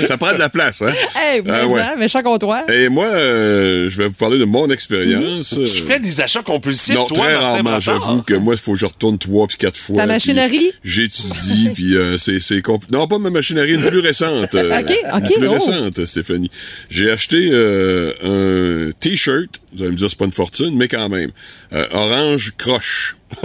Ça 0.07 0.17
prend 0.17 0.33
de 0.33 0.39
la 0.39 0.49
place, 0.49 0.81
hein? 0.83 0.93
Hey, 1.15 1.41
mais 1.43 1.51
Ah 1.53 1.67
ouais. 1.67 1.81
ça, 1.81 1.95
méchant 1.95 2.21
comptoir. 2.21 2.69
Et 2.69 2.87
moi, 2.89 3.05
euh, 3.07 3.89
je 3.89 3.97
vais 4.01 4.07
vous 4.09 4.13
parler 4.13 4.37
de 4.37 4.45
mon 4.45 4.69
expérience. 4.69 5.55
Tu 5.57 5.83
fais 5.83 5.99
des 5.99 6.21
achats 6.21 6.43
compulsifs, 6.43 6.95
Non, 6.95 7.05
toi, 7.07 7.25
très 7.25 7.35
rarement. 7.35 7.79
J'avoue 7.79 8.21
que 8.21 8.35
moi, 8.35 8.53
il 8.53 8.59
faut 8.59 8.73
que 8.73 8.79
je 8.79 8.85
retourne 8.85 9.17
trois 9.17 9.47
puis 9.47 9.57
quatre 9.57 9.77
fois. 9.77 9.97
Ta 9.97 10.05
machinerie? 10.05 10.71
J'étudie, 10.83 11.69
puis 11.73 11.95
euh, 11.97 12.17
c'est 12.19 12.39
c'est 12.39 12.59
compl- 12.59 12.91
Non, 12.91 13.07
pas 13.07 13.17
ma 13.17 13.29
machinerie, 13.31 13.73
une 13.73 13.83
plus 13.85 13.99
récente. 14.01 14.53
euh, 14.55 14.79
Ok, 14.83 14.91
ok, 15.15 15.29
Une 15.31 15.39
plus 15.39 15.47
oh. 15.47 15.53
récente, 15.53 16.05
Stéphanie. 16.05 16.51
J'ai 16.89 17.09
acheté 17.09 17.49
euh, 17.51 18.89
un 18.89 18.91
T-shirt. 18.99 19.49
Vous 19.75 19.81
allez 19.81 19.91
me 19.91 19.95
dire, 19.97 20.09
c'est 20.09 20.17
pas 20.19 20.25
une 20.25 20.31
fortune, 20.31 20.75
mais 20.77 20.87
quand 20.87 21.09
même. 21.09 21.31
Euh, 21.73 21.85
orange 21.91 22.53
croche. 22.57 23.15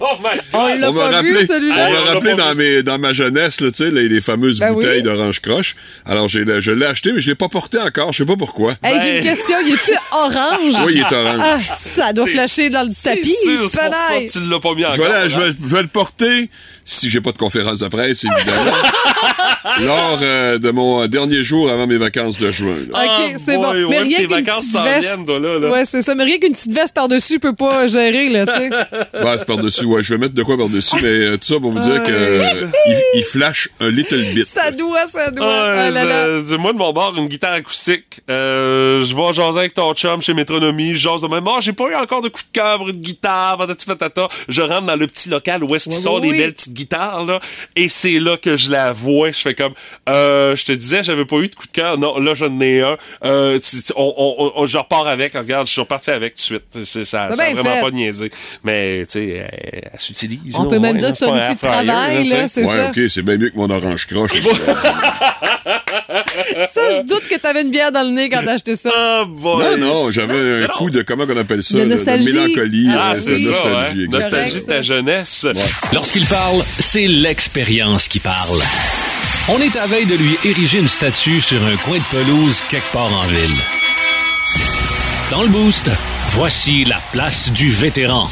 Oh 0.00 0.16
my 0.22 0.40
On 0.54 0.68
God! 0.70 0.80
l'a 0.80 0.90
On 0.90 0.94
pas 0.94 1.10
rappelé, 1.10 1.30
vu, 1.32 1.38
on 1.42 1.46
celui-là. 1.54 1.76
m'a 1.76 1.88
On 1.88 1.92
l'a 1.92 2.00
rappelé 2.12 2.34
dans, 2.34 2.52
vu. 2.52 2.56
mes, 2.76 2.82
dans 2.82 2.98
ma 2.98 3.12
jeunesse, 3.12 3.60
là, 3.60 3.70
tu 3.70 3.84
sais, 3.84 3.90
les, 3.90 4.08
les 4.08 4.20
fameuses 4.20 4.58
Ben 4.58 4.72
bouteilles 4.72 4.98
oui. 4.98 5.02
d'orange 5.02 5.40
croche. 5.40 5.76
Alors, 6.06 6.28
j'ai, 6.28 6.44
je 6.60 6.70
l'ai 6.72 6.86
acheté, 6.86 7.12
mais 7.12 7.20
je 7.20 7.28
l'ai 7.28 7.34
pas 7.34 7.48
porté 7.48 7.78
encore. 7.78 8.12
Je 8.12 8.18
sais 8.18 8.26
pas 8.26 8.36
pourquoi. 8.36 8.72
Hey, 8.82 8.98
j'ai 9.00 9.18
une 9.18 9.24
Ben- 9.24 9.34
question. 9.36 9.56
Il 9.64 9.74
est-tu 9.74 9.92
orange? 10.12 10.74
Oui, 10.86 10.94
il 10.96 11.00
est 11.00 11.12
orange. 11.12 11.40
Ah, 11.44 11.58
ça 11.60 12.12
doit 12.12 12.26
C'est- 12.26 12.32
flasher 12.32 12.70
dans 12.70 12.82
le 12.84 12.90
C'est 12.92 13.16
tapis. 13.16 13.28
sûr, 13.28 13.36
c'est 13.44 13.58
pour 13.58 13.68
ça 13.68 13.90
Panaille. 13.90 14.26
que 14.26 14.32
tu 14.32 14.40
l'as 14.40 14.60
pas 14.60 14.74
mis 14.74 14.84
encore. 14.84 14.96
Je 14.96 15.02
vais, 15.02 15.30
je, 15.30 15.36
hein? 15.36 15.40
vais, 15.40 15.52
je 15.68 15.74
vais 15.76 15.82
le 15.82 15.88
porter 15.88 16.50
si 16.84 17.10
j'ai 17.10 17.20
pas 17.20 17.32
de 17.32 17.38
conférence 17.38 17.80
de 17.80 17.88
presse, 17.88 18.24
évidemment. 18.24 18.72
lors 19.80 20.18
euh, 20.22 20.58
de 20.58 20.70
mon 20.70 21.06
dernier 21.06 21.42
jour 21.42 21.70
avant 21.70 21.86
mes 21.86 21.98
vacances 21.98 22.38
de 22.38 22.50
juin. 22.50 22.76
là. 22.90 23.04
OK, 23.04 23.34
c'est 23.38 23.56
boy, 23.56 23.64
bon. 23.64 23.72
ouais, 23.72 23.86
Mais 23.90 23.98
rien 24.00 24.18
qu'une 24.26 24.44
petite 24.44 24.72
veste. 24.82 25.08
viennent, 25.14 25.26
toi, 25.26 25.38
là, 25.38 25.58
là. 25.58 25.68
Ouais, 25.70 25.84
c'est 25.84 26.02
ça. 26.02 26.14
Mais 26.14 26.24
rien 26.24 26.38
qu'une 26.38 26.52
petite 26.52 26.72
veste 26.72 26.94
par-dessus 26.94 27.38
peut 27.38 27.54
pas 27.54 27.86
gérer, 27.86 28.28
là, 28.28 28.46
tu 28.46 28.52
sais. 28.52 28.70
Bah, 29.12 29.34
c'est 29.38 29.44
par-dessus. 29.46 29.84
Ouais, 29.86 30.02
je 30.02 30.14
vais 30.14 30.18
mettre 30.18 30.34
de 30.34 30.42
quoi 30.42 30.56
par-dessus, 30.56 30.96
mais 31.02 31.08
euh, 31.08 31.36
tout 31.36 31.46
ça 31.54 31.60
pour 31.60 31.72
vous 31.72 31.80
dire 31.80 32.02
que 32.02 32.10
euh, 32.12 32.44
il, 32.86 33.02
il 33.14 33.24
flash 33.24 33.68
un 33.80 33.90
little 33.90 34.22
bit. 34.34 34.46
Ça 34.46 34.70
doit, 34.70 35.06
ça 35.06 35.30
doit. 35.30 35.46
Ah, 35.46 35.74
Ah 35.86 35.90
là 35.90 36.04
là. 36.04 36.26
moi, 36.58 36.72
de 36.72 36.78
mon 36.78 36.92
bord, 36.92 37.14
une 37.16 37.28
guitare 37.28 37.52
acoustique. 37.52 38.20
Euh, 38.30 39.04
je 39.04 39.14
vais 39.16 39.32
jaser 39.32 39.58
avec 39.60 39.74
ton 39.74 39.92
chum 39.94 40.20
chez 40.22 40.34
Métronomie. 40.34 40.94
Je 40.94 41.08
jase 41.08 41.20
de 41.22 41.28
même. 41.28 41.44
Oh, 41.46 41.56
j'ai 41.60 41.72
pas 41.72 41.84
eu 41.90 41.94
encore 41.94 42.22
de 42.22 42.28
coup 42.28 42.40
de 42.40 42.52
cœur 42.52 42.78
pour 42.78 42.88
une 42.88 43.00
guitare. 43.00 43.58
Je 44.48 44.62
rentre 44.62 44.82
dans 44.82 44.96
le 44.96 45.06
petit 45.06 45.28
local 45.28 45.64
où 45.64 45.74
est-ce 45.74 45.84
qu'ils 45.84 45.94
Ouais, 45.94 45.98
sont 46.00 46.14
ouais, 46.16 46.20
les 46.22 46.30
oui. 46.30 46.38
belles 46.38 46.54
petites 46.54 46.72
guitares, 46.74 47.24
là. 47.24 47.40
Et 47.76 47.88
c'est 47.88 48.18
là 48.20 48.36
que 48.36 48.56
je 48.56 48.70
la 48.70 48.92
vois. 48.92 49.27
Je 49.32 49.38
fais 49.40 49.54
comme, 49.54 49.72
euh, 50.08 50.54
je 50.56 50.64
te 50.64 50.72
disais, 50.72 51.02
j'avais 51.02 51.24
pas 51.24 51.36
eu 51.36 51.48
de 51.48 51.54
coup 51.54 51.66
de 51.66 51.72
cœur. 51.72 51.98
Non, 51.98 52.18
là, 52.18 52.34
j'en 52.34 52.60
ai 52.60 52.80
un. 52.82 52.96
Euh, 53.24 53.58
tu- 53.58 53.82
tu- 53.82 53.92
on, 53.96 54.14
on, 54.16 54.52
on- 54.56 54.66
je 54.66 54.78
repars 54.78 55.06
avec. 55.08 55.34
Regarde, 55.34 55.66
je 55.66 55.72
suis 55.72 55.80
reparti 55.80 56.10
avec 56.10 56.34
tout 56.34 56.40
de 56.40 56.42
suite. 56.42 56.64
C'est, 56.84 57.04
ça, 57.04 57.26
T'as 57.28 57.34
ça 57.34 57.42
a 57.44 57.46
bien 57.52 57.54
vraiment 57.62 57.76
fait. 57.76 57.82
pas 57.82 57.90
niaisé. 57.90 58.30
Mais, 58.64 59.04
tu 59.06 59.12
sais, 59.18 59.26
elle, 59.50 59.90
elle 59.92 60.00
s'utilise. 60.00 60.56
On 60.56 60.64
là, 60.64 60.70
peut 60.70 60.78
même 60.78 60.96
dire 60.96 61.06
là, 61.08 61.12
que 61.12 61.18
c'est 61.18 61.28
un 61.28 61.38
petit 61.38 61.56
travail, 61.56 62.28
là, 62.28 62.48
c'est 62.48 62.64
Ouais, 62.64 62.76
ça. 62.76 62.88
ok, 62.88 63.00
c'est 63.08 63.22
bien 63.22 63.36
mieux 63.36 63.50
que 63.50 63.56
mon 63.56 63.70
orange 63.70 64.06
croche. 64.06 64.32
Ça, 66.68 66.90
je 66.90 67.02
doute 67.02 67.26
que 67.28 67.36
t'avais 67.36 67.62
une 67.62 67.70
bière 67.70 67.92
dans 67.92 68.02
le 68.02 68.10
nez 68.10 68.28
quand 68.28 68.40
t'as 68.44 68.54
acheté 68.54 68.76
ça. 68.76 68.90
Ah, 68.94 69.24
boy. 69.26 69.64
non, 69.78 70.04
non, 70.04 70.10
j'avais 70.10 70.64
un 70.64 70.68
coup 70.68 70.90
de, 70.90 71.02
comment 71.02 71.24
on 71.28 71.36
appelle 71.36 71.62
ça? 71.62 71.74
De 71.74 71.80
là, 71.80 71.86
nostalgie. 71.86 72.32
mélancolie. 72.32 72.88
Ah, 72.96 73.10
ouais, 73.10 73.16
c'est 73.16 73.30
de 73.32 73.36
ça, 73.36 73.50
nostalgie, 73.50 74.00
ouais. 74.00 74.06
Nostalgie 74.08 74.54
de 74.60 74.66
ta 74.66 74.82
jeunesse. 74.82 75.46
Lorsqu'il 75.92 76.26
parle, 76.26 76.62
c'est 76.78 77.06
l'expérience 77.06 78.08
qui 78.08 78.18
parle. 78.20 78.60
On 79.50 79.60
est 79.60 79.76
à 79.76 79.86
veille 79.86 80.04
de 80.04 80.14
lui 80.14 80.36
ériger 80.44 80.78
une 80.78 80.88
statue 80.88 81.40
sur 81.40 81.64
un 81.64 81.76
coin 81.76 81.96
de 81.96 82.04
pelouse 82.10 82.62
quelque 82.68 82.92
part 82.92 83.10
en 83.10 83.26
ville. 83.26 83.56
Dans 85.30 85.42
le 85.42 85.48
boost, 85.48 85.90
voici 86.32 86.84
la 86.84 87.00
place 87.12 87.50
du 87.50 87.70
vétéran. 87.70 88.28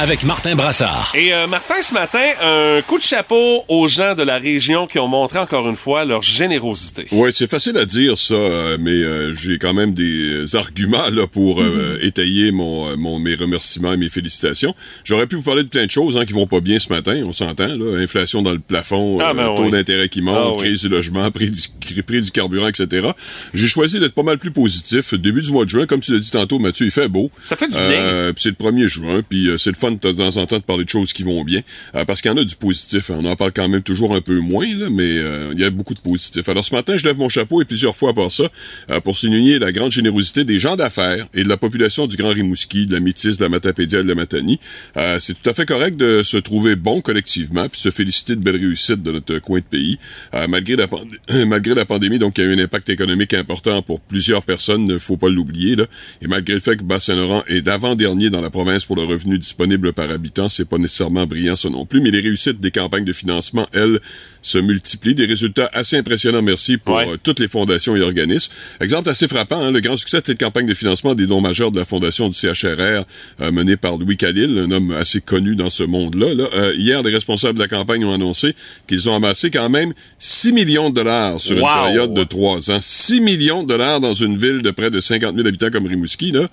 Avec 0.00 0.22
Martin 0.22 0.54
Brassard. 0.54 1.10
Et 1.16 1.34
euh, 1.34 1.48
Martin, 1.48 1.82
ce 1.82 1.92
matin, 1.92 2.20
un 2.40 2.82
coup 2.82 2.98
de 2.98 3.02
chapeau 3.02 3.64
aux 3.66 3.88
gens 3.88 4.14
de 4.14 4.22
la 4.22 4.36
région 4.38 4.86
qui 4.86 5.00
ont 5.00 5.08
montré 5.08 5.40
encore 5.40 5.68
une 5.68 5.74
fois 5.74 6.04
leur 6.04 6.22
générosité. 6.22 7.08
Ouais, 7.10 7.32
c'est 7.32 7.50
facile 7.50 7.76
à 7.76 7.84
dire 7.84 8.16
ça, 8.16 8.34
euh, 8.34 8.76
mais 8.80 8.92
euh, 8.92 9.34
j'ai 9.34 9.58
quand 9.58 9.74
même 9.74 9.94
des 9.94 10.54
arguments 10.54 11.08
là 11.10 11.26
pour 11.26 11.60
euh, 11.60 11.98
étayer 12.00 12.52
mon, 12.52 12.88
euh, 12.88 12.94
mon 12.96 13.18
mes 13.18 13.34
remerciements 13.34 13.92
et 13.92 13.96
mes 13.96 14.08
félicitations. 14.08 14.72
J'aurais 15.02 15.26
pu 15.26 15.34
vous 15.34 15.42
parler 15.42 15.64
de 15.64 15.68
plein 15.68 15.86
de 15.86 15.90
choses 15.90 16.16
hein, 16.16 16.24
qui 16.24 16.32
vont 16.32 16.46
pas 16.46 16.60
bien 16.60 16.78
ce 16.78 16.92
matin, 16.92 17.20
on 17.26 17.32
s'entend 17.32 17.66
là, 17.66 17.98
inflation 18.00 18.40
dans 18.42 18.52
le 18.52 18.60
plafond, 18.60 19.18
Ah, 19.20 19.30
euh, 19.30 19.34
ben 19.34 19.54
taux 19.56 19.64
oui. 19.64 19.72
d'intérêt 19.72 20.08
qui 20.08 20.22
monte, 20.22 20.38
Ah, 20.40 20.50
oui. 20.52 20.58
crise 20.58 20.82
du 20.82 20.90
logement, 20.90 21.28
prix 21.32 21.50
du, 21.50 22.02
prix 22.04 22.22
du 22.22 22.30
carburant, 22.30 22.68
etc. 22.68 23.08
J'ai 23.52 23.66
choisi 23.66 23.98
d'être 23.98 24.14
pas 24.14 24.22
mal 24.22 24.38
plus 24.38 24.52
positif. 24.52 25.14
Début 25.14 25.42
du 25.42 25.50
mois 25.50 25.64
de 25.64 25.70
juin, 25.70 25.86
comme 25.86 26.00
tu 26.00 26.12
l'as 26.12 26.20
dit 26.20 26.30
tantôt, 26.30 26.60
Mathieu, 26.60 26.86
il 26.86 26.92
fait 26.92 27.08
beau. 27.08 27.32
Ça 27.42 27.56
fait 27.56 27.66
du 27.66 27.74
bien. 27.74 27.82
Euh, 27.98 28.32
puis 28.32 28.44
c'est 28.44 28.50
le 28.50 28.54
1er 28.54 28.86
juin, 28.86 29.22
puis 29.28 29.48
euh, 29.48 29.58
c'est 29.58 29.70
le 29.70 29.76
fun 29.76 29.87
de 29.90 30.12
temps 30.12 30.36
en 30.36 30.46
temps 30.46 30.58
de 30.58 30.62
parler 30.62 30.84
de 30.84 30.88
choses 30.88 31.12
qui 31.12 31.22
vont 31.22 31.44
bien, 31.44 31.60
euh, 31.94 32.04
parce 32.04 32.20
qu'il 32.20 32.30
y 32.30 32.34
en 32.34 32.36
a 32.36 32.44
du 32.44 32.56
positif. 32.56 33.10
hein. 33.10 33.18
On 33.20 33.24
en 33.24 33.36
parle 33.36 33.52
quand 33.52 33.68
même 33.68 33.82
toujours 33.82 34.14
un 34.14 34.20
peu 34.20 34.38
moins, 34.38 34.66
là, 34.76 34.88
mais 34.90 35.18
euh, 35.18 35.50
il 35.52 35.60
y 35.60 35.64
a 35.64 35.70
beaucoup 35.70 35.94
de 35.94 36.00
positif. 36.00 36.48
Alors 36.48 36.64
ce 36.64 36.74
matin, 36.74 36.96
je 36.96 37.04
lève 37.04 37.16
mon 37.16 37.28
chapeau 37.28 37.62
et 37.62 37.64
plusieurs 37.64 37.96
fois 37.96 38.10
à 38.10 38.12
part 38.14 38.32
ça, 38.32 38.50
euh, 38.90 39.00
pour 39.00 39.16
souligner 39.16 39.58
la 39.58 39.72
grande 39.72 39.92
générosité 39.92 40.44
des 40.44 40.58
gens 40.58 40.76
d'affaires 40.76 41.26
et 41.34 41.44
de 41.44 41.48
la 41.48 41.56
population 41.56 42.06
du 42.06 42.16
Grand 42.16 42.30
Rimouski, 42.30 42.86
de 42.86 42.94
la 42.94 43.00
Métis, 43.00 43.38
de 43.38 43.42
la 43.42 43.48
Matapédia 43.48 44.02
de 44.02 44.08
la 44.08 44.14
Matanie. 44.14 44.60
Euh, 44.96 45.18
c'est 45.20 45.40
tout 45.40 45.48
à 45.48 45.54
fait 45.54 45.66
correct 45.66 45.96
de 45.96 46.22
se 46.22 46.36
trouver 46.36 46.76
bon 46.76 47.00
collectivement, 47.00 47.68
puis 47.68 47.80
se 47.80 47.90
féliciter 47.90 48.36
de 48.36 48.40
belles 48.40 48.56
réussites 48.56 49.02
de 49.02 49.12
notre 49.12 49.38
coin 49.38 49.60
de 49.60 49.64
pays, 49.64 49.98
euh, 50.34 50.46
malgré 50.48 50.76
la 50.76 50.88
malgré 51.46 51.74
la 51.74 51.84
pandémie, 51.84 52.18
donc 52.18 52.38
il 52.38 52.44
y 52.44 52.46
a 52.46 52.50
eu 52.50 52.54
un 52.54 52.64
impact 52.64 52.88
économique 52.88 53.34
important 53.34 53.82
pour 53.82 54.00
plusieurs 54.00 54.42
personnes, 54.42 54.84
ne 54.84 54.98
faut 54.98 55.16
pas 55.16 55.28
l'oublier. 55.28 55.76
Et 56.22 56.26
malgré 56.26 56.54
le 56.54 56.60
fait 56.60 56.76
que 56.76 56.82
Bas-Saint-Laurent 56.82 57.44
est 57.46 57.60
d'avant-dernier 57.60 58.30
dans 58.30 58.40
la 58.40 58.50
province 58.50 58.84
pour 58.84 58.96
le 58.96 59.02
revenu 59.02 59.38
disponible 59.38 59.77
par 59.92 60.10
habitant, 60.10 60.48
c'est 60.48 60.64
pas 60.68 60.78
nécessairement 60.78 61.26
brillant 61.26 61.56
ça 61.56 61.70
non 61.70 61.86
plus, 61.86 62.00
mais 62.00 62.10
les 62.10 62.20
réussites 62.20 62.58
des 62.60 62.70
campagnes 62.70 63.04
de 63.04 63.12
financement, 63.12 63.66
elles, 63.72 64.00
se 64.40 64.58
multiplient. 64.58 65.14
Des 65.16 65.26
résultats 65.26 65.68
assez 65.72 65.96
impressionnants, 65.96 66.42
merci, 66.42 66.76
pour 66.78 66.94
Ouais. 66.96 67.08
euh, 67.08 67.16
toutes 67.22 67.40
les 67.40 67.48
fondations 67.48 67.96
et 67.96 68.00
organismes. 68.00 68.52
Exemple 68.80 69.08
assez 69.10 69.26
frappant, 69.28 69.60
hein, 69.60 69.72
le 69.72 69.80
grand 69.80 69.96
succès 69.96 70.20
de 70.20 70.26
cette 70.26 70.38
campagne 70.38 70.66
de 70.66 70.74
financement 70.74 71.14
des 71.14 71.26
dons 71.26 71.40
majeurs 71.40 71.70
de 71.72 71.78
la 71.78 71.84
fondation 71.84 72.28
du 72.28 72.34
CHRR, 72.34 73.04
euh, 73.40 73.50
menée 73.52 73.76
par 73.76 73.96
Louis 73.98 74.16
Khalil, 74.16 74.56
un 74.58 74.70
homme 74.70 74.92
assez 74.92 75.20
connu 75.20 75.56
dans 75.56 75.70
ce 75.70 75.82
monde-là. 75.82 76.34
Là. 76.34 76.44
Euh, 76.54 76.74
hier, 76.76 77.02
les 77.02 77.12
responsables 77.12 77.58
de 77.58 77.62
la 77.62 77.68
campagne 77.68 78.04
ont 78.04 78.12
annoncé 78.14 78.54
qu'ils 78.86 79.08
ont 79.08 79.14
amassé 79.16 79.50
quand 79.50 79.68
même 79.70 79.92
6 80.18 80.52
millions 80.52 80.90
de 80.90 80.94
dollars 80.94 81.40
sur 81.40 81.56
une 81.56 81.62
période 81.62 82.14
de 82.14 82.24
trois 82.24 82.70
ans. 82.70 82.78
6 82.80 83.20
millions 83.20 83.62
de 83.64 83.68
dollars 83.68 84.00
dans 84.00 84.14
une 84.14 84.38
ville 84.38 84.62
de 84.62 84.70
près 84.70 84.90
de 84.90 85.00
50 85.00 85.34
000 85.36 85.46
habitants 85.46 85.70
comme 85.70 85.86
Rimouski, 85.86 86.30
là. 86.32 86.48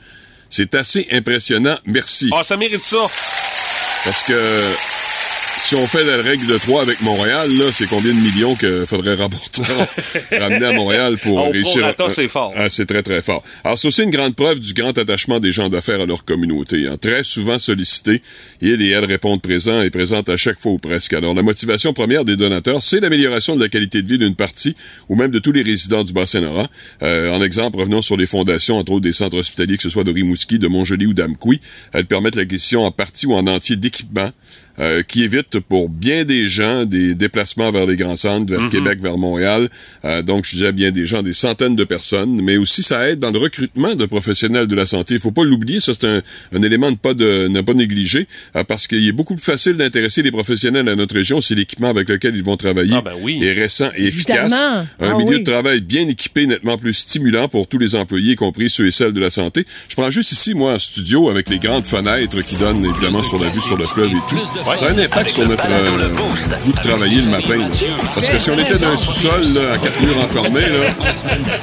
C'est 0.57 0.73
assez 0.73 1.05
impressionnant. 1.11 1.75
Merci. 1.85 2.29
Ah, 2.31 2.41
ça 2.41 2.55
mérite 2.55 2.81
ça. 2.81 3.05
Parce 4.05 4.23
que 4.23 4.73
si 5.57 5.73
on 5.75 5.87
fait 5.87 6.03
la 6.03 6.21
règle 6.21 6.45
de 6.45 6.57
3 6.57 6.83
avec 6.83 7.01
Montréal, 7.01 7.49
là, 7.57 7.71
c'est 7.71 7.87
combien 7.87 8.13
de 8.13 8.19
millions 8.19 8.55
qu'il 8.55 8.85
faudrait 8.87 9.15
rapporter, 9.15 9.63
ramener 10.31 10.65
à 10.65 10.71
Montréal 10.73 11.17
pour 11.17 11.37
Au 11.37 11.49
réussir? 11.49 11.77
prorata, 11.81 12.07
c'est 12.09 12.27
fort. 12.27 12.51
Ah, 12.55 12.69
c'est 12.69 12.85
très, 12.85 13.01
très 13.01 13.21
fort. 13.23 13.41
Alors, 13.63 13.79
c'est 13.79 13.87
aussi 13.87 14.03
une 14.03 14.11
grande 14.11 14.35
preuve 14.35 14.59
du 14.59 14.73
grand 14.73 14.95
attachement 14.95 15.39
des 15.39 15.51
gens 15.51 15.67
d'affaires 15.69 16.01
à 16.01 16.05
leur 16.05 16.23
communauté. 16.23 16.87
hein. 16.87 16.97
Très 17.01 17.23
souvent 17.23 17.57
sollicités, 17.57 18.21
ils 18.61 18.79
et 18.81 18.89
elles 18.89 19.05
répondent 19.05 19.41
présents 19.41 19.81
et 19.81 19.89
présentes 19.89 20.29
à 20.29 20.37
chaque 20.37 20.59
fois 20.59 20.73
ou 20.73 20.77
presque. 20.79 21.13
Alors, 21.13 21.33
la 21.33 21.41
motivation 21.41 21.93
première 21.93 22.25
des 22.25 22.35
donateurs, 22.35 22.83
c'est 22.83 22.99
l'amélioration 22.99 23.55
de 23.55 23.61
la 23.63 23.69
qualité 23.69 24.03
de 24.03 24.07
vie 24.07 24.17
d'une 24.19 24.35
partie 24.35 24.75
ou 25.09 25.15
même 25.15 25.31
de 25.31 25.39
tous 25.39 25.51
les 25.51 25.63
résidents 25.63 26.03
du 26.03 26.13
Bas-Saint-Laurent. 26.13 26.67
Euh, 27.01 27.31
en 27.31 27.41
exemple, 27.41 27.77
revenons 27.79 28.03
sur 28.03 28.17
les 28.17 28.27
fondations, 28.27 28.77
entre 28.77 28.91
autres 28.91 29.03
des 29.05 29.13
centres 29.13 29.37
hospitaliers, 29.37 29.77
que 29.77 29.83
ce 29.83 29.89
soit 29.89 30.03
de 30.03 30.11
Rimouski, 30.11 30.59
de 30.59 30.67
Montjoli 30.67 31.07
ou 31.07 31.13
d'Amqui. 31.15 31.59
Elles 31.93 32.05
permettent 32.05 32.35
l'acquisition 32.35 32.83
en 32.85 32.91
partie 32.91 33.25
ou 33.25 33.33
en 33.33 33.47
entier 33.47 33.77
d'équipements 33.77 34.29
euh, 34.79 35.01
qui 35.03 35.23
évitent 35.23 35.59
pour 35.59 35.89
bien 35.89 36.25
des 36.25 36.49
gens 36.49 36.85
des 36.85 37.15
déplacements 37.15 37.71
vers 37.71 37.85
les 37.85 37.95
grands 37.95 38.15
centres, 38.17 38.51
vers 38.53 38.69
Québec, 38.69 38.99
vers 39.01 39.17
Montréal. 39.17 39.69
Euh, 40.03 40.21
donc, 40.21 40.45
je 40.45 40.55
disais 40.55 40.71
bien 40.71 40.91
des 40.91 41.07
gens, 41.07 41.21
des 41.23 41.33
centaines 41.33 41.75
de 41.75 41.83
personnes, 41.83 42.41
mais 42.41 42.57
aussi 42.57 42.83
ça 42.83 43.07
aide 43.09 43.19
dans 43.19 43.31
le 43.31 43.39
recrutement 43.39 43.95
de 43.95 44.05
professionnels 44.05 44.67
de 44.67 44.75
la 44.75 44.85
santé. 44.85 45.13
Il 45.15 45.19
faut 45.19 45.31
pas 45.31 45.43
l'oublier, 45.43 45.79
ça 45.79 45.93
c'est 45.93 46.07
un, 46.07 46.21
un 46.53 46.61
élément 46.61 46.91
de 46.91 46.97
pas 46.97 47.13
de 47.13 47.47
ne 47.47 47.61
pas 47.61 47.73
négliger, 47.73 48.27
euh, 48.55 48.63
parce 48.63 48.87
qu'il 48.87 49.07
est 49.07 49.11
beaucoup 49.11 49.35
plus 49.35 49.43
facile 49.45 49.73
d'intéresser 49.73 50.21
les 50.21 50.31
professionnels 50.31 50.87
à 50.89 50.95
notre 50.95 51.15
région 51.15 51.41
si 51.41 51.55
l'équipement 51.55 51.89
avec 51.89 52.09
lequel 52.09 52.35
ils 52.35 52.43
vont 52.43 52.57
travailler 52.57 52.93
Ah, 52.95 53.01
ben 53.01 53.13
oui. 53.21 53.43
est 53.43 53.53
récent 53.53 53.89
et 53.95 54.07
efficace. 54.07 54.51
Évidemment. 54.51 54.85
Un 54.99 55.11
Ah 55.11 55.17
milieu 55.17 55.37
oui. 55.37 55.43
de 55.43 55.49
travail 55.51 55.81
bien 55.81 56.07
équipé, 56.07 56.47
nettement 56.47 56.77
plus 56.77 56.93
stimulant 56.93 57.47
pour 57.47 57.67
tous 57.67 57.77
les 57.77 57.95
employés, 57.95 58.33
y 58.33 58.35
compris 58.35 58.69
ceux 58.69 58.87
et 58.87 58.91
celles 58.91 59.13
de 59.13 59.19
la 59.19 59.29
santé. 59.29 59.65
Je 59.89 59.95
prends 59.95 60.11
juste 60.11 60.31
ici, 60.31 60.53
moi, 60.53 60.73
en 60.73 60.79
studio, 60.79 61.29
avec 61.29 61.49
les 61.49 61.59
grandes 61.59 61.85
fenêtres 61.85 62.41
qui 62.41 62.55
donnent 62.55 62.85
évidemment 62.85 63.23
sur 63.23 63.39
la 63.41 63.49
vue 63.49 63.61
sur 63.61 63.77
le 63.77 63.85
fleuve 63.85 64.09
et 64.09 64.29
tout. 64.29 64.37
Ça 64.77 64.85
a 64.87 64.89
un 64.89 64.97
impact 64.97 65.29
sur 65.29 65.47
notre 65.47 65.63
euh, 65.69 66.09
goût 66.63 66.71
de 66.73 66.79
travailler 66.81 67.21
le 67.21 67.29
matin. 67.29 67.57
là. 67.57 67.67
Parce 68.15 68.29
que 68.29 68.39
si 68.39 68.49
on 68.49 68.57
était 68.57 68.77
dans 68.77 68.89
un 68.89 68.97
sous-sol, 68.97 69.43
à 69.73 69.77
quatre 69.77 70.01
murs 70.01 70.17
enfermés, 70.19 70.61
là, 70.61 71.13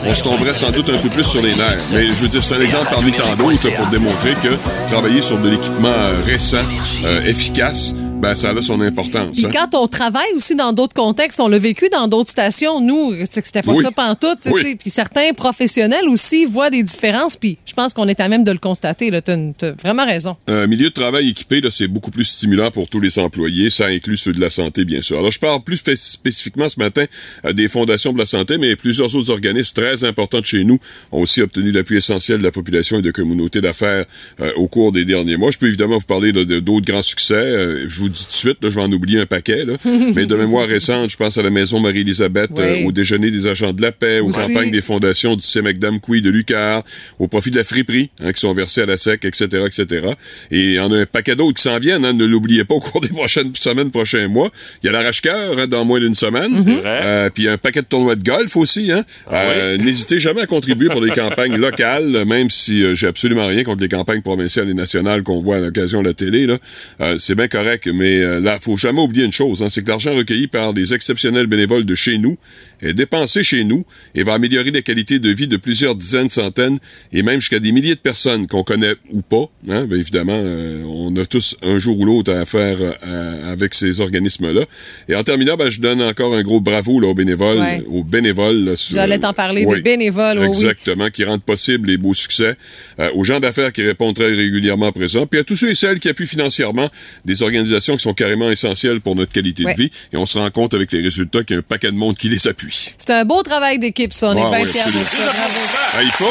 on 0.06 0.14
se 0.14 0.22
tomberait 0.22 0.54
sans 0.56 0.70
doute 0.70 0.88
un 0.88 0.98
peu 0.98 1.08
plus 1.08 1.24
sur 1.24 1.42
les 1.42 1.54
nerfs. 1.54 1.82
Mais 1.92 2.06
je 2.08 2.14
veux 2.14 2.28
dire, 2.28 2.42
c'est 2.42 2.54
un 2.54 2.60
exemple 2.60 2.88
parmi 2.90 3.12
tant 3.12 3.34
d'autres 3.36 3.70
pour 3.74 3.86
démontrer 3.86 4.34
que 4.42 4.56
travailler 4.88 5.20
sur 5.22 5.38
de 5.38 5.48
l'équipement 5.50 5.88
euh, 5.88 6.22
récent, 6.24 6.58
euh, 7.04 7.22
efficace, 7.24 7.92
ben 8.22 8.36
ça 8.36 8.50
a 8.50 8.62
son 8.62 8.80
importance. 8.80 9.36
Puis 9.36 9.46
hein. 9.46 9.50
quand 9.52 9.76
on 9.82 9.88
travaille 9.88 10.32
aussi 10.36 10.54
dans 10.54 10.72
d'autres 10.72 10.94
contextes, 10.94 11.40
on 11.40 11.48
l'a 11.48 11.58
vécu 11.58 11.88
dans 11.90 12.06
d'autres 12.06 12.30
stations, 12.30 12.80
nous, 12.80 13.14
c'était 13.28 13.62
pas 13.62 13.72
Oui. 13.72 13.82
ça 13.82 13.90
pantoute. 13.90 14.48
Oui. 14.52 14.76
Puis 14.76 14.90
certains 14.90 15.32
professionnels 15.32 16.08
aussi 16.08 16.44
voient 16.44 16.70
des 16.70 16.84
différences, 16.84 17.36
puis 17.36 17.58
je 17.66 17.72
pense 17.72 17.92
qu'on 17.92 18.06
est 18.06 18.20
à 18.20 18.28
même 18.28 18.44
de 18.44 18.52
le 18.52 18.58
constater. 18.58 19.10
Tu 19.10 19.30
as, 19.66 19.72
vraiment 19.82 20.06
raison. 20.06 20.36
Un 20.46 20.68
milieu 20.68 20.88
de 20.90 20.94
travail 20.94 21.30
équipé, 21.30 21.60
c'est 21.70 21.88
beaucoup 21.88 22.12
plus 22.12 22.24
stimulant 22.24 22.70
pour 22.70 22.88
tous 22.88 23.00
les 23.00 23.18
employés. 23.18 23.70
Ça 23.70 23.86
inclut 23.86 24.16
ceux 24.16 24.32
de 24.32 24.40
la 24.40 24.50
santé, 24.50 24.84
bien 24.84 25.02
sûr. 25.02 25.18
Alors, 25.18 25.32
je 25.32 25.40
parle 25.40 25.62
plus 25.64 25.78
spé- 25.78 25.96
spécifiquement 25.96 26.68
ce 26.68 26.78
matin 26.78 27.04
euh, 27.44 27.52
des 27.52 27.68
fondations 27.68 28.12
de 28.12 28.18
la 28.18 28.26
santé, 28.26 28.56
mais 28.56 28.76
plusieurs 28.76 29.12
autres 29.16 29.30
organismes 29.30 29.74
très 29.74 30.04
importants 30.04 30.40
de 30.40 30.46
chez 30.46 30.62
nous 30.62 30.78
ont 31.10 31.22
aussi 31.22 31.42
obtenu 31.42 31.72
l'appui 31.72 31.96
essentiel 31.96 32.38
de 32.38 32.44
la 32.44 32.52
population 32.52 32.98
et 33.00 33.02
de 33.02 33.10
communautés 33.10 33.60
d'affaires 33.60 34.04
euh, 34.40 34.52
au 34.56 34.68
cours 34.68 34.92
des 34.92 35.04
derniers 35.04 35.36
mois. 35.36 35.50
Je 35.50 35.58
peux 35.58 35.66
évidemment 35.66 35.98
vous 35.98 36.06
parler 36.06 36.30
d'autres 36.32 36.86
grands 36.86 37.02
succès. 37.02 37.34
Euh, 37.34 37.88
je 37.88 38.00
vous 38.00 38.11
dis 38.12 38.24
tout 38.24 38.30
de 38.32 38.36
suite, 38.36 38.58
là, 38.62 38.70
je 38.70 38.76
vais 38.76 38.82
en 38.82 38.92
oublier 38.92 39.20
un 39.20 39.26
paquet, 39.26 39.64
là. 39.64 39.74
mais 40.14 40.26
de 40.26 40.34
mémoire 40.36 40.66
récente, 40.68 41.10
je 41.10 41.16
pense 41.16 41.36
à 41.38 41.42
la 41.42 41.50
Maison 41.50 41.80
Marie-Élisabeth, 41.80 42.50
Oui. 42.56 42.62
euh, 42.62 42.86
au 42.86 42.92
déjeuner 42.92 43.30
des 43.30 43.46
agents 43.46 43.72
de 43.72 43.82
la 43.82 43.92
paix, 43.92 44.20
aux 44.20 44.28
Aussi. 44.28 44.38
campagnes 44.48 44.70
des 44.70 44.82
fondations 44.82 45.34
du 45.36 45.42
CEMEC 45.42 45.78
d'Amqui, 45.78 46.22
de 46.22 46.30
Lucar, 46.30 46.82
au 47.18 47.28
profit 47.28 47.50
de 47.50 47.56
la 47.56 47.64
friperie, 47.64 48.10
hein, 48.22 48.32
qui 48.32 48.40
sont 48.40 48.54
versés 48.54 48.82
à 48.82 48.86
la 48.86 48.96
SEC, 48.98 49.24
etc., 49.24 49.46
etc. 49.66 50.06
Et 50.50 50.60
il 50.60 50.72
y 50.74 50.80
en 50.80 50.92
a 50.92 50.98
un 50.98 51.06
paquet 51.06 51.36
d'autres 51.36 51.54
qui 51.56 51.62
s'en 51.62 51.78
viennent, 51.78 52.04
hein, 52.04 52.12
ne 52.12 52.24
l'oubliez 52.24 52.64
pas 52.64 52.74
au 52.74 52.80
cours 52.80 53.00
des 53.00 53.08
prochaines 53.08 53.52
semaines, 53.54 53.90
prochains 53.90 54.28
mois. 54.28 54.50
Il 54.82 54.86
y 54.86 54.88
a 54.88 54.92
l'arrache-cœur 54.92 55.58
hein, 55.58 55.66
dans 55.66 55.84
moins 55.84 56.00
d'une 56.00 56.14
semaine. 56.14 56.54
vrai. 56.56 56.82
Euh, 56.84 57.30
puis 57.30 57.48
un 57.48 57.58
paquet 57.58 57.80
de 57.80 57.86
tournois 57.86 58.14
de 58.16 58.22
golf 58.22 58.56
aussi. 58.56 58.92
Hein. 58.92 59.04
Euh, 59.32 59.76
N'hésitez 59.78 60.20
jamais 60.20 60.42
à 60.42 60.46
contribuer 60.46 60.88
pour 60.88 61.00
des 61.00 61.10
campagnes 61.10 61.56
locales, 61.56 62.24
même 62.26 62.50
si 62.50 62.82
euh, 62.82 62.94
j'ai 62.94 63.06
absolument 63.06 63.46
rien 63.46 63.64
contre 63.64 63.80
les 63.82 63.88
campagnes 63.88 64.22
provinciales 64.22 64.68
et 64.70 64.74
nationales 64.74 65.22
qu'on 65.22 65.40
voit 65.40 65.56
à 65.56 65.60
l'occasion 65.60 66.02
de 66.02 66.08
la 66.08 66.14
télé. 66.14 66.46
là. 66.46 66.58
Euh, 67.00 67.16
C'est 67.18 67.34
bien 67.34 67.48
correct, 67.48 67.86
mais 68.02 68.20
euh, 68.20 68.40
là, 68.40 68.58
faut 68.60 68.76
jamais 68.76 69.00
oublier 69.00 69.24
une 69.24 69.32
chose, 69.32 69.62
hein, 69.62 69.68
c'est 69.70 69.84
que 69.84 69.88
l'argent 69.88 70.12
recueilli 70.12 70.48
par 70.48 70.72
des 70.72 70.92
exceptionnels 70.92 71.46
bénévoles 71.46 71.84
de 71.84 71.94
chez 71.94 72.18
nous 72.18 72.36
est 72.82 72.94
dépensé 72.94 73.42
chez 73.42 73.64
nous 73.64 73.84
et 74.14 74.22
va 74.22 74.34
améliorer 74.34 74.70
la 74.70 74.82
qualité 74.82 75.18
de 75.18 75.30
vie 75.30 75.46
de 75.48 75.56
plusieurs 75.56 75.94
dizaines, 75.94 76.28
centaines 76.30 76.78
et 77.12 77.22
même 77.22 77.40
jusqu'à 77.40 77.58
des 77.60 77.72
milliers 77.72 77.94
de 77.94 78.00
personnes 78.00 78.46
qu'on 78.46 78.62
connaît 78.64 78.94
ou 79.10 79.22
pas. 79.22 79.44
Hein, 79.68 79.86
bien 79.86 79.98
évidemment, 79.98 80.38
euh, 80.42 80.82
on 80.84 81.14
a 81.16 81.24
tous 81.24 81.56
un 81.62 81.78
jour 81.78 81.98
ou 81.98 82.04
l'autre 82.04 82.32
à 82.32 82.44
faire 82.44 82.76
euh, 82.80 83.52
avec 83.52 83.74
ces 83.74 84.00
organismes-là. 84.00 84.64
Et 85.08 85.14
en 85.14 85.22
terminant, 85.22 85.56
ben, 85.56 85.70
je 85.70 85.80
donne 85.80 86.02
encore 86.02 86.34
un 86.34 86.42
gros 86.42 86.60
bravo 86.60 87.00
là, 87.00 87.08
aux 87.08 87.14
bénévoles, 87.14 87.58
Ouais. 87.58 87.82
aux 87.86 88.04
bénévoles. 88.04 88.64
là, 88.64 88.76
sur- 88.76 88.94
J'allais 88.96 89.18
t'en 89.18 89.32
parler, 89.32 89.64
Oui. 89.66 89.76
des 89.76 89.82
bénévoles, 89.82 90.38
oui. 90.40 90.46
Exactement, 90.46 91.08
qui 91.10 91.24
rendent 91.24 91.42
possible 91.42 91.88
les 91.88 91.96
beaux 91.96 92.14
succès. 92.14 92.56
Euh, 92.98 93.10
aux 93.14 93.24
gens 93.24 93.40
d'affaires 93.40 93.72
qui 93.72 93.82
répondent 93.82 94.14
très 94.16 94.32
régulièrement 94.34 94.90
présents, 94.92 95.26
puis 95.26 95.38
à 95.40 95.44
tous 95.44 95.56
ceux 95.56 95.70
et 95.70 95.74
celles 95.74 96.00
qui 96.00 96.08
appuient 96.08 96.26
financièrement 96.26 96.88
des 97.24 97.42
organisations 97.42 97.96
qui 97.96 98.02
sont 98.02 98.14
carrément 98.14 98.50
essentielles 98.50 99.00
pour 99.00 99.14
notre 99.16 99.32
qualité 99.32 99.64
Ouais. 99.64 99.74
de 99.74 99.82
vie. 99.82 99.90
Et 100.12 100.16
on 100.16 100.26
se 100.26 100.38
rend 100.38 100.50
compte 100.50 100.74
avec 100.74 100.90
les 100.92 101.00
résultats 101.00 101.44
qu'il 101.44 101.54
y 101.54 101.56
a 101.56 101.60
un 101.60 101.62
paquet 101.62 101.92
de 101.92 101.96
monde 101.96 102.16
qui 102.16 102.28
les 102.28 102.46
appuie. 102.48 102.71
C'est 102.98 103.10
un 103.10 103.24
beau 103.24 103.42
travail 103.42 103.78
d'équipe, 103.78 104.12
ça. 104.12 104.28
On 104.28 104.30
Ah, 104.36 104.40
est 104.40 104.50
bien 104.50 104.64
oui, 104.66 104.72
fiers 104.72 104.84
de 104.92 105.04
ça. 105.04 105.16
Bravo. 105.18 105.60
Ah, 105.94 106.02
il 106.02 106.10
faut. 106.10 106.24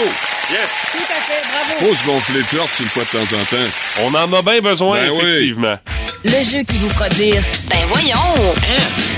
Yes. 0.52 0.60
Tout 0.92 0.98
à 1.00 1.22
fait, 1.22 1.42
bravo. 1.50 1.86
Faut 1.90 1.96
se 1.96 2.06
gonfler 2.06 2.40
le 2.40 2.58
torse 2.58 2.80
une 2.80 2.88
fois 2.88 3.04
de 3.04 3.10
temps 3.10 3.36
en 3.36 3.46
temps. 3.46 3.72
On 4.04 4.16
en 4.16 4.38
a 4.38 4.42
bien 4.42 4.60
besoin, 4.62 4.96
Ben 4.98 5.12
oui. 5.12 5.20
effectivement. 5.22 5.76
Le 6.24 6.44
jeu 6.44 6.62
qui 6.64 6.78
vous 6.78 6.90
fera 6.90 7.10
dire 7.10 7.42
Ben 7.70 7.80
voyons! 7.88 8.54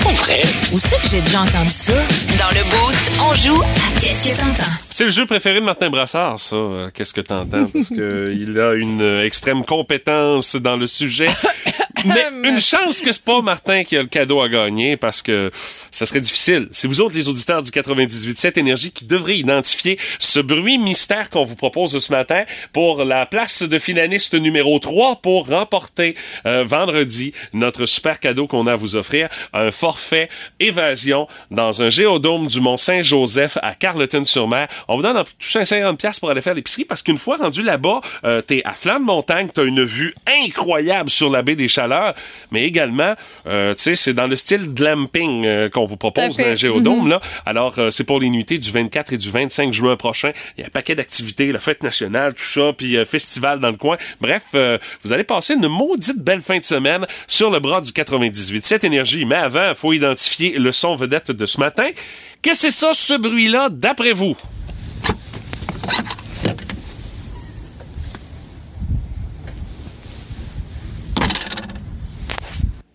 Pas 0.03 0.09
vrai. 0.11 0.41
Où 0.71 0.79
c'est 0.79 1.01
que 1.01 1.07
j'ai 1.09 1.21
déjà 1.21 1.41
entendu 1.41 1.69
ça? 1.69 1.93
Dans 2.39 2.49
le 2.57 2.63
Boost, 2.69 3.11
on 3.21 3.33
joue 3.33 3.61
à 3.61 3.99
Qu'est-ce 3.99 4.29
que 4.29 4.37
t'entends? 4.37 4.69
C'est 4.89 5.05
le 5.05 5.09
jeu 5.09 5.25
préféré 5.25 5.59
de 5.59 5.65
Martin 5.65 5.89
Brassard, 5.89 6.39
ça. 6.39 6.55
euh, 6.55 6.89
Qu'est-ce 6.93 7.13
que 7.13 7.21
t'entends? 7.21 7.65
Parce 7.65 7.87
qu'il 7.87 8.57
a 8.59 8.73
une 8.75 9.21
extrême 9.25 9.65
compétence 9.65 10.55
dans 10.55 10.75
le 10.77 10.87
sujet. 10.87 11.25
Mais 12.05 12.49
une 12.49 12.59
chance 12.59 13.01
que 13.01 13.13
c'est 13.13 13.23
pas 13.23 13.41
Martin 13.41 13.83
qui 13.83 13.95
a 13.95 14.01
le 14.01 14.07
cadeau 14.07 14.41
à 14.41 14.49
gagner 14.49 14.97
parce 14.97 15.21
que 15.21 15.51
ça 15.91 16.05
serait 16.05 16.19
difficile. 16.19 16.67
C'est 16.71 16.87
vous 16.87 17.01
autres, 17.01 17.15
les 17.15 17.29
auditeurs 17.29 17.61
du 17.61 17.69
98.7 17.69 18.59
Énergie, 18.59 18.91
qui 18.91 19.05
devrez 19.05 19.35
identifier 19.35 19.97
ce 20.19 20.39
bruit 20.39 20.77
mystère 20.77 21.29
qu'on 21.29 21.45
vous 21.45 21.55
propose 21.55 21.97
ce 21.97 22.11
matin 22.11 22.43
pour 22.73 23.05
la 23.05 23.25
place 23.25 23.63
de 23.63 23.79
finaliste 23.79 24.33
numéro 24.33 24.79
3 24.79 25.17
pour 25.17 25.47
remporter 25.47 26.15
euh, 26.45 26.63
vendredi 26.65 27.33
notre 27.53 27.85
super 27.85 28.19
cadeau 28.19 28.47
qu'on 28.47 28.67
a 28.67 28.73
à 28.73 28.75
vous 28.75 28.95
offrir, 28.95 29.29
un 29.53 29.71
forfait 29.71 30.29
évasion 30.59 31.27
dans 31.51 31.83
un 31.83 31.89
géodôme 31.89 32.47
du 32.47 32.59
Mont 32.59 32.77
Saint-Joseph 32.77 33.57
à 33.61 33.75
Carleton-sur-Mer. 33.75 34.67
On 34.87 34.95
vous 34.95 35.03
donne 35.03 35.17
en 35.17 35.23
toucher 35.39 35.59
un 35.59 35.63
50$ 35.63 35.97
piastres 35.97 36.19
pour 36.19 36.31
aller 36.31 36.41
faire 36.41 36.55
l'épicerie 36.55 36.85
parce 36.85 37.01
qu'une 37.01 37.17
fois 37.17 37.37
rendu 37.37 37.63
là-bas, 37.63 38.01
euh, 38.25 38.41
t'es 38.41 38.61
à 38.65 38.71
flanc 38.73 38.99
de 38.99 39.05
montagne, 39.05 39.49
t'as 39.53 39.63
une 39.63 39.83
vue 39.83 40.13
incroyable 40.43 41.09
sur 41.09 41.29
la 41.29 41.43
baie 41.43 41.55
des 41.55 41.67
Chaleurs, 41.67 41.92
mais 42.51 42.63
également, 42.63 43.15
euh, 43.47 43.73
tu 43.75 43.83
sais, 43.83 43.95
c'est 43.95 44.13
dans 44.13 44.27
le 44.27 44.35
style 44.35 44.73
glamping 44.73 45.45
euh, 45.45 45.69
qu'on 45.69 45.85
vous 45.85 45.97
propose 45.97 46.37
d'un 46.37 46.55
géodôme, 46.55 47.03
Mhm. 47.03 47.09
là. 47.09 47.21
Alors, 47.45 47.73
euh, 47.79 47.89
c'est 47.91 48.03
pour 48.03 48.19
les 48.19 48.29
nuitées 48.29 48.57
du 48.57 48.71
24 48.71 49.13
et 49.13 49.17
du 49.17 49.29
25 49.29 49.73
juin 49.73 49.95
prochain. 49.95 50.31
Il 50.57 50.61
y 50.61 50.63
a 50.63 50.67
un 50.67 50.69
paquet 50.69 50.95
d'activités, 50.95 51.51
la 51.51 51.59
fête 51.59 51.83
nationale, 51.83 52.33
tout 52.33 52.43
ça, 52.43 52.71
puis 52.77 52.97
festival 53.05 53.59
dans 53.59 53.69
le 53.69 53.77
coin. 53.77 53.97
Bref, 54.21 54.43
vous 55.03 55.13
allez 55.13 55.23
passer 55.23 55.53
une 55.55 55.67
maudite 55.67 56.19
belle 56.19 56.41
fin 56.41 56.57
de 56.57 56.63
semaine 56.63 57.05
sur 57.27 57.49
le 57.51 57.59
bras 57.59 57.81
du 57.81 57.91
98. 57.91 58.65
Cette 58.65 58.83
énergie, 58.83 59.25
mais 59.25 59.35
avant, 59.35 59.69
il 59.69 59.75
faut 59.75 59.93
identifier 59.93 60.57
le 60.59 60.71
son 60.71 60.95
vedette 60.95 61.31
de 61.31 61.45
ce 61.45 61.59
matin. 61.59 61.89
Qu'est-ce 62.41 62.63
que 62.67 62.71
c'est 62.71 62.77
ça, 62.79 62.91
ce 62.93 63.13
bruit-là, 63.17 63.69
d'après 63.71 64.11
vous? 64.13 64.35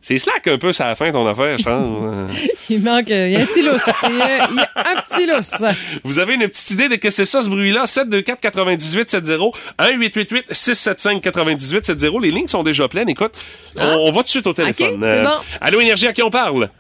C'est 0.09 0.16
slack 0.16 0.46
un 0.46 0.56
peu, 0.56 0.72
ça 0.72 0.86
à 0.86 0.88
la 0.88 0.94
fin, 0.94 1.12
ton 1.12 1.26
affaire, 1.26 1.59
je 1.59 1.64
pense. 1.64 2.30
Il 2.70 2.80
manque. 2.82 3.11
euh, 3.11 3.26
Il 3.28 3.32
y 3.34 3.36
a 3.36 3.40
un 3.40 3.44
petit 3.44 3.61
lousse. 3.61 3.90
Il 4.09 4.16
y 4.16 4.22
a, 4.22 4.48
il 4.50 4.56
y 4.56 4.61
a 4.61 4.70
un 4.76 5.02
petit 5.02 5.26
lousse. 5.26 5.62
Vous 6.02 6.18
avez 6.18 6.32
une 6.32 6.48
petite 6.48 6.70
idée 6.70 6.88
de 6.88 6.94
que 6.96 7.11
c'est 7.11 7.26
ça, 7.26 7.42
ce 7.42 7.50
bruit-là? 7.50 7.84
724 7.84 8.40
98 8.40 9.11
70 9.11 9.32
1 9.76 9.88
888 9.98 10.46
675 10.50 11.20
98 11.20 11.84
70 11.84 12.20
Les 12.22 12.30
lignes 12.30 12.48
sont 12.48 12.62
déjà 12.62 12.88
pleines. 12.88 13.11
Écoute, 13.11 13.32
on, 13.76 13.82
on 13.84 14.11
va 14.11 14.18
tout 14.20 14.22
de 14.22 14.28
suite 14.28 14.46
au 14.46 14.54
téléphone. 14.54 14.98
Ah. 15.04 15.12
c'est 15.12 15.20
bon. 15.22 15.30
Allô, 15.61 15.80
Énergie, 15.82 16.06
à 16.06 16.14
qui 16.14 16.22
on 16.22 16.30
parle? 16.30 16.70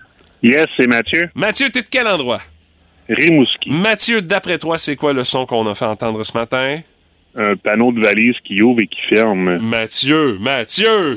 Yes, 0.42 0.64
c'est 0.78 0.86
Mathieu. 0.86 1.28
Mathieu, 1.34 1.68
t'es 1.68 1.82
de 1.82 1.88
quel 1.90 2.08
endroit? 2.08 2.40
Rimouski. 3.10 3.68
Mathieu, 3.70 4.22
d'après 4.22 4.56
toi, 4.56 4.78
c'est 4.78 4.96
quoi 4.96 5.12
le 5.12 5.22
son 5.24 5.44
qu'on 5.44 5.66
a 5.66 5.74
fait 5.74 5.84
entendre 5.84 6.22
ce 6.24 6.32
matin? 6.32 6.80
Un 7.38 7.56
panneau 7.56 7.92
de 7.92 8.00
valise 8.00 8.34
qui 8.44 8.60
ouvre 8.62 8.80
et 8.80 8.88
qui 8.88 9.00
ferme. 9.08 9.58
Mathieu, 9.58 10.38
Mathieu! 10.40 11.16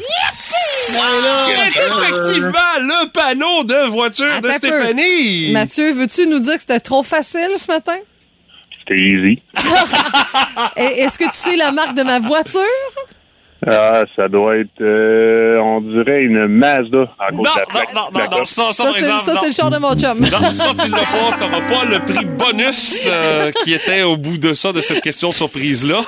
C'est 0.88 1.80
effectivement 1.80 2.78
le 2.80 3.11
panneau 3.11 3.63
de 3.63 3.89
voiture 3.89 4.39
de 4.41 4.47
peu. 4.47 4.51
Stéphanie! 4.53 5.51
Mathieu, 5.51 5.91
veux-tu 5.93 6.28
nous 6.28 6.39
dire 6.39 6.55
que 6.55 6.61
c'était 6.61 6.80
trop 6.80 7.03
facile 7.03 7.49
ce 7.57 7.72
matin? 7.72 7.97
C'était 8.80 9.01
easy. 9.01 9.41
Est-ce 10.76 11.17
que 11.17 11.26
tu 11.26 11.38
sais 11.38 11.55
la 11.55 11.72
marque 11.72 11.95
de 11.95 12.03
ma 12.03 12.19
voiture? 12.19 12.61
Ah, 13.68 14.01
ça 14.16 14.28
doit 14.28 14.57
être, 14.57 14.82
euh, 14.82 15.59
on 15.62 15.82
dirait 15.82 16.22
une 16.22 16.47
Mazda 16.47 17.14
à 17.20 17.30
cause 17.30 17.38
Non, 17.38 17.43
non, 17.43 18.01
non, 18.12 18.20
non, 18.20 18.38
non, 18.39 18.45
ça, 18.45 18.72
ça, 18.72 18.86
Ça, 18.86 18.91
c'est 18.91 18.99
exemple, 18.99 19.22
ça, 19.22 19.34
non. 19.36 19.39
c'est 19.41 19.47
le 19.47 19.53
char 19.53 19.70
de 19.70 19.78
mon 19.78 19.95
chum. 19.95 20.20
Non, 20.20 20.49
ça, 20.49 20.66
tu 20.84 20.89
l'as 20.89 20.97
pas. 20.97 21.38
T'auras 21.39 21.62
pas 21.62 21.86
le 21.86 21.99
prix 22.03 22.26
bonus 22.26 23.07
euh, 23.07 23.51
qui 23.64 23.74
était 23.74 24.01
au 24.01 24.18
bout 24.18 24.39
de 24.39 24.53
ça, 24.53 24.72
de 24.72 24.82
cette 24.82 25.01
question 25.01 25.32
surprise-là. 25.32 26.01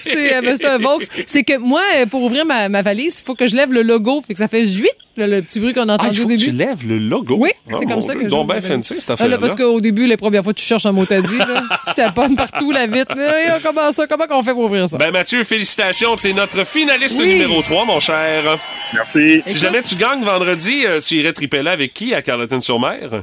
C'est 0.00 0.34
euh, 0.36 0.54
c'est 0.54 0.66
un 0.66 0.78
Vaux. 0.78 1.00
C'est 1.26 1.42
que 1.42 1.58
moi, 1.58 1.82
euh, 1.96 2.06
pour 2.06 2.22
ouvrir 2.22 2.46
ma, 2.46 2.68
ma 2.68 2.82
valise, 2.82 3.20
il 3.20 3.24
faut 3.24 3.34
que 3.34 3.48
je 3.48 3.56
lève 3.56 3.72
le 3.72 3.82
logo. 3.82 4.22
Fait 4.24 4.34
que 4.34 4.38
ça 4.38 4.46
fait 4.48 4.64
juit 4.64 4.90
le, 5.26 5.36
le 5.36 5.42
petit 5.42 5.60
bruit 5.60 5.72
qu'on 5.74 5.88
a 5.88 5.92
Ah, 5.92 5.94
entendu 5.94 6.10
il 6.12 6.16
faut 6.18 6.24
au 6.24 6.28
que 6.28 6.32
début. 6.36 6.44
tu 6.44 6.50
lèves 6.52 6.86
le 6.86 6.98
logo. 6.98 7.36
Oui, 7.38 7.50
Ah, 7.70 7.76
c'est 7.78 7.86
comme 7.86 8.02
ça 8.02 8.14
que 8.14 8.24
je. 8.24 8.28
donc 8.28 8.50
bien 8.50 8.60
fancy, 8.60 8.94
cette 8.98 9.10
Ah, 9.10 9.12
affaire-là. 9.14 9.36
là, 9.36 9.38
parce 9.40 9.54
qu'au 9.54 9.80
début, 9.80 10.06
les 10.06 10.16
premières 10.16 10.42
fois, 10.44 10.52
tu 10.52 10.64
cherches 10.64 10.86
un 10.86 10.92
mot 10.92 11.04
t'as 11.06 11.20
dit. 11.20 11.38
Là. 11.38 11.62
tu 11.86 11.94
taponnes 11.94 12.36
partout 12.36 12.70
la 12.72 12.86
vitre. 12.86 13.14
Eh, 13.16 13.62
comment 13.62 13.90
ça? 13.92 14.06
Comment 14.06 14.26
qu'on 14.26 14.42
fait 14.42 14.52
pour 14.52 14.64
ouvrir 14.64 14.88
ça? 14.88 14.98
Ben 14.98 15.10
Mathieu, 15.10 15.44
félicitations, 15.44 16.16
t'es 16.16 16.32
notre 16.32 16.66
finaliste 16.66 17.18
Oui. 17.18 17.34
numéro 17.34 17.62
3, 17.62 17.84
mon 17.84 18.00
cher. 18.00 18.58
Merci. 18.94 19.42
Si 19.46 19.58
jamais 19.58 19.82
tu 19.82 19.94
gagnes 19.96 20.22
vendredi, 20.24 20.84
euh, 20.86 21.00
tu 21.00 21.14
irais 21.16 21.32
triper 21.32 21.62
là 21.62 21.72
avec 21.72 21.92
qui 21.94 22.14
à 22.14 22.22
Carleton-sur-Mer? 22.22 23.22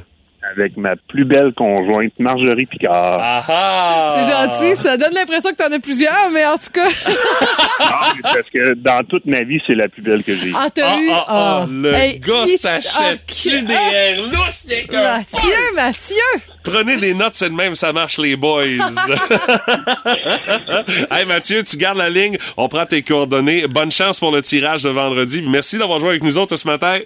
Avec 0.56 0.76
ma 0.76 0.96
plus 0.96 1.24
belle 1.24 1.52
conjointe, 1.56 2.12
Marjorie 2.18 2.66
Picard. 2.66 3.18
Ah 3.20 3.44
ah! 3.48 4.16
C'est 4.16 4.32
gentil. 4.32 4.76
Ça 4.76 4.96
donne 4.96 5.14
l'impression 5.14 5.50
que 5.50 5.56
t'en 5.56 5.72
as 5.72 5.78
plusieurs, 5.78 6.30
mais 6.32 6.44
en 6.46 6.56
tout 6.56 6.70
cas. 6.72 6.88
Ah, 7.82 8.12
parce 8.22 8.48
que 8.52 8.74
dans 8.74 9.00
toute 9.08 9.24
ma 9.26 9.42
vie, 9.42 9.60
c'est 9.66 9.74
la 9.74 9.88
plus 9.88 10.02
belle 10.02 10.22
que 10.22 10.34
j'ai. 10.34 10.52
Ah, 10.54 10.68
t'as 10.72 10.98
eu? 10.98 11.08
Ah, 11.12 11.24
ah, 11.28 11.60
ah, 11.62 11.66
le 11.70 11.94
Hey, 11.94 12.20
gars 12.20 12.46
s'achète-tu 12.46 13.58
ah, 13.58 13.62
des 13.62 13.72
airs 13.72 14.22
lousses, 14.22 14.66
les 14.68 14.84
gars? 14.84 15.16
Mathieu, 15.18 15.74
Mathieu! 15.74 16.40
Prenez 16.62 16.96
des 16.98 17.14
notes, 17.14 17.34
c'est 17.34 17.48
de 17.48 17.54
même, 17.54 17.74
ça 17.74 17.92
marche, 17.92 18.18
les 18.18 18.36
boys. 18.36 18.64
hey, 21.10 21.24
Mathieu, 21.26 21.62
tu 21.62 21.76
gardes 21.78 21.98
la 21.98 22.10
ligne. 22.10 22.36
On 22.56 22.68
prend 22.68 22.84
tes 22.84 23.02
coordonnées. 23.02 23.66
Bonne 23.66 23.90
chance 23.90 24.20
pour 24.20 24.30
le 24.30 24.42
tirage 24.42 24.82
de 24.82 24.90
vendredi. 24.90 25.42
Merci 25.42 25.78
d'avoir 25.78 25.98
joué 25.98 26.10
avec 26.10 26.22
nous 26.22 26.36
autres 26.36 26.56
ce 26.56 26.68
matin. 26.68 26.98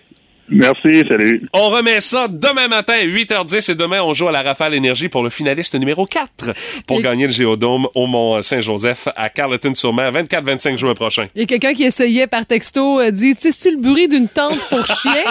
Merci, 0.51 1.03
salut. 1.09 1.43
On 1.55 1.71
remet 1.71 2.01
ça 2.01 2.27
demain 2.29 2.69
matin, 2.69 2.99
8h10, 2.99 3.73
et 3.73 3.75
demain, 3.75 4.03
on 4.03 4.13
joue 4.13 4.29
à 4.29 4.33
la 4.33 4.43
Rafale 4.43 4.75
Énergie 4.75 5.09
pour 5.09 5.23
le 5.23 5.31
finaliste 5.31 5.75
numéro 5.75 6.05
4 6.07 6.53
pour 6.87 6.99
Et- 6.99 7.03
gagner 7.03 7.27
le 7.27 7.33
Géodôme 7.33 7.87
au 7.95 8.07
Mont-Saint-Joseph 8.07 9.09
à 9.17 9.31
Carleton-sur-Mer, 9.31 10.13
24-25 10.13 10.77
juin 10.77 10.95
prochain. 10.95 11.27
Il 11.35 11.41
y 11.41 11.45
a 11.45 11.47
quelqu'un 11.47 11.73
qui 11.73 11.85
essayait 11.85 12.27
par 12.27 12.45
texto, 12.45 13.01
euh, 13.01 13.11
dit 13.11 13.35
Tu 13.35 13.43
sais, 13.43 13.51
c'est-tu 13.53 13.77
le 13.77 13.81
bruit 13.83 14.09
d'une 14.09 14.29
tente 14.29 14.69
pour 14.69 14.87
chien? 14.87 15.15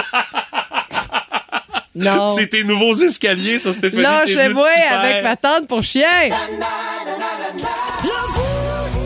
non. 1.96 2.36
C'est 2.36 2.48
tes 2.48 2.64
nouveaux 2.64 2.96
escaliers, 2.96 3.60
ça, 3.60 3.72
Stéphanie. 3.72 4.02
Là, 4.02 4.24
tes 4.26 4.34
chez 4.34 4.50
moi 4.50 4.68
avec 4.92 5.24
ma 5.24 5.36
tente 5.36 5.68
pour 5.68 5.84
chien. 5.84 6.08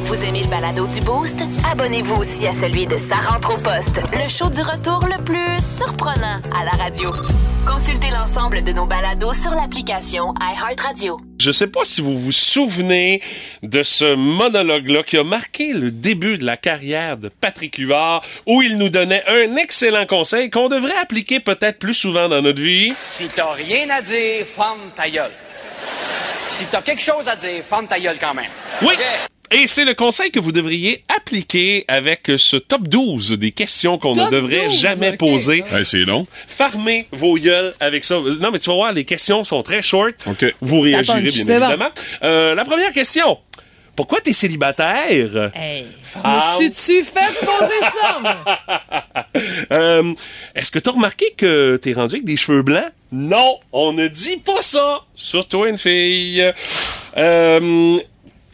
Vous 0.07 0.23
aimez 0.23 0.41
le 0.41 0.47
balado 0.47 0.87
du 0.87 1.01
Boost? 1.01 1.43
Abonnez-vous 1.69 2.15
aussi 2.15 2.47
à 2.47 2.53
celui 2.61 2.87
de 2.87 2.97
Sa 2.97 3.17
rentre 3.17 3.53
au 3.53 3.57
poste, 3.57 3.99
le 4.13 4.29
show 4.29 4.49
du 4.49 4.61
retour 4.61 5.05
le 5.05 5.21
plus 5.21 5.59
surprenant 5.59 6.39
à 6.57 6.63
la 6.63 6.71
radio. 6.81 7.11
Consultez 7.67 8.09
l'ensemble 8.09 8.63
de 8.63 8.71
nos 8.71 8.85
balados 8.85 9.33
sur 9.33 9.51
l'application 9.51 10.33
iHeartRadio. 10.39 11.19
Je 11.41 11.51
sais 11.51 11.67
pas 11.67 11.81
si 11.83 11.99
vous 11.99 12.17
vous 12.17 12.31
souvenez 12.31 13.21
de 13.63 13.83
ce 13.83 14.15
monologue-là 14.15 15.03
qui 15.03 15.17
a 15.17 15.25
marqué 15.25 15.73
le 15.73 15.91
début 15.91 16.37
de 16.37 16.45
la 16.45 16.55
carrière 16.55 17.17
de 17.17 17.27
Patrick 17.27 17.75
Huard, 17.75 18.23
où 18.45 18.61
il 18.61 18.77
nous 18.77 18.87
donnait 18.87 19.25
un 19.27 19.57
excellent 19.57 20.05
conseil 20.05 20.49
qu'on 20.49 20.69
devrait 20.69 20.97
appliquer 21.01 21.41
peut-être 21.41 21.79
plus 21.79 21.93
souvent 21.93 22.29
dans 22.29 22.41
notre 22.41 22.61
vie. 22.61 22.93
Si 22.97 23.27
t'as 23.27 23.51
rien 23.51 23.89
à 23.89 24.01
dire, 24.01 24.45
ferme 24.45 24.89
ta 24.95 25.09
gueule. 25.09 25.31
Si 26.47 26.65
t'as 26.67 26.81
quelque 26.81 27.03
chose 27.03 27.27
à 27.27 27.35
dire, 27.35 27.61
ferme 27.61 27.87
ta 27.87 27.99
gueule 27.99 28.17
quand 28.21 28.33
même. 28.33 28.45
Oui! 28.81 28.93
Et 29.51 29.65
c'est 29.65 29.85
le 29.85 29.93
conseil 29.93 30.29
que 30.31 30.39
vous 30.39 30.51
devriez 30.51 31.03
appliquer 31.15 31.85
avec 31.87 32.29
ce 32.37 32.57
top 32.57 32.87
12 32.87 33.33
des 33.39 33.51
questions 33.51 33.97
qu'on 33.97 34.13
ne 34.13 34.29
devrait 34.29 34.67
12, 34.67 34.79
jamais 34.79 35.15
poser. 35.15 35.63
Hey, 35.71 35.85
c'est 35.85 36.03
long. 36.03 36.27
Farmez 36.47 37.07
vos 37.11 37.35
gueules 37.37 37.73
avec 37.79 38.03
ça. 38.03 38.15
Non, 38.41 38.51
mais 38.51 38.59
tu 38.59 38.69
vas 38.69 38.75
voir, 38.75 38.91
les 38.93 39.05
questions 39.05 39.43
sont 39.45 39.63
très 39.63 39.81
short. 39.81 40.13
OK. 40.25 40.45
Vous 40.61 40.81
réagirez, 40.81 41.21
punch, 41.21 41.23
bien 41.23 41.31
c'est 41.31 41.59
bon. 41.59 41.65
évidemment. 41.69 41.89
Euh, 42.23 42.55
la 42.55 42.65
première 42.65 42.91
question. 42.91 43.37
Pourquoi 43.95 44.19
t'es 44.21 44.33
célibataire? 44.33 45.51
Hey, 45.55 45.85
Femme. 46.03 46.35
me 46.35 46.55
suis-tu 46.71 47.03
fait 47.03 47.33
poser 47.39 47.79
ça? 48.01 48.21
Euh, 49.71 50.13
Est-ce 50.55 50.71
que 50.71 50.79
t'as 50.79 50.91
remarqué 50.91 51.33
que 51.37 51.77
t'es 51.77 51.93
rendu 51.93 52.15
avec 52.15 52.25
des 52.25 52.37
cheveux 52.37 52.63
blancs? 52.63 52.91
Non, 53.11 53.59
on 53.71 53.93
ne 53.93 54.07
dit 54.07 54.37
pas 54.37 54.61
ça. 54.61 55.01
Surtout 55.15 55.65
une 55.65 55.77
fille. 55.77 56.43
Euh, 57.17 57.97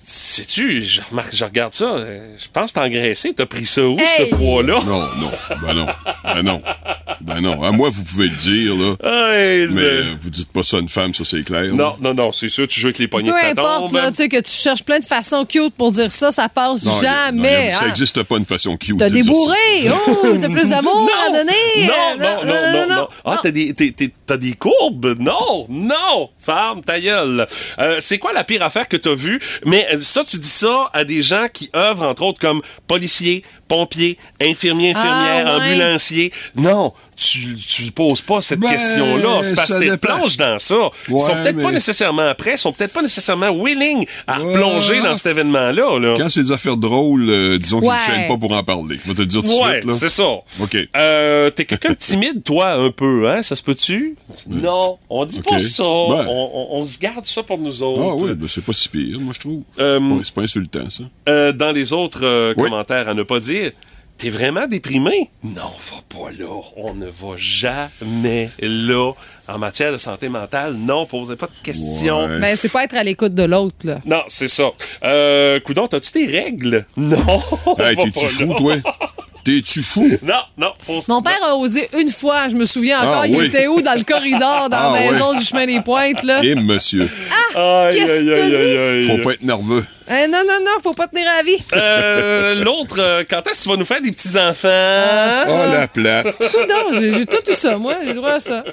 Sais-tu, 0.05 0.83
je, 0.83 1.01
remarque, 1.09 1.33
je 1.33 1.45
regarde 1.45 1.73
ça, 1.73 1.85
euh, 1.85 2.35
je 2.37 2.47
pense 2.51 2.73
que 2.73 2.79
t'es 2.79 2.85
engraissé. 2.85 3.33
T'as 3.33 3.45
pris 3.45 3.65
ça 3.65 3.83
où, 3.87 3.97
Hey! 3.97 4.05
ce 4.29 4.35
poids-là? 4.35 4.81
Non, 4.85 5.15
non, 5.15 5.31
ben 5.61 5.73
non, 5.73 5.87
ben 6.25 6.43
non, 6.43 6.61
ben 7.21 7.39
non. 7.41 7.63
À 7.63 7.71
moi, 7.71 7.89
vous 7.89 8.03
pouvez 8.03 8.27
le 8.27 8.35
dire, 8.35 8.75
là. 8.75 8.95
Hey, 9.01 9.67
Mais 9.71 9.81
euh, 9.81 10.03
vous 10.19 10.29
dites 10.29 10.51
pas 10.51 10.61
ça 10.63 10.77
à 10.77 10.79
une 10.81 10.89
femme, 10.89 11.13
ça 11.13 11.23
c'est 11.23 11.43
clair. 11.43 11.61
là. 11.63 11.71
Non, 11.71 11.95
non, 12.01 12.13
non, 12.13 12.31
c'est 12.33 12.49
sûr, 12.49 12.67
tu 12.67 12.81
joues 12.81 12.87
avec 12.87 12.99
les 12.99 13.07
poignées 13.07 13.31
Peu 13.31 13.37
de 13.37 13.41
ta 13.55 13.61
importe, 13.61 13.91
tombe. 13.91 13.93
là, 13.95 14.11
tu 14.11 14.17
sais, 14.17 14.27
que 14.29 14.41
tu 14.41 14.51
cherches 14.51 14.83
plein 14.83 14.99
de 14.99 15.05
façons 15.05 15.45
cute 15.45 15.73
pour 15.75 15.91
dire 15.93 16.11
ça, 16.11 16.31
ça 16.33 16.49
passe 16.49 16.83
Non, 16.83 16.91
non, 16.95 17.01
jamais. 17.01 17.71
ça 17.71 17.85
hein. 17.85 17.89
existe 17.89 18.23
pas 18.23 18.37
une 18.37 18.45
façon 18.45 18.75
cute 18.75 18.97
T'as 18.99 19.09
de 19.09 19.13
des 19.15 19.23
bourrés! 19.23 19.57
Oh, 20.07 20.37
t'as 20.41 20.49
plus 20.49 20.69
d'amour 20.69 21.09
à 21.27 21.31
donner! 21.31 21.87
Non, 21.87 21.93
Euh, 21.93 22.17
non, 22.19 22.45
non, 22.45 22.87
non, 22.87 22.95
non. 22.95 23.07
Ah, 23.23 23.39
t'as 23.41 23.51
des, 23.51 23.71
des 23.73 24.53
courbes? 24.53 25.15
Non, 25.19 25.65
non! 25.69 26.29
Femme, 26.39 26.83
ta 26.83 26.99
gueule. 26.99 27.47
Euh, 27.79 27.97
c'est 27.99 28.17
quoi 28.17 28.33
la 28.33 28.43
pire 28.43 28.63
affaire 28.63 28.87
que 28.89 28.97
t'as 28.97 29.15
vue? 29.15 29.39
Mais 29.65 29.87
ça, 30.01 30.23
tu 30.23 30.37
dis 30.37 30.47
ça 30.47 30.89
à 30.93 31.03
des 31.03 31.21
gens 31.21 31.45
qui 31.51 31.69
œuvrent, 31.75 32.03
entre 32.03 32.23
autres, 32.23 32.39
comme 32.39 32.61
policiers, 32.87 33.43
pompiers, 33.67 34.17
infirmiers, 34.41 34.91
infirmières, 34.91 35.45
Ah, 35.47 35.57
ouais. 35.57 35.65
ambulanciers. 35.73 36.31
Non, 36.55 36.93
tu, 37.15 37.55
tu 37.55 37.91
poses 37.91 38.21
pas 38.21 38.41
cette 38.41 38.59
Ben, 38.59 38.69
question-là. 38.69 39.43
C'est 39.43 39.55
parce 39.55 39.69
que 39.73 39.79
t'es 39.79 39.89
dépend. 39.89 40.15
plonge 40.17 40.37
dans 40.37 40.57
ça. 40.59 40.75
ils 41.07 41.13
Ouais, 41.13 41.19
sont 41.19 41.33
peut-être 41.33 41.61
pas 41.61 41.71
nécessairement 41.71 42.33
prêts, 42.35 42.53
ils 42.53 42.57
sont 42.57 42.71
peut-être 42.73 42.93
pas 42.93 43.01
nécessairement 43.01 43.51
willing 43.51 44.05
à 44.27 44.39
Ouais. 44.41 44.53
plonger 44.53 45.01
dans 45.01 45.15
cet 45.15 45.27
événement-là. 45.27 45.99
Là. 45.99 46.13
Quand 46.17 46.29
c'est 46.29 46.43
des 46.43 46.51
affaires 46.51 46.77
drôles, 46.77 47.29
euh, 47.29 47.57
disons 47.57 47.79
qu'ils 47.79 47.89
ne 47.89 47.95
chaînent 48.05 48.27
pas 48.27 48.37
pour 48.37 48.51
en 48.53 48.63
parler. 48.63 48.99
Je 49.03 49.07
vais 49.09 49.13
te 49.15 49.21
le 49.21 49.27
dire 49.27 49.41
tout 49.41 49.47
de 49.47 49.53
Ouais, 49.53 49.71
suite. 49.79 49.85
là. 49.85 49.93
c'est 49.97 50.09
ça. 50.09 50.23
OK. 50.61 50.77
Euh, 50.97 51.49
T'es 51.49 51.65
quelqu'un 51.65 51.89
de 51.89 51.95
timide, 51.95 52.43
toi, 52.43 52.73
un 52.73 52.91
peu, 52.91 53.29
hein? 53.29 53.41
Ça 53.43 53.55
se 53.55 53.63
peut-tu? 53.63 54.15
Non, 54.49 54.97
on 55.09 55.25
dit 55.25 55.41
pas 55.41 55.59
ça. 55.59 55.83
Ben. 55.83 56.25
On, 56.29 56.49
on- 56.53 56.67
on 56.79 56.83
se 56.83 56.97
garde 56.99 57.25
ça 57.25 57.43
pour 57.43 57.57
nous 57.57 57.83
autres. 57.83 58.01
Ah 58.03 58.15
oui, 58.15 58.33
ben 58.33 58.47
c'est 58.47 58.63
pas 58.63 58.73
si 58.73 58.89
pire, 58.89 59.19
moi 59.19 59.33
je 59.35 59.39
trouve. 59.39 59.61
Euh, 59.79 59.99
c'est 60.23 60.33
pas 60.33 60.41
insultant, 60.41 60.89
ça. 60.89 61.03
Euh, 61.29 61.51
dans 61.51 61.71
les 61.71 61.93
autres 61.93 62.21
euh, 62.23 62.53
Oui. 62.57 62.63
commentaires 62.69 63.07
à 63.09 63.13
ne 63.13 63.23
pas 63.23 63.39
dire, 63.39 63.71
t'es 64.17 64.29
vraiment 64.29 64.67
déprimé? 64.67 65.29
Non, 65.43 65.61
va 65.61 65.97
pas 66.09 66.31
là. 66.31 66.45
On 66.77 66.93
ne 66.93 67.07
va 67.07 67.35
jamais 67.35 68.49
là. 68.59 69.11
En 69.49 69.57
matière 69.57 69.91
de 69.91 69.97
santé 69.97 70.29
mentale, 70.29 70.73
non, 70.73 71.05
posez 71.05 71.35
pas 71.35 71.47
de 71.47 71.51
questions. 71.63 72.25
Ouais. 72.25 72.39
Ben, 72.39 72.55
c'est 72.55 72.71
pas 72.71 72.85
être 72.85 72.95
à 72.95 73.03
l'écoute 73.03 73.33
de 73.35 73.43
l'autre, 73.43 73.75
là. 73.83 73.99
Non, 74.05 74.21
c'est 74.27 74.47
ça. 74.47 74.71
Euh, 75.03 75.59
Coudon, 75.59 75.87
t'as-tu 75.87 76.11
des 76.13 76.25
règles? 76.39 76.85
Non. 76.97 77.17
on 77.65 77.75
Hey, 77.77 77.95
t'es-tu 77.97 78.27
fou, 78.27 78.47
là. 78.47 78.53
toi? 78.55 78.75
T'es-tu 79.43 79.83
fou? 79.83 80.09
Non, 80.21 80.35
non. 80.57 80.71
pose- 80.87 81.09
Mon 81.09 81.21
père 81.21 81.37
a 81.45 81.55
osé 81.57 81.89
une 81.99 82.07
fois, 82.07 82.47
je 82.47 82.55
me 82.55 82.63
souviens 82.63 82.99
encore, 83.01 83.23
Ah, 83.23 83.27
il 83.27 83.35
oui. 83.35 83.47
était 83.47 83.67
où? 83.67 83.81
Dans 83.81 83.93
le 83.97 84.03
corridor, 84.05 84.69
dans 84.69 84.77
Ah, 84.77 84.97
la 85.03 85.11
maison 85.11 85.33
du 85.33 85.43
chemin 85.43 85.65
des 85.65 85.81
Pointes, 85.81 86.23
là? 86.23 86.39
Eh, 86.41 86.55
monsieur. 86.55 87.09
Aïe, 87.53 87.93
Qu'est-ce 87.93 88.11
aïe, 88.11 88.25
que 88.25 88.31
aïe, 88.31 88.55
aïe, 88.55 88.77
aïe. 88.77 89.07
Faut 89.09 89.21
pas 89.21 89.33
être 89.33 89.43
nerveux. 89.43 89.85
Eh, 90.09 90.27
non, 90.27 90.39
non, 90.47 90.59
non, 90.65 90.71
faut 90.83 90.93
pas 90.93 91.07
tenir 91.07 91.25
à 91.29 91.37
la 91.37 91.43
vie. 91.43 91.63
Euh, 91.73 92.55
L'autre, 92.63 92.97
euh, 92.99 93.23
quand 93.29 93.41
est-ce 93.47 93.59
que 93.59 93.63
tu 93.63 93.69
vas 93.69 93.77
nous 93.77 93.85
faire 93.85 94.01
des 94.01 94.11
petits-enfants? 94.11 94.67
Ah, 94.69 95.45
Oh, 95.47 95.71
la 95.73 95.87
plate. 95.87 96.25
Coudon, 96.37 96.99
j'ai 96.99 97.11
j'ai 97.13 97.25
tout 97.25 97.37
ça, 97.53 97.77
moi, 97.77 97.95
j'ai 98.01 98.09
le 98.09 98.15
droit 98.15 98.33
à 98.33 98.39
ça. 98.39 98.63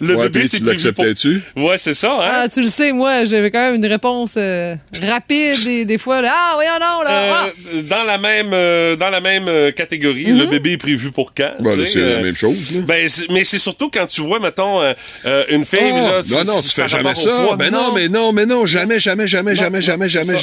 Le 0.00 0.16
Ouais, 0.16 0.28
bébé, 0.28 0.44
c'est 0.44 0.58
tu 0.58 0.64
prévu 0.64 0.92
pour... 0.92 1.04
l'acceptais-tu? 1.04 1.42
Ouais, 1.56 1.78
c'est 1.78 1.94
ça, 1.94 2.12
hein? 2.12 2.26
Ah, 2.30 2.48
tu 2.48 2.60
le 2.62 2.68
sais, 2.68 2.92
moi, 2.92 3.24
j'avais 3.24 3.50
quand 3.50 3.60
même 3.60 3.76
une 3.76 3.86
réponse 3.86 4.34
euh, 4.36 4.74
rapide 5.02 5.62
des, 5.64 5.84
des 5.84 5.98
fois. 5.98 6.20
Là. 6.20 6.32
Ah, 6.34 6.52
voyons 6.54 6.72
non, 6.74 7.02
là. 7.02 7.10
ah. 7.44 7.46
Euh, 7.74 7.82
dans 7.82 8.04
la 8.04 8.18
même 8.18 8.50
euh, 8.52 8.96
dans 8.96 9.10
la 9.10 9.20
même 9.20 9.48
euh, 9.48 9.70
catégorie, 9.70 10.26
Mhm. 10.32 10.38
le 10.38 10.46
bébé 10.46 10.72
est 10.72 10.76
prévu 10.78 11.10
pour 11.10 11.32
quand 11.34 11.52
sais, 11.64 11.86
c'est 11.86 11.98
la 12.00 12.06
euh, 12.06 12.22
même 12.22 12.34
chose, 12.34 12.72
là. 12.74 12.80
Ben, 12.86 13.08
mais 13.30 13.44
c'est 13.44 13.58
surtout 13.58 13.90
quand 13.92 14.06
tu 14.06 14.20
vois, 14.22 14.40
mettons, 14.40 14.80
euh, 14.82 14.92
euh, 15.24 15.44
une 15.48 15.64
fille. 15.64 15.78
Ah, 15.82 16.20
là, 16.30 16.44
non, 16.44 16.54
non, 16.54 16.62
tu 16.62 16.68
fais 16.68 16.88
jamais 16.88 17.14
ça. 17.14 17.30
poids, 17.46 17.56
Ben 17.56 17.70
non, 17.70 17.92
mais 17.94 18.08
non, 18.08 18.32
mais 18.32 18.46
non, 18.46 18.66
jamais, 18.66 19.00
jamais, 19.00 19.26
jamais, 19.26 19.52
Non, 19.54 19.56
jamais, 19.60 19.78
non, 19.78 19.82
jamais, 19.84 20.08
jamais, 20.08 20.32
ça. 20.34 20.38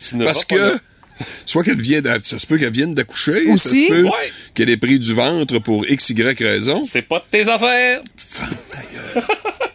Jamais. 0.00 0.24
Parce 0.24 0.44
pas 0.44 0.56
que, 0.56 0.78
soit 1.46 1.62
qu'elle 1.64 1.80
vienne, 1.80 2.06
ça 2.22 2.38
se 2.38 2.46
peut 2.46 2.58
qu'elle 2.58 2.72
vienne 2.72 2.94
d'accoucher, 2.94 3.44
ça 3.46 3.52
Aussi. 3.52 3.86
se 3.86 3.88
peut 3.90 4.04
Ouais. 4.04 4.32
qu'elle 4.54 4.70
ait 4.70 4.76
pris 4.76 4.98
du 4.98 5.14
ventre 5.14 5.58
pour 5.60 5.86
x, 5.88 6.10
y 6.10 6.22
raison. 6.44 6.82
C'est 6.86 7.02
pas 7.02 7.18
de 7.18 7.24
tes 7.30 7.48
affaires. 7.48 8.02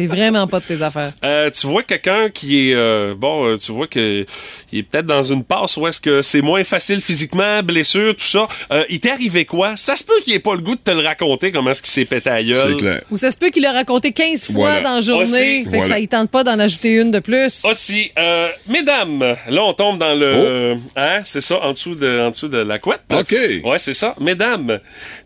C'est 0.00 0.06
vraiment 0.06 0.46
pas 0.46 0.60
de 0.60 0.64
tes 0.64 0.82
affaires. 0.82 1.12
Euh, 1.24 1.50
tu 1.50 1.66
vois 1.66 1.82
quelqu'un 1.82 2.30
qui 2.30 2.70
est 2.70 2.74
euh, 2.74 3.14
bon, 3.16 3.44
euh, 3.46 3.56
tu 3.56 3.72
vois 3.72 3.86
que 3.86 4.24
il 4.72 4.78
est 4.78 4.82
peut-être 4.82 5.06
dans 5.06 5.22
une 5.22 5.44
passe 5.44 5.76
où 5.76 5.86
est-ce 5.86 6.00
que 6.00 6.22
c'est 6.22 6.40
moins 6.42 6.64
facile 6.64 7.00
physiquement, 7.00 7.62
blessure, 7.62 8.14
tout 8.14 8.24
ça. 8.24 8.46
Euh, 8.72 8.84
il 8.88 9.00
t'est 9.00 9.10
arrivé 9.10 9.44
quoi? 9.44 9.76
Ça 9.76 9.96
se 9.96 10.04
peut 10.04 10.18
qu'il 10.24 10.32
ait 10.34 10.38
pas 10.38 10.54
le 10.54 10.60
goût 10.60 10.74
de 10.76 10.80
te 10.80 10.90
le 10.90 11.00
raconter 11.00 11.52
comment 11.52 11.70
est-ce 11.70 11.82
qu'il 11.82 11.90
s'est 11.90 12.04
pété 12.04 12.30
à 12.30 12.42
gueule. 12.42 12.56
C'est 12.68 12.76
clair. 12.76 13.02
Ou 13.10 13.16
ça 13.16 13.30
se 13.30 13.36
peut 13.36 13.50
qu'il 13.50 13.62
l'a 13.62 13.72
raconté 13.72 14.12
15 14.12 14.46
fois 14.46 14.54
Voilà. 14.54 14.80
dans 14.80 14.94
la 14.96 15.00
journée. 15.00 15.60
Aussi. 15.62 15.70
Fait 15.70 15.80
que 15.80 15.88
ça, 15.88 15.98
il 15.98 16.08
tente 16.08 16.30
pas 16.30 16.44
d'en 16.44 16.58
ajouter 16.58 16.94
une 16.94 17.10
de 17.10 17.18
plus. 17.18 17.64
Aussi, 17.64 18.10
euh, 18.18 18.48
mesdames, 18.68 19.20
là 19.48 19.62
on 19.64 19.72
tombe 19.74 19.98
dans 19.98 20.14
le, 20.14 20.76
hein, 20.96 21.20
c'est 21.24 21.40
ça, 21.40 21.60
en 21.62 21.72
dessous 21.72 21.94
de, 21.94 22.20
en 22.20 22.30
dessous 22.30 22.48
de 22.48 22.58
la 22.58 22.78
couette. 22.78 23.02
OK. 23.12 23.34
Ouais, 23.64 23.78
c'est 23.78 23.94
ça. 23.94 24.14
Mesdames, 24.20 24.78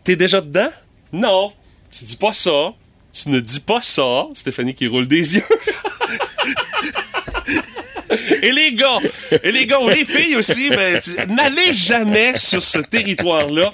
t'es 0.03 0.15
déjà 0.15 0.41
dedans? 0.41 0.69
Non, 1.13 1.51
tu 1.97 2.03
dis 2.05 2.17
pas 2.17 2.31
ça. 2.33 2.73
Tu 3.15 3.29
ne 3.29 3.39
dis 3.39 3.61
pas 3.61 3.79
ça. 3.79 4.27
Stéphanie 4.33 4.73
qui 4.73 4.87
roule 4.87 5.07
des 5.07 5.35
yeux. 5.35 5.43
Et 8.41 8.51
les 8.51 8.73
gars, 8.73 8.99
et 9.43 9.51
les 9.51 9.65
gars, 9.65 9.79
ou 9.79 9.89
les 9.89 10.05
filles 10.05 10.35
aussi, 10.35 10.69
ben, 10.69 10.99
n'allez 11.29 11.71
jamais 11.73 12.33
sur 12.37 12.61
ce 12.63 12.79
territoire-là. 12.79 13.73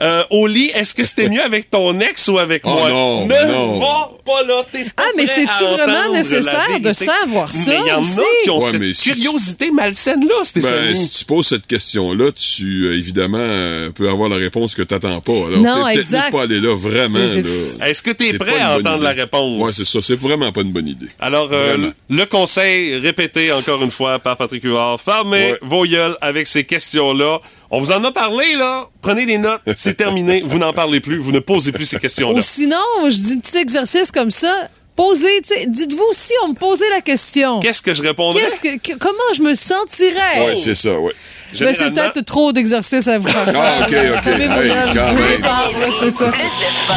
Euh, 0.00 0.24
au 0.30 0.46
lit, 0.46 0.70
est-ce 0.74 0.94
que 0.94 1.04
c'était 1.04 1.28
mieux 1.28 1.42
avec 1.42 1.70
ton 1.70 1.98
ex 2.00 2.28
ou 2.28 2.38
avec 2.38 2.62
Oh 2.64 2.70
moi? 2.70 2.88
non, 2.90 3.26
ne 3.26 3.52
non. 3.52 3.78
va 3.80 4.10
pas 4.24 4.42
là, 4.46 4.62
Ah, 4.96 5.02
mais 5.16 5.26
c'est-tu 5.26 5.64
vraiment 5.64 6.12
nécessaire 6.12 6.80
de 6.80 6.92
savoir 6.92 7.50
ça 7.50 7.70
Mais 7.72 7.78
il 7.84 7.88
y 7.88 7.92
en 7.92 8.00
aussi? 8.02 8.20
a 8.20 8.24
qui 8.44 8.50
ont 8.50 8.58
Ouais, 8.58 8.70
cette 8.70 8.94
si 8.94 9.10
tu- 9.10 9.14
curiosité 9.16 9.70
malsaine-là, 9.70 10.44
Stéphanie. 10.44 10.88
Ben, 10.88 10.96
si 10.96 11.10
tu 11.10 11.24
poses 11.24 11.46
cette 11.46 11.66
question-là, 11.66 12.30
tu, 12.32 12.86
euh, 12.86 12.96
évidemment, 12.98 13.38
euh, 13.40 13.90
peux 13.90 14.08
avoir 14.08 14.28
la 14.28 14.36
réponse 14.36 14.74
que 14.74 14.82
t'attends 14.82 15.20
pas. 15.20 15.32
Alors, 15.32 15.58
Non, 15.60 15.88
exact. 15.88 16.30
pas 16.32 16.42
aller 16.42 16.60
là, 16.60 16.76
vraiment, 16.76 17.18
là. 17.18 17.86
Est-ce 17.88 18.02
que 18.02 18.10
t'es 18.10 18.32
C'est 18.32 18.38
prêt 18.38 18.58
à 18.60 18.76
entendre 18.78 19.02
la 19.02 19.12
réponse? 19.12 19.62
Ouais, 19.62 19.72
c'est 19.72 19.84
ça. 19.86 20.00
C'est 20.02 20.18
vraiment 20.18 20.52
pas 20.52 20.60
une 20.60 20.72
bonne 20.72 20.88
idée. 20.88 21.06
Alors, 21.20 21.48
euh, 21.52 21.90
le 22.10 22.24
conseil 22.26 22.96
répété 22.96 23.50
encore 23.52 23.77
une 23.82 23.90
fois 23.90 24.18
par 24.18 24.36
Patrick 24.36 24.62
Huard, 24.64 25.00
fermez 25.00 25.52
Ouais. 25.52 25.58
vos 25.62 25.84
gueules 25.84 26.16
avec 26.20 26.46
ces 26.46 26.64
questions-là. 26.64 27.38
On 27.70 27.78
vous 27.78 27.92
en 27.92 28.02
a 28.04 28.10
parlé, 28.12 28.54
là. 28.56 28.84
Prenez 29.02 29.26
des 29.26 29.38
notes. 29.38 29.60
C'est 29.76 29.96
terminé. 29.96 30.40
Vous 30.46 30.58
n'en 30.58 30.72
parlez 30.72 31.00
plus. 31.00 31.18
Vous 31.18 31.32
ne 31.32 31.40
posez 31.40 31.72
plus 31.72 31.84
ces 31.84 31.98
questions-là. 31.98 32.38
Ou 32.38 32.40
sinon, 32.42 32.76
je 33.04 33.08
dis 33.14 33.32
un 33.36 33.40
petit 33.40 33.58
exercice 33.58 34.10
comme 34.10 34.30
ça. 34.30 34.52
Posez, 34.96 35.40
tu 35.42 35.54
sais, 35.54 35.66
dites-vous 35.68 36.08
si 36.12 36.32
on 36.44 36.48
me 36.48 36.54
posait 36.54 36.88
la 36.90 37.00
question. 37.00 37.60
Qu'est-ce 37.60 37.82
que 37.82 37.94
je 37.94 38.02
répondrais? 38.02 38.42
Qu'est-ce 38.42 38.60
que, 38.60 38.78
que- 38.78 38.98
comment 38.98 39.16
je 39.36 39.42
me 39.42 39.54
sentirais? 39.54 40.40
Ouais, 40.46 40.56
c'est 40.56 40.74
ça, 40.74 40.98
ouais. 40.98 41.12
Mais 41.60 41.72
c'est 41.72 41.90
peut-être 41.92 42.20
trop 42.24 42.52
d'exercices 42.52 43.06
à 43.06 43.18
vous 43.18 43.28
faire. 43.28 43.46
Ah, 43.54 43.82
OK, 43.82 43.94
OK. 43.94 44.24
Vos 44.24 44.30
Hey, 44.30 45.92
c'est 46.00 46.10
ça. 46.10 46.30
Plus 46.30 46.42
de 46.42 46.74
fun. 46.88 46.94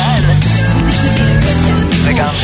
Vous 0.76 0.90
écoutez 0.90 1.24
le 1.30 1.42
podcast 1.42 2.02
du 2.04 2.10
Regarde, 2.10 2.36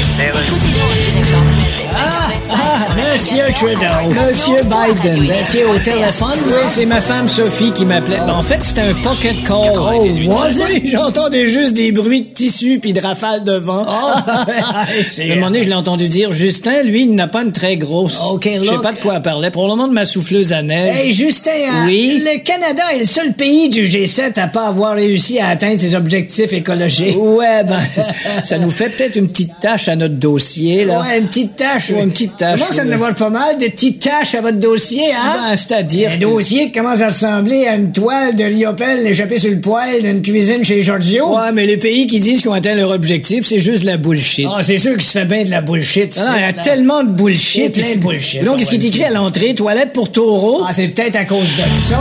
Monsieur 2.97 3.43
Trudeau, 3.53 4.09
Monsieur 4.09 4.55
Biden. 4.63 5.23
Sais, 5.45 5.63
au 5.65 5.77
téléphone, 5.77 6.39
oui, 6.47 6.53
c'est 6.67 6.87
ma 6.87 6.99
femme 6.99 7.27
Sophie 7.27 7.71
qui 7.71 7.85
m'appelait. 7.85 8.19
En 8.19 8.41
fait, 8.41 8.57
c'était 8.63 8.81
un 8.81 8.95
pocket 8.95 9.43
call. 9.43 9.73
Oh, 9.77 10.45
j'entendais 10.83 11.45
juste 11.45 11.75
des 11.75 11.91
bruits 11.91 12.23
de 12.23 12.33
tissu 12.33 12.79
puis 12.81 12.93
de 12.93 12.99
rafales 12.99 13.43
de 13.43 13.53
vent. 13.53 13.85
à 13.87 14.85
un 14.87 15.27
moment 15.35 15.47
donné, 15.47 15.61
je 15.61 15.69
l'ai 15.69 15.75
entendu 15.75 16.07
dire, 16.07 16.31
Justin, 16.31 16.81
lui, 16.81 17.03
il 17.03 17.13
n'a 17.13 17.27
pas 17.27 17.43
une 17.43 17.51
très 17.51 17.77
grosse. 17.77 18.19
OK, 18.31 18.49
Je 18.61 18.67
sais 18.67 18.81
pas 18.81 18.93
de 18.93 18.99
quoi 18.99 19.17
elle 19.17 19.21
parlait. 19.21 19.51
Probablement 19.51 19.87
de 19.87 19.93
ma 19.93 20.05
souffleuse 20.05 20.51
à 20.51 20.63
neige. 20.63 20.95
Hey, 20.97 21.11
Justin, 21.11 21.51
hein, 21.71 21.83
Oui? 21.85 22.23
le 22.25 22.39
Canada 22.39 22.83
est 22.95 22.99
le 22.99 23.05
seul 23.05 23.33
pays 23.33 23.69
du 23.69 23.83
G7 23.83 24.39
à 24.39 24.47
pas 24.47 24.65
avoir 24.65 24.95
réussi 24.95 25.39
à 25.39 25.49
atteindre 25.49 25.79
ses 25.79 25.93
objectifs 25.93 26.51
écologiques. 26.51 27.15
Ouais, 27.15 27.63
ben, 27.63 27.79
ça 28.43 28.57
nous 28.57 28.71
fait 28.71 28.89
peut-être 28.89 29.17
une 29.17 29.27
petite 29.27 29.59
tâche 29.61 29.87
à 29.87 29.95
notre 29.95 30.15
dossier, 30.15 30.83
là. 30.85 31.01
Ouais, 31.01 31.19
une 31.19 31.27
petite 31.27 31.55
tâche. 31.55 31.91
Ouais, 31.91 32.01
une 32.01 32.11
petite 32.11 32.37
tâche, 32.37 32.59
ça 32.71 32.86
me 32.87 32.97
voit 32.97 33.13
pas 33.13 33.29
mal 33.29 33.57
de 33.57 33.65
petites 33.65 34.01
tâches 34.01 34.35
à 34.35 34.41
votre 34.41 34.57
dossier, 34.57 35.13
hein? 35.13 35.49
Ben, 35.49 35.55
c'est-à-dire. 35.55 36.11
Un 36.11 36.17
dossier 36.17 36.67
qui 36.67 36.71
commence 36.73 37.01
à 37.01 37.07
ressembler 37.07 37.65
à 37.67 37.75
une 37.75 37.91
toile 37.91 38.35
de 38.35 38.43
Liopelle 38.43 39.05
échappée 39.05 39.37
sur 39.37 39.51
le 39.51 39.59
poêle 39.59 40.01
d'une 40.01 40.21
cuisine 40.21 40.63
chez 40.63 40.81
Giorgio. 40.81 41.35
Ouais, 41.35 41.51
mais 41.53 41.65
les 41.65 41.77
pays 41.77 42.07
qui 42.07 42.19
disent 42.19 42.41
qu'ils 42.41 42.49
ont 42.49 42.53
atteint 42.53 42.75
leur 42.75 42.91
objectif, 42.91 43.45
c'est 43.45 43.59
juste 43.59 43.81
de 43.81 43.87
la 43.87 43.97
bullshit. 43.97 44.47
Ah, 44.49 44.61
c'est 44.63 44.77
sûr 44.77 44.93
qu'il 44.93 45.03
se 45.03 45.11
fait 45.11 45.25
bien 45.25 45.43
de 45.43 45.49
la 45.49 45.61
bullshit. 45.61 46.17
Ah 46.19 46.31
non, 46.31 46.37
il 46.37 46.41
y 46.41 46.45
a 46.45 46.53
tellement 46.53 47.03
de 47.03 47.09
bullshit. 47.09 47.73
Plein 47.73 47.95
de 47.95 47.99
bullshit. 47.99 48.43
Donc, 48.43 48.57
qu'est-ce 48.57 48.71
qui 48.71 48.75
est 48.75 48.85
écrit 48.85 49.03
à 49.03 49.11
l'entrée? 49.11 49.53
Toilette 49.55 49.93
pour 49.93 50.11
taureau? 50.11 50.63
Ah, 50.67 50.71
c'est 50.73 50.87
peut-être 50.87 51.15
à 51.15 51.25
cause 51.25 51.39
de 51.39 51.63
ça. 51.87 51.99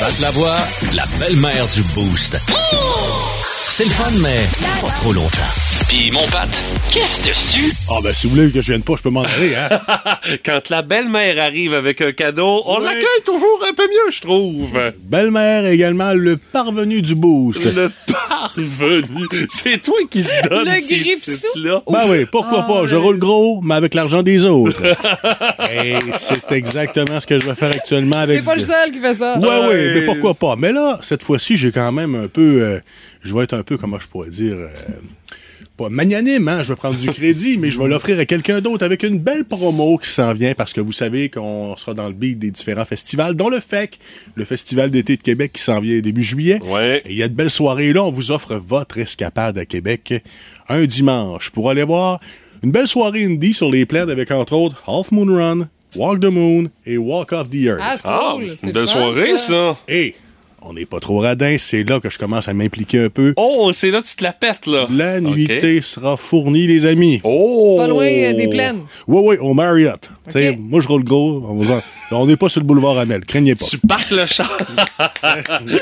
Pat 0.00 0.20
la 0.20 0.30
voix, 0.30 0.56
la 0.94 1.04
belle-mère 1.18 1.66
du 1.74 1.82
Boost. 1.94 2.36
C'est 3.68 3.84
le 3.84 3.90
fun, 3.90 4.10
mais 4.20 4.46
pas 4.82 4.90
trop 4.90 5.12
longtemps. 5.12 5.71
Puis 5.94 6.10
mon 6.10 6.26
pâte, 6.28 6.62
qu'est-ce 6.90 7.20
dessus? 7.28 7.70
Ah, 7.90 7.98
ben, 8.02 8.14
si 8.14 8.26
vous 8.26 8.34
voulez 8.34 8.50
que 8.50 8.62
je 8.62 8.72
vienne 8.72 8.82
pas, 8.82 8.94
je 8.96 9.02
peux 9.02 9.10
m'en 9.10 9.24
aller, 9.24 9.54
hein? 9.54 9.68
Quand 10.44 10.70
la 10.70 10.80
belle-mère 10.80 11.38
arrive 11.38 11.74
avec 11.74 12.00
un 12.00 12.12
cadeau, 12.12 12.62
on 12.64 12.78
Oui. 12.78 12.84
l'accueille 12.84 13.22
toujours 13.26 13.62
un 13.68 13.74
peu 13.74 13.82
mieux, 13.82 14.10
je 14.10 14.20
trouve. 14.22 14.70
Belle-mère, 15.02 15.66
également 15.66 16.14
le 16.14 16.38
parvenu 16.38 17.02
du 17.02 17.14
boost. 17.14 17.62
Le 17.64 17.90
parvenu. 18.06 19.26
C'est 19.50 19.82
toi 19.82 19.98
qui 20.10 20.22
se 20.22 20.48
donne 20.48 20.64
Le 20.64 20.80
ces 20.80 20.96
grippe-sou. 20.98 21.32
titres-là. 21.52 21.82
Ben 21.86 22.00
oui, 22.08 22.24
pourquoi 22.24 22.62
pas? 22.62 22.86
Je 22.86 22.96
roule 22.96 23.18
gros, 23.18 23.60
mais 23.62 23.74
avec 23.74 23.92
l'argent 23.92 24.22
des 24.22 24.46
autres. 24.46 24.80
Et 25.74 25.96
c'est 26.14 26.52
exactement 26.52 27.20
ce 27.20 27.26
que 27.26 27.38
je 27.38 27.44
vais 27.46 27.54
faire 27.54 27.70
actuellement 27.70 28.16
avec. 28.20 28.38
T'es 28.38 28.42
pas 28.44 28.54
le 28.56 28.62
seul 28.62 28.92
qui 28.92 28.98
fait 28.98 29.12
ça. 29.14 29.38
Ouais, 29.38 29.46
ouais, 29.46 29.66
Ouais. 29.68 29.92
mais 29.96 30.02
pourquoi 30.06 30.32
pas? 30.32 30.56
Mais 30.56 30.72
là, 30.72 30.98
cette 31.02 31.22
fois-ci, 31.22 31.58
j'ai 31.58 31.70
quand 31.70 31.92
même 31.92 32.14
un 32.14 32.28
peu. 32.28 32.62
euh, 32.62 32.80
je 33.22 33.34
vais 33.34 33.44
être 33.44 33.52
un 33.54 33.62
peu, 33.62 33.76
comment 33.76 34.00
je 34.00 34.08
pourrais 34.08 34.30
dire. 34.30 34.54
euh, 34.54 34.68
pas 35.82 35.90
magnanime, 35.90 36.46
hein? 36.48 36.62
Je 36.62 36.68
vais 36.68 36.76
prendre 36.76 36.96
du 36.96 37.10
crédit, 37.10 37.58
mais 37.58 37.70
je 37.70 37.78
vais 37.80 37.88
l'offrir 37.88 38.18
à 38.18 38.24
quelqu'un 38.24 38.60
d'autre 38.60 38.84
avec 38.84 39.02
une 39.02 39.18
belle 39.18 39.44
promo 39.44 39.98
qui 39.98 40.08
s'en 40.08 40.32
vient 40.32 40.54
parce 40.54 40.72
que 40.72 40.80
vous 40.80 40.92
savez 40.92 41.28
qu'on 41.28 41.76
sera 41.76 41.94
dans 41.94 42.08
le 42.08 42.14
beat 42.14 42.38
des 42.38 42.50
différents 42.50 42.84
festivals, 42.84 43.34
dont 43.34 43.48
le 43.48 43.58
FEC, 43.60 43.98
le 44.34 44.44
Festival 44.44 44.90
d'été 44.90 45.16
de 45.16 45.22
Québec 45.22 45.52
qui 45.54 45.62
s'en 45.62 45.80
vient 45.80 45.98
début 46.00 46.22
juillet. 46.22 46.60
Ouais. 46.64 47.02
Et 47.06 47.12
il 47.12 47.16
y 47.16 47.22
a 47.22 47.28
de 47.28 47.34
belles 47.34 47.50
soirées 47.50 47.92
là. 47.92 48.04
On 48.04 48.10
vous 48.12 48.30
offre 48.30 48.54
votre 48.56 48.98
escapade 48.98 49.58
à 49.58 49.64
Québec 49.64 50.22
un 50.68 50.84
dimanche 50.84 51.50
pour 51.50 51.68
aller 51.70 51.82
voir 51.84 52.20
une 52.62 52.70
belle 52.70 52.86
soirée 52.86 53.24
indie 53.24 53.54
sur 53.54 53.70
les 53.70 53.86
plaines 53.86 54.10
avec 54.10 54.30
entre 54.30 54.52
autres 54.52 54.82
Half 54.86 55.10
Moon 55.10 55.26
Run, 55.26 55.68
Walk 55.96 56.20
the 56.20 56.26
Moon 56.26 56.70
et 56.86 56.96
Walk 56.96 57.32
of 57.32 57.50
the 57.50 57.64
Earth. 57.64 57.80
Ah, 57.82 57.96
Ah, 58.04 58.32
cool. 58.36 58.48
c'est 58.48 58.56
c'est 58.60 58.66
une 58.68 58.72
belle 58.72 58.86
soirée, 58.86 59.36
ça. 59.36 59.76
Et 59.88 60.14
on 60.64 60.74
n'est 60.74 60.86
pas 60.86 61.00
trop 61.00 61.18
radin, 61.18 61.56
c'est 61.58 61.82
là 61.88 62.00
que 62.00 62.08
je 62.10 62.18
commence 62.18 62.48
à 62.48 62.54
m'impliquer 62.54 63.04
un 63.04 63.08
peu. 63.08 63.32
Oh, 63.36 63.70
c'est 63.72 63.90
là 63.90 64.00
que 64.00 64.06
tu 64.06 64.16
te 64.16 64.22
la 64.22 64.32
pètes, 64.32 64.66
là. 64.66 64.86
La 64.90 65.20
nuitée 65.20 65.80
sera 65.82 66.16
fournie, 66.16 66.66
les 66.66 66.86
amis. 66.86 67.20
Oh! 67.24 67.76
Pas 67.78 67.86
loin 67.88 68.06
euh, 68.06 68.32
des 68.34 68.48
plaines. 68.48 68.80
Oui, 69.06 69.22
oui, 69.24 69.36
au 69.38 69.54
Marriott. 69.54 70.10
Moi, 70.58 70.80
je 70.80 70.88
roule 70.88 71.04
gros. 71.04 71.44
On 71.48 71.54
vous 71.54 71.70
en- 71.72 71.80
on 72.12 72.26
n'est 72.26 72.36
pas 72.36 72.48
sur 72.48 72.60
le 72.60 72.66
boulevard 72.66 72.98
Amel. 72.98 73.24
Craignez 73.24 73.54
pas. 73.54 73.64
Tu 73.64 73.78
parques 73.78 74.10
le 74.10 74.26
char. 74.26 74.48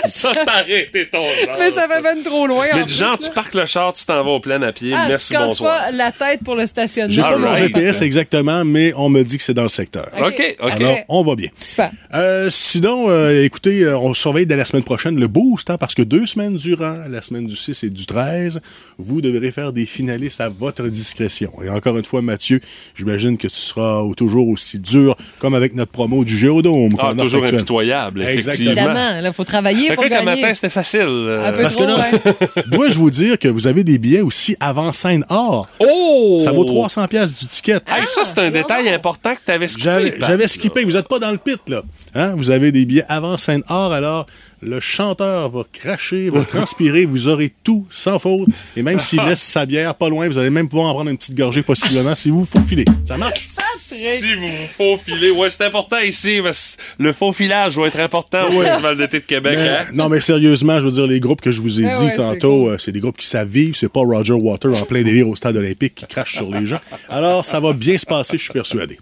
ça, 0.05 0.35
ça 0.35 0.53
arrêté 0.55 1.09
ton 1.11 1.23
genre. 1.23 1.57
Mais 1.59 1.71
ça 1.71 1.89
fait 1.89 2.03
même 2.03 2.23
trop 2.23 2.47
loin. 2.47 2.67
en 2.73 2.77
Mais 2.77 2.89
genre, 2.89 3.19
tu 3.19 3.31
parques 3.31 3.55
le 3.55 3.67
char, 3.67 3.93
tu 3.93 4.05
t'en 4.05 4.23
vas 4.23 4.31
au 4.31 4.41
plein 4.41 4.63
à 4.63 4.73
pied. 4.73 4.93
Ah, 4.95 5.07
Merci, 5.09 5.35
tu 5.35 5.39
bonsoir. 5.39 5.79
pas 5.79 5.91
la 5.91 6.13
tête 6.13 6.41
pour 6.45 6.55
le 6.55 6.67
stationnement. 6.67 7.13
J'ai 7.15 7.23
pas 7.23 7.37
mon. 7.39 7.57
GPS 7.57 8.03
exactement, 8.03 8.65
mais 8.65 8.93
on 8.97 9.09
me 9.09 9.23
dit 9.23 9.37
que 9.37 9.43
c'est 9.43 9.55
dans 9.55 9.65
le 9.65 9.69
secteur. 9.69 10.09
OK, 10.19 10.57
OK. 10.61 10.71
Alors, 10.71 10.97
on 11.09 11.23
va 11.23 11.35
bien. 11.35 11.49
Super. 11.59 11.91
Euh, 12.15 12.49
sinon, 12.51 13.11
euh, 13.11 13.45
écoutez, 13.45 13.83
euh, 13.83 13.99
on 13.99 14.15
surveille 14.15 14.47
la 14.61 14.65
semaine 14.71 14.85
prochaine 14.85 15.19
le 15.19 15.27
boost, 15.29 15.69
hein, 15.71 15.77
parce 15.79 15.95
que 15.95 16.03
deux 16.03 16.27
semaines 16.27 16.57
durant, 16.57 16.99
la 17.09 17.23
semaine 17.23 17.47
du 17.47 17.57
6 17.57 17.85
et 17.85 17.91
du 17.91 18.07
13, 18.07 18.61
vous 18.99 19.21
devrez 19.21 19.51
faire 19.53 19.73
des 19.73 19.85
finalistes 19.87 20.41
à 20.41 20.49
votre 20.49 20.89
discrétion. 20.89 21.53
Et 21.63 21.69
encore 21.69 21.97
une 21.99 22.05
fois, 22.05 22.23
Mathieu, 22.23 22.61
j'imagine 22.97 23.37
que 23.37 23.49
tu 23.49 23.57
seras 23.57 24.03
toujours 24.17 24.49
aussi 24.49 24.79
dur, 24.79 25.17
comme 25.39 25.55
avec 25.55 25.75
notre 25.75 25.91
promo 25.93 26.25
du 26.25 26.37
Géodôme. 26.37 26.91
Ah, 26.99 27.13
toujours 27.19 27.45
impitoyable, 27.45 28.23
effectivement. 28.23 28.71
Évidemment, 28.71 29.21
il 29.27 29.33
faut 29.33 29.45
travailler 29.45 29.95
pour 29.95 30.05
gagner. 30.07 30.25
matin, 30.25 30.55
c'était 30.55 30.69
facile. 30.69 31.01
euh, 31.03 31.49
Un 31.49 31.53
peu 31.53 31.63
Parce 31.63 31.75
trop, 31.77 31.85
que 31.85 31.89
là, 31.91 31.97
ouais. 31.99 32.63
dois-je 32.69 32.97
vous 32.97 33.11
dire 33.11 33.39
que 33.39 33.49
vous 33.49 33.67
avez 33.67 33.85
des 33.85 33.99
billets 33.99 34.21
aussi 34.21 34.57
avant 34.61 34.93
scène 34.93 35.25
or. 35.29 35.69
Oh! 35.81 36.41
Ça 36.45 36.53
vaut 36.53 36.65
300 36.65 37.09
pièces 37.09 37.33
du 37.39 37.47
ticket. 37.47 37.75
Hey, 37.89 38.07
ça, 38.07 38.23
c'est 38.25 38.39
un 38.39 38.51
détail 38.51 38.89
important 38.89 39.35
que 39.35 39.41
tu 39.45 39.51
avais 39.51 39.67
skippé. 39.69 40.15
J'avais 40.21 40.49
skippé. 40.49 40.85
Vous 40.85 40.93
n'êtes 40.93 41.09
pas 41.09 41.19
dans 41.19 41.33
le 41.33 41.39
pit, 41.39 41.59
là. 41.69 41.83
Hein? 42.15 42.35
Vous 42.37 42.51
avez 42.51 42.73
des 42.73 42.85
billets 42.87 43.05
avant 43.09 43.37
scène 43.37 43.63
or, 43.69 43.93
alors 43.93 44.27
le 44.63 44.79
chanteur 44.81 45.51
va 45.51 45.63
cracher, 45.73 46.29
va 46.31 46.45
transpirer, 46.45 47.07
vous 47.07 47.29
aurez 47.29 47.53
tout 47.65 47.87
sans 47.91 48.19
faute. 48.19 48.49
Et 48.77 48.83
même 48.83 49.01
s'il 49.01 49.21
laisse 49.23 49.41
sa 49.41 49.65
bière 49.67 49.95
pas 49.95 50.09
loin, 50.09 50.29
vous 50.29 50.39
allez 50.39 50.51
même 50.51 50.69
pouvoir 50.69 50.89
en 50.91 50.95
prendre 50.95 51.11
une 51.11 51.17
petite 51.17 51.35
gorgée 51.37 51.63
possiblement 51.63 52.15
si 52.15 52.31
vous 52.31 52.41
vous 52.41 52.47
faufilez. 52.61 52.85
Ça 53.07 53.17
marche? 53.17 53.41
Si 53.75 54.21
vous 54.37 54.49
vous 54.49 54.67
faufilez. 54.77 55.31
Ouais, 55.31 55.51
c'est 55.51 55.65
important 55.65 55.99
ici. 55.99 56.41
parce 56.43 56.77
que 56.99 57.03
le 57.03 57.13
faux 57.13 57.33
filage 57.33 57.77
va 57.77 57.87
être 57.87 57.99
important 58.01 58.43
au 58.51 58.59
Ouais. 58.61 58.67
Festival 58.67 58.97
d'été 58.99 59.21
de 59.21 59.25
Québec. 59.25 59.55
Mais- 59.57 59.69
hein? 59.69 59.85
non, 59.95 60.09
mais 60.09 60.21
sérieusement, 60.21 60.79
je 60.81 60.87
veux 60.87 60.93
dire, 60.93 61.07
les 61.07 61.21
groupes 61.21 61.41
que 61.41 61.51
je 61.53 61.61
vous 61.61 61.81
ai 61.81 61.85
dit 61.85 61.89
ouais, 61.89 62.11
c'est 62.11 62.17
tantôt, 62.17 62.65
cool. 62.65 62.73
euh, 62.75 62.79
c'est 62.79 62.93
des 62.93 63.01
groupes 63.01 63.17
qui 63.17 63.27
savent 63.27 63.49
vivre. 63.49 63.75
C'est 63.77 63.89
pas 63.89 64.01
Roger 64.01 64.35
Water 64.35 64.71
en 64.81 64.85
plein 64.85 65.03
délire 65.03 65.29
au 65.29 65.35
stade 65.37 65.57
olympique 65.57 65.95
qui 65.95 66.07
crache 66.07 66.35
sur 66.37 66.51
les 66.55 66.67
gens. 66.67 66.81
Alors, 67.09 67.45
ça 67.45 67.59
va 67.61 67.73
bien 67.73 67.97
se 67.99 68.07
passer, 68.07 68.37
je 68.39 68.43
suis 68.45 68.53
persuadé. 68.53 68.99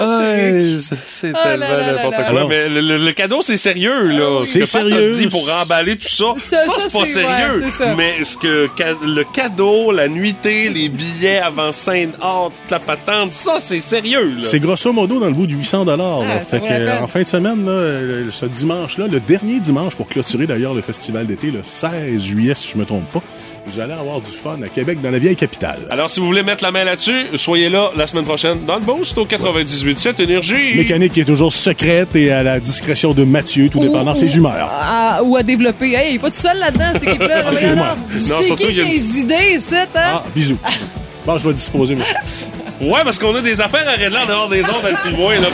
Ouais, 0.00 0.76
c'est 0.78 1.32
Oh 1.34 1.38
tellement 1.42 1.66
là 1.66 1.76
là 1.76 1.86
là 1.86 1.92
n'importe 1.96 2.14
quoi. 2.16 2.24
Alors- 2.26 2.48
Mais 2.48 2.68
le, 2.68 2.80
le- 2.80 2.98
le 2.98 3.12
cadeau, 3.12 3.42
c'est 3.42 3.56
sérieux, 3.56 4.08
là. 4.10 4.40
C'est 4.44 4.66
sérieux? 4.78 5.14
dit 5.16 5.26
pour 5.28 5.48
emballer 5.62 5.96
tout 5.96 6.08
ça, 6.08 6.24
ça, 6.38 6.56
Ça, 6.58 6.64
ça, 6.66 6.72
c'est 6.78 6.92
pas 6.98 7.04
c'est- 7.04 7.12
sérieux. 7.12 7.60
ouais, 7.60 7.66
c'est 7.70 7.84
ça. 7.84 7.94
Mais 7.96 8.24
ce 8.24 8.36
que 8.36 8.68
ca- 8.76 8.94
le 9.04 9.24
cadeau, 9.24 9.92
la 9.92 10.08
nuitée, 10.08 10.68
les 10.70 10.88
billets 10.88 11.38
avant 11.38 11.72
scène 11.72 12.12
or, 12.20 12.52
toute 12.54 12.70
la 12.70 12.78
patente, 12.78 13.32
ça, 13.32 13.56
c'est 13.58 13.80
sérieux. 13.80 14.34
C'est 14.42 14.60
grosso 14.60 14.92
modo 14.92 15.18
dans 15.20 15.26
le 15.28 15.32
bout 15.34 15.46
de 15.46 15.52
800 15.54 15.84
dollars. 15.84 16.20
Ah, 16.24 16.40
fait 16.44 16.60
que, 16.60 16.66
euh, 16.70 17.00
en 17.00 17.08
fin 17.08 17.22
de 17.22 17.26
semaine, 17.28 17.64
là, 17.64 17.70
euh, 17.72 18.24
ce 18.30 18.46
dimanche-là, 18.46 19.06
le 19.10 19.20
dernier 19.20 19.60
dimanche 19.60 19.94
pour 19.94 20.08
clôturer 20.08 20.46
d'ailleurs 20.46 20.74
le 20.74 20.82
festival 20.82 21.26
d'été, 21.26 21.50
le 21.50 21.60
16 21.62 22.22
juillet, 22.24 22.54
si 22.54 22.70
je 22.72 22.78
me 22.78 22.84
trompe 22.84 23.08
pas, 23.12 23.22
vous 23.66 23.80
allez 23.80 23.94
avoir 23.94 24.20
du 24.20 24.30
fun 24.30 24.58
à 24.62 24.68
Québec, 24.68 25.00
dans 25.00 25.10
la 25.10 25.18
vieille 25.18 25.36
capitale. 25.36 25.80
Alors, 25.90 26.10
si 26.10 26.20
vous 26.20 26.26
voulez 26.26 26.42
mettre 26.42 26.62
la 26.62 26.70
main 26.70 26.84
là-dessus, 26.84 27.24
soyez 27.36 27.70
là 27.70 27.90
la 27.96 28.06
semaine 28.06 28.24
prochaine 28.26 28.58
dans 28.66 28.74
le 28.76 28.82
Boost 28.82 29.16
au 29.16 29.24
98.7 29.24 30.20
Énergie. 30.20 30.76
Mécanique 30.76 31.14
qui 31.14 31.20
est 31.20 31.24
toujours 31.24 31.52
secrète 31.52 32.14
et 32.14 32.30
à 32.30 32.42
la 32.42 32.60
discrétion 32.60 33.14
de 33.14 33.24
Mathieu, 33.24 33.70
tout 33.70 33.80
dépendant 33.80 34.12
de 34.12 34.18
ses 34.18 34.36
humeurs. 34.36 34.63
À- 34.70 35.22
ou 35.22 35.36
à 35.36 35.42
développer. 35.42 35.92
Hey, 35.94 36.12
il 36.12 36.14
est 36.16 36.18
pas 36.18 36.30
tout 36.30 36.36
seul 36.36 36.58
là-dedans, 36.58 36.84
cette 36.94 37.02
équipe-là. 37.04 37.42
Ah. 37.46 37.96
Non, 38.12 38.18
C'est 38.42 38.54
qui 38.56 38.64
a 38.66 38.70
les 38.84 39.18
idées, 39.18 39.58
c'est, 39.60 39.82
hein? 39.82 39.86
Ah, 39.96 40.22
bisous. 40.34 40.58
Bon, 41.26 41.38
je 41.38 41.48
vais 41.48 41.54
disposer. 41.54 41.94
mais- 41.96 42.04
Ouais, 42.90 43.00
parce 43.04 43.18
qu'on 43.18 43.34
a 43.34 43.40
des 43.40 43.60
affaires 43.60 43.88
à 43.88 43.92
régler 43.92 44.18
en 44.18 44.26
dehors 44.26 44.48
des 44.48 44.62
ondes, 44.64 44.84
elle 44.86 44.94
puis 44.96 45.14
moi, 45.16 45.34
là. 45.36 45.48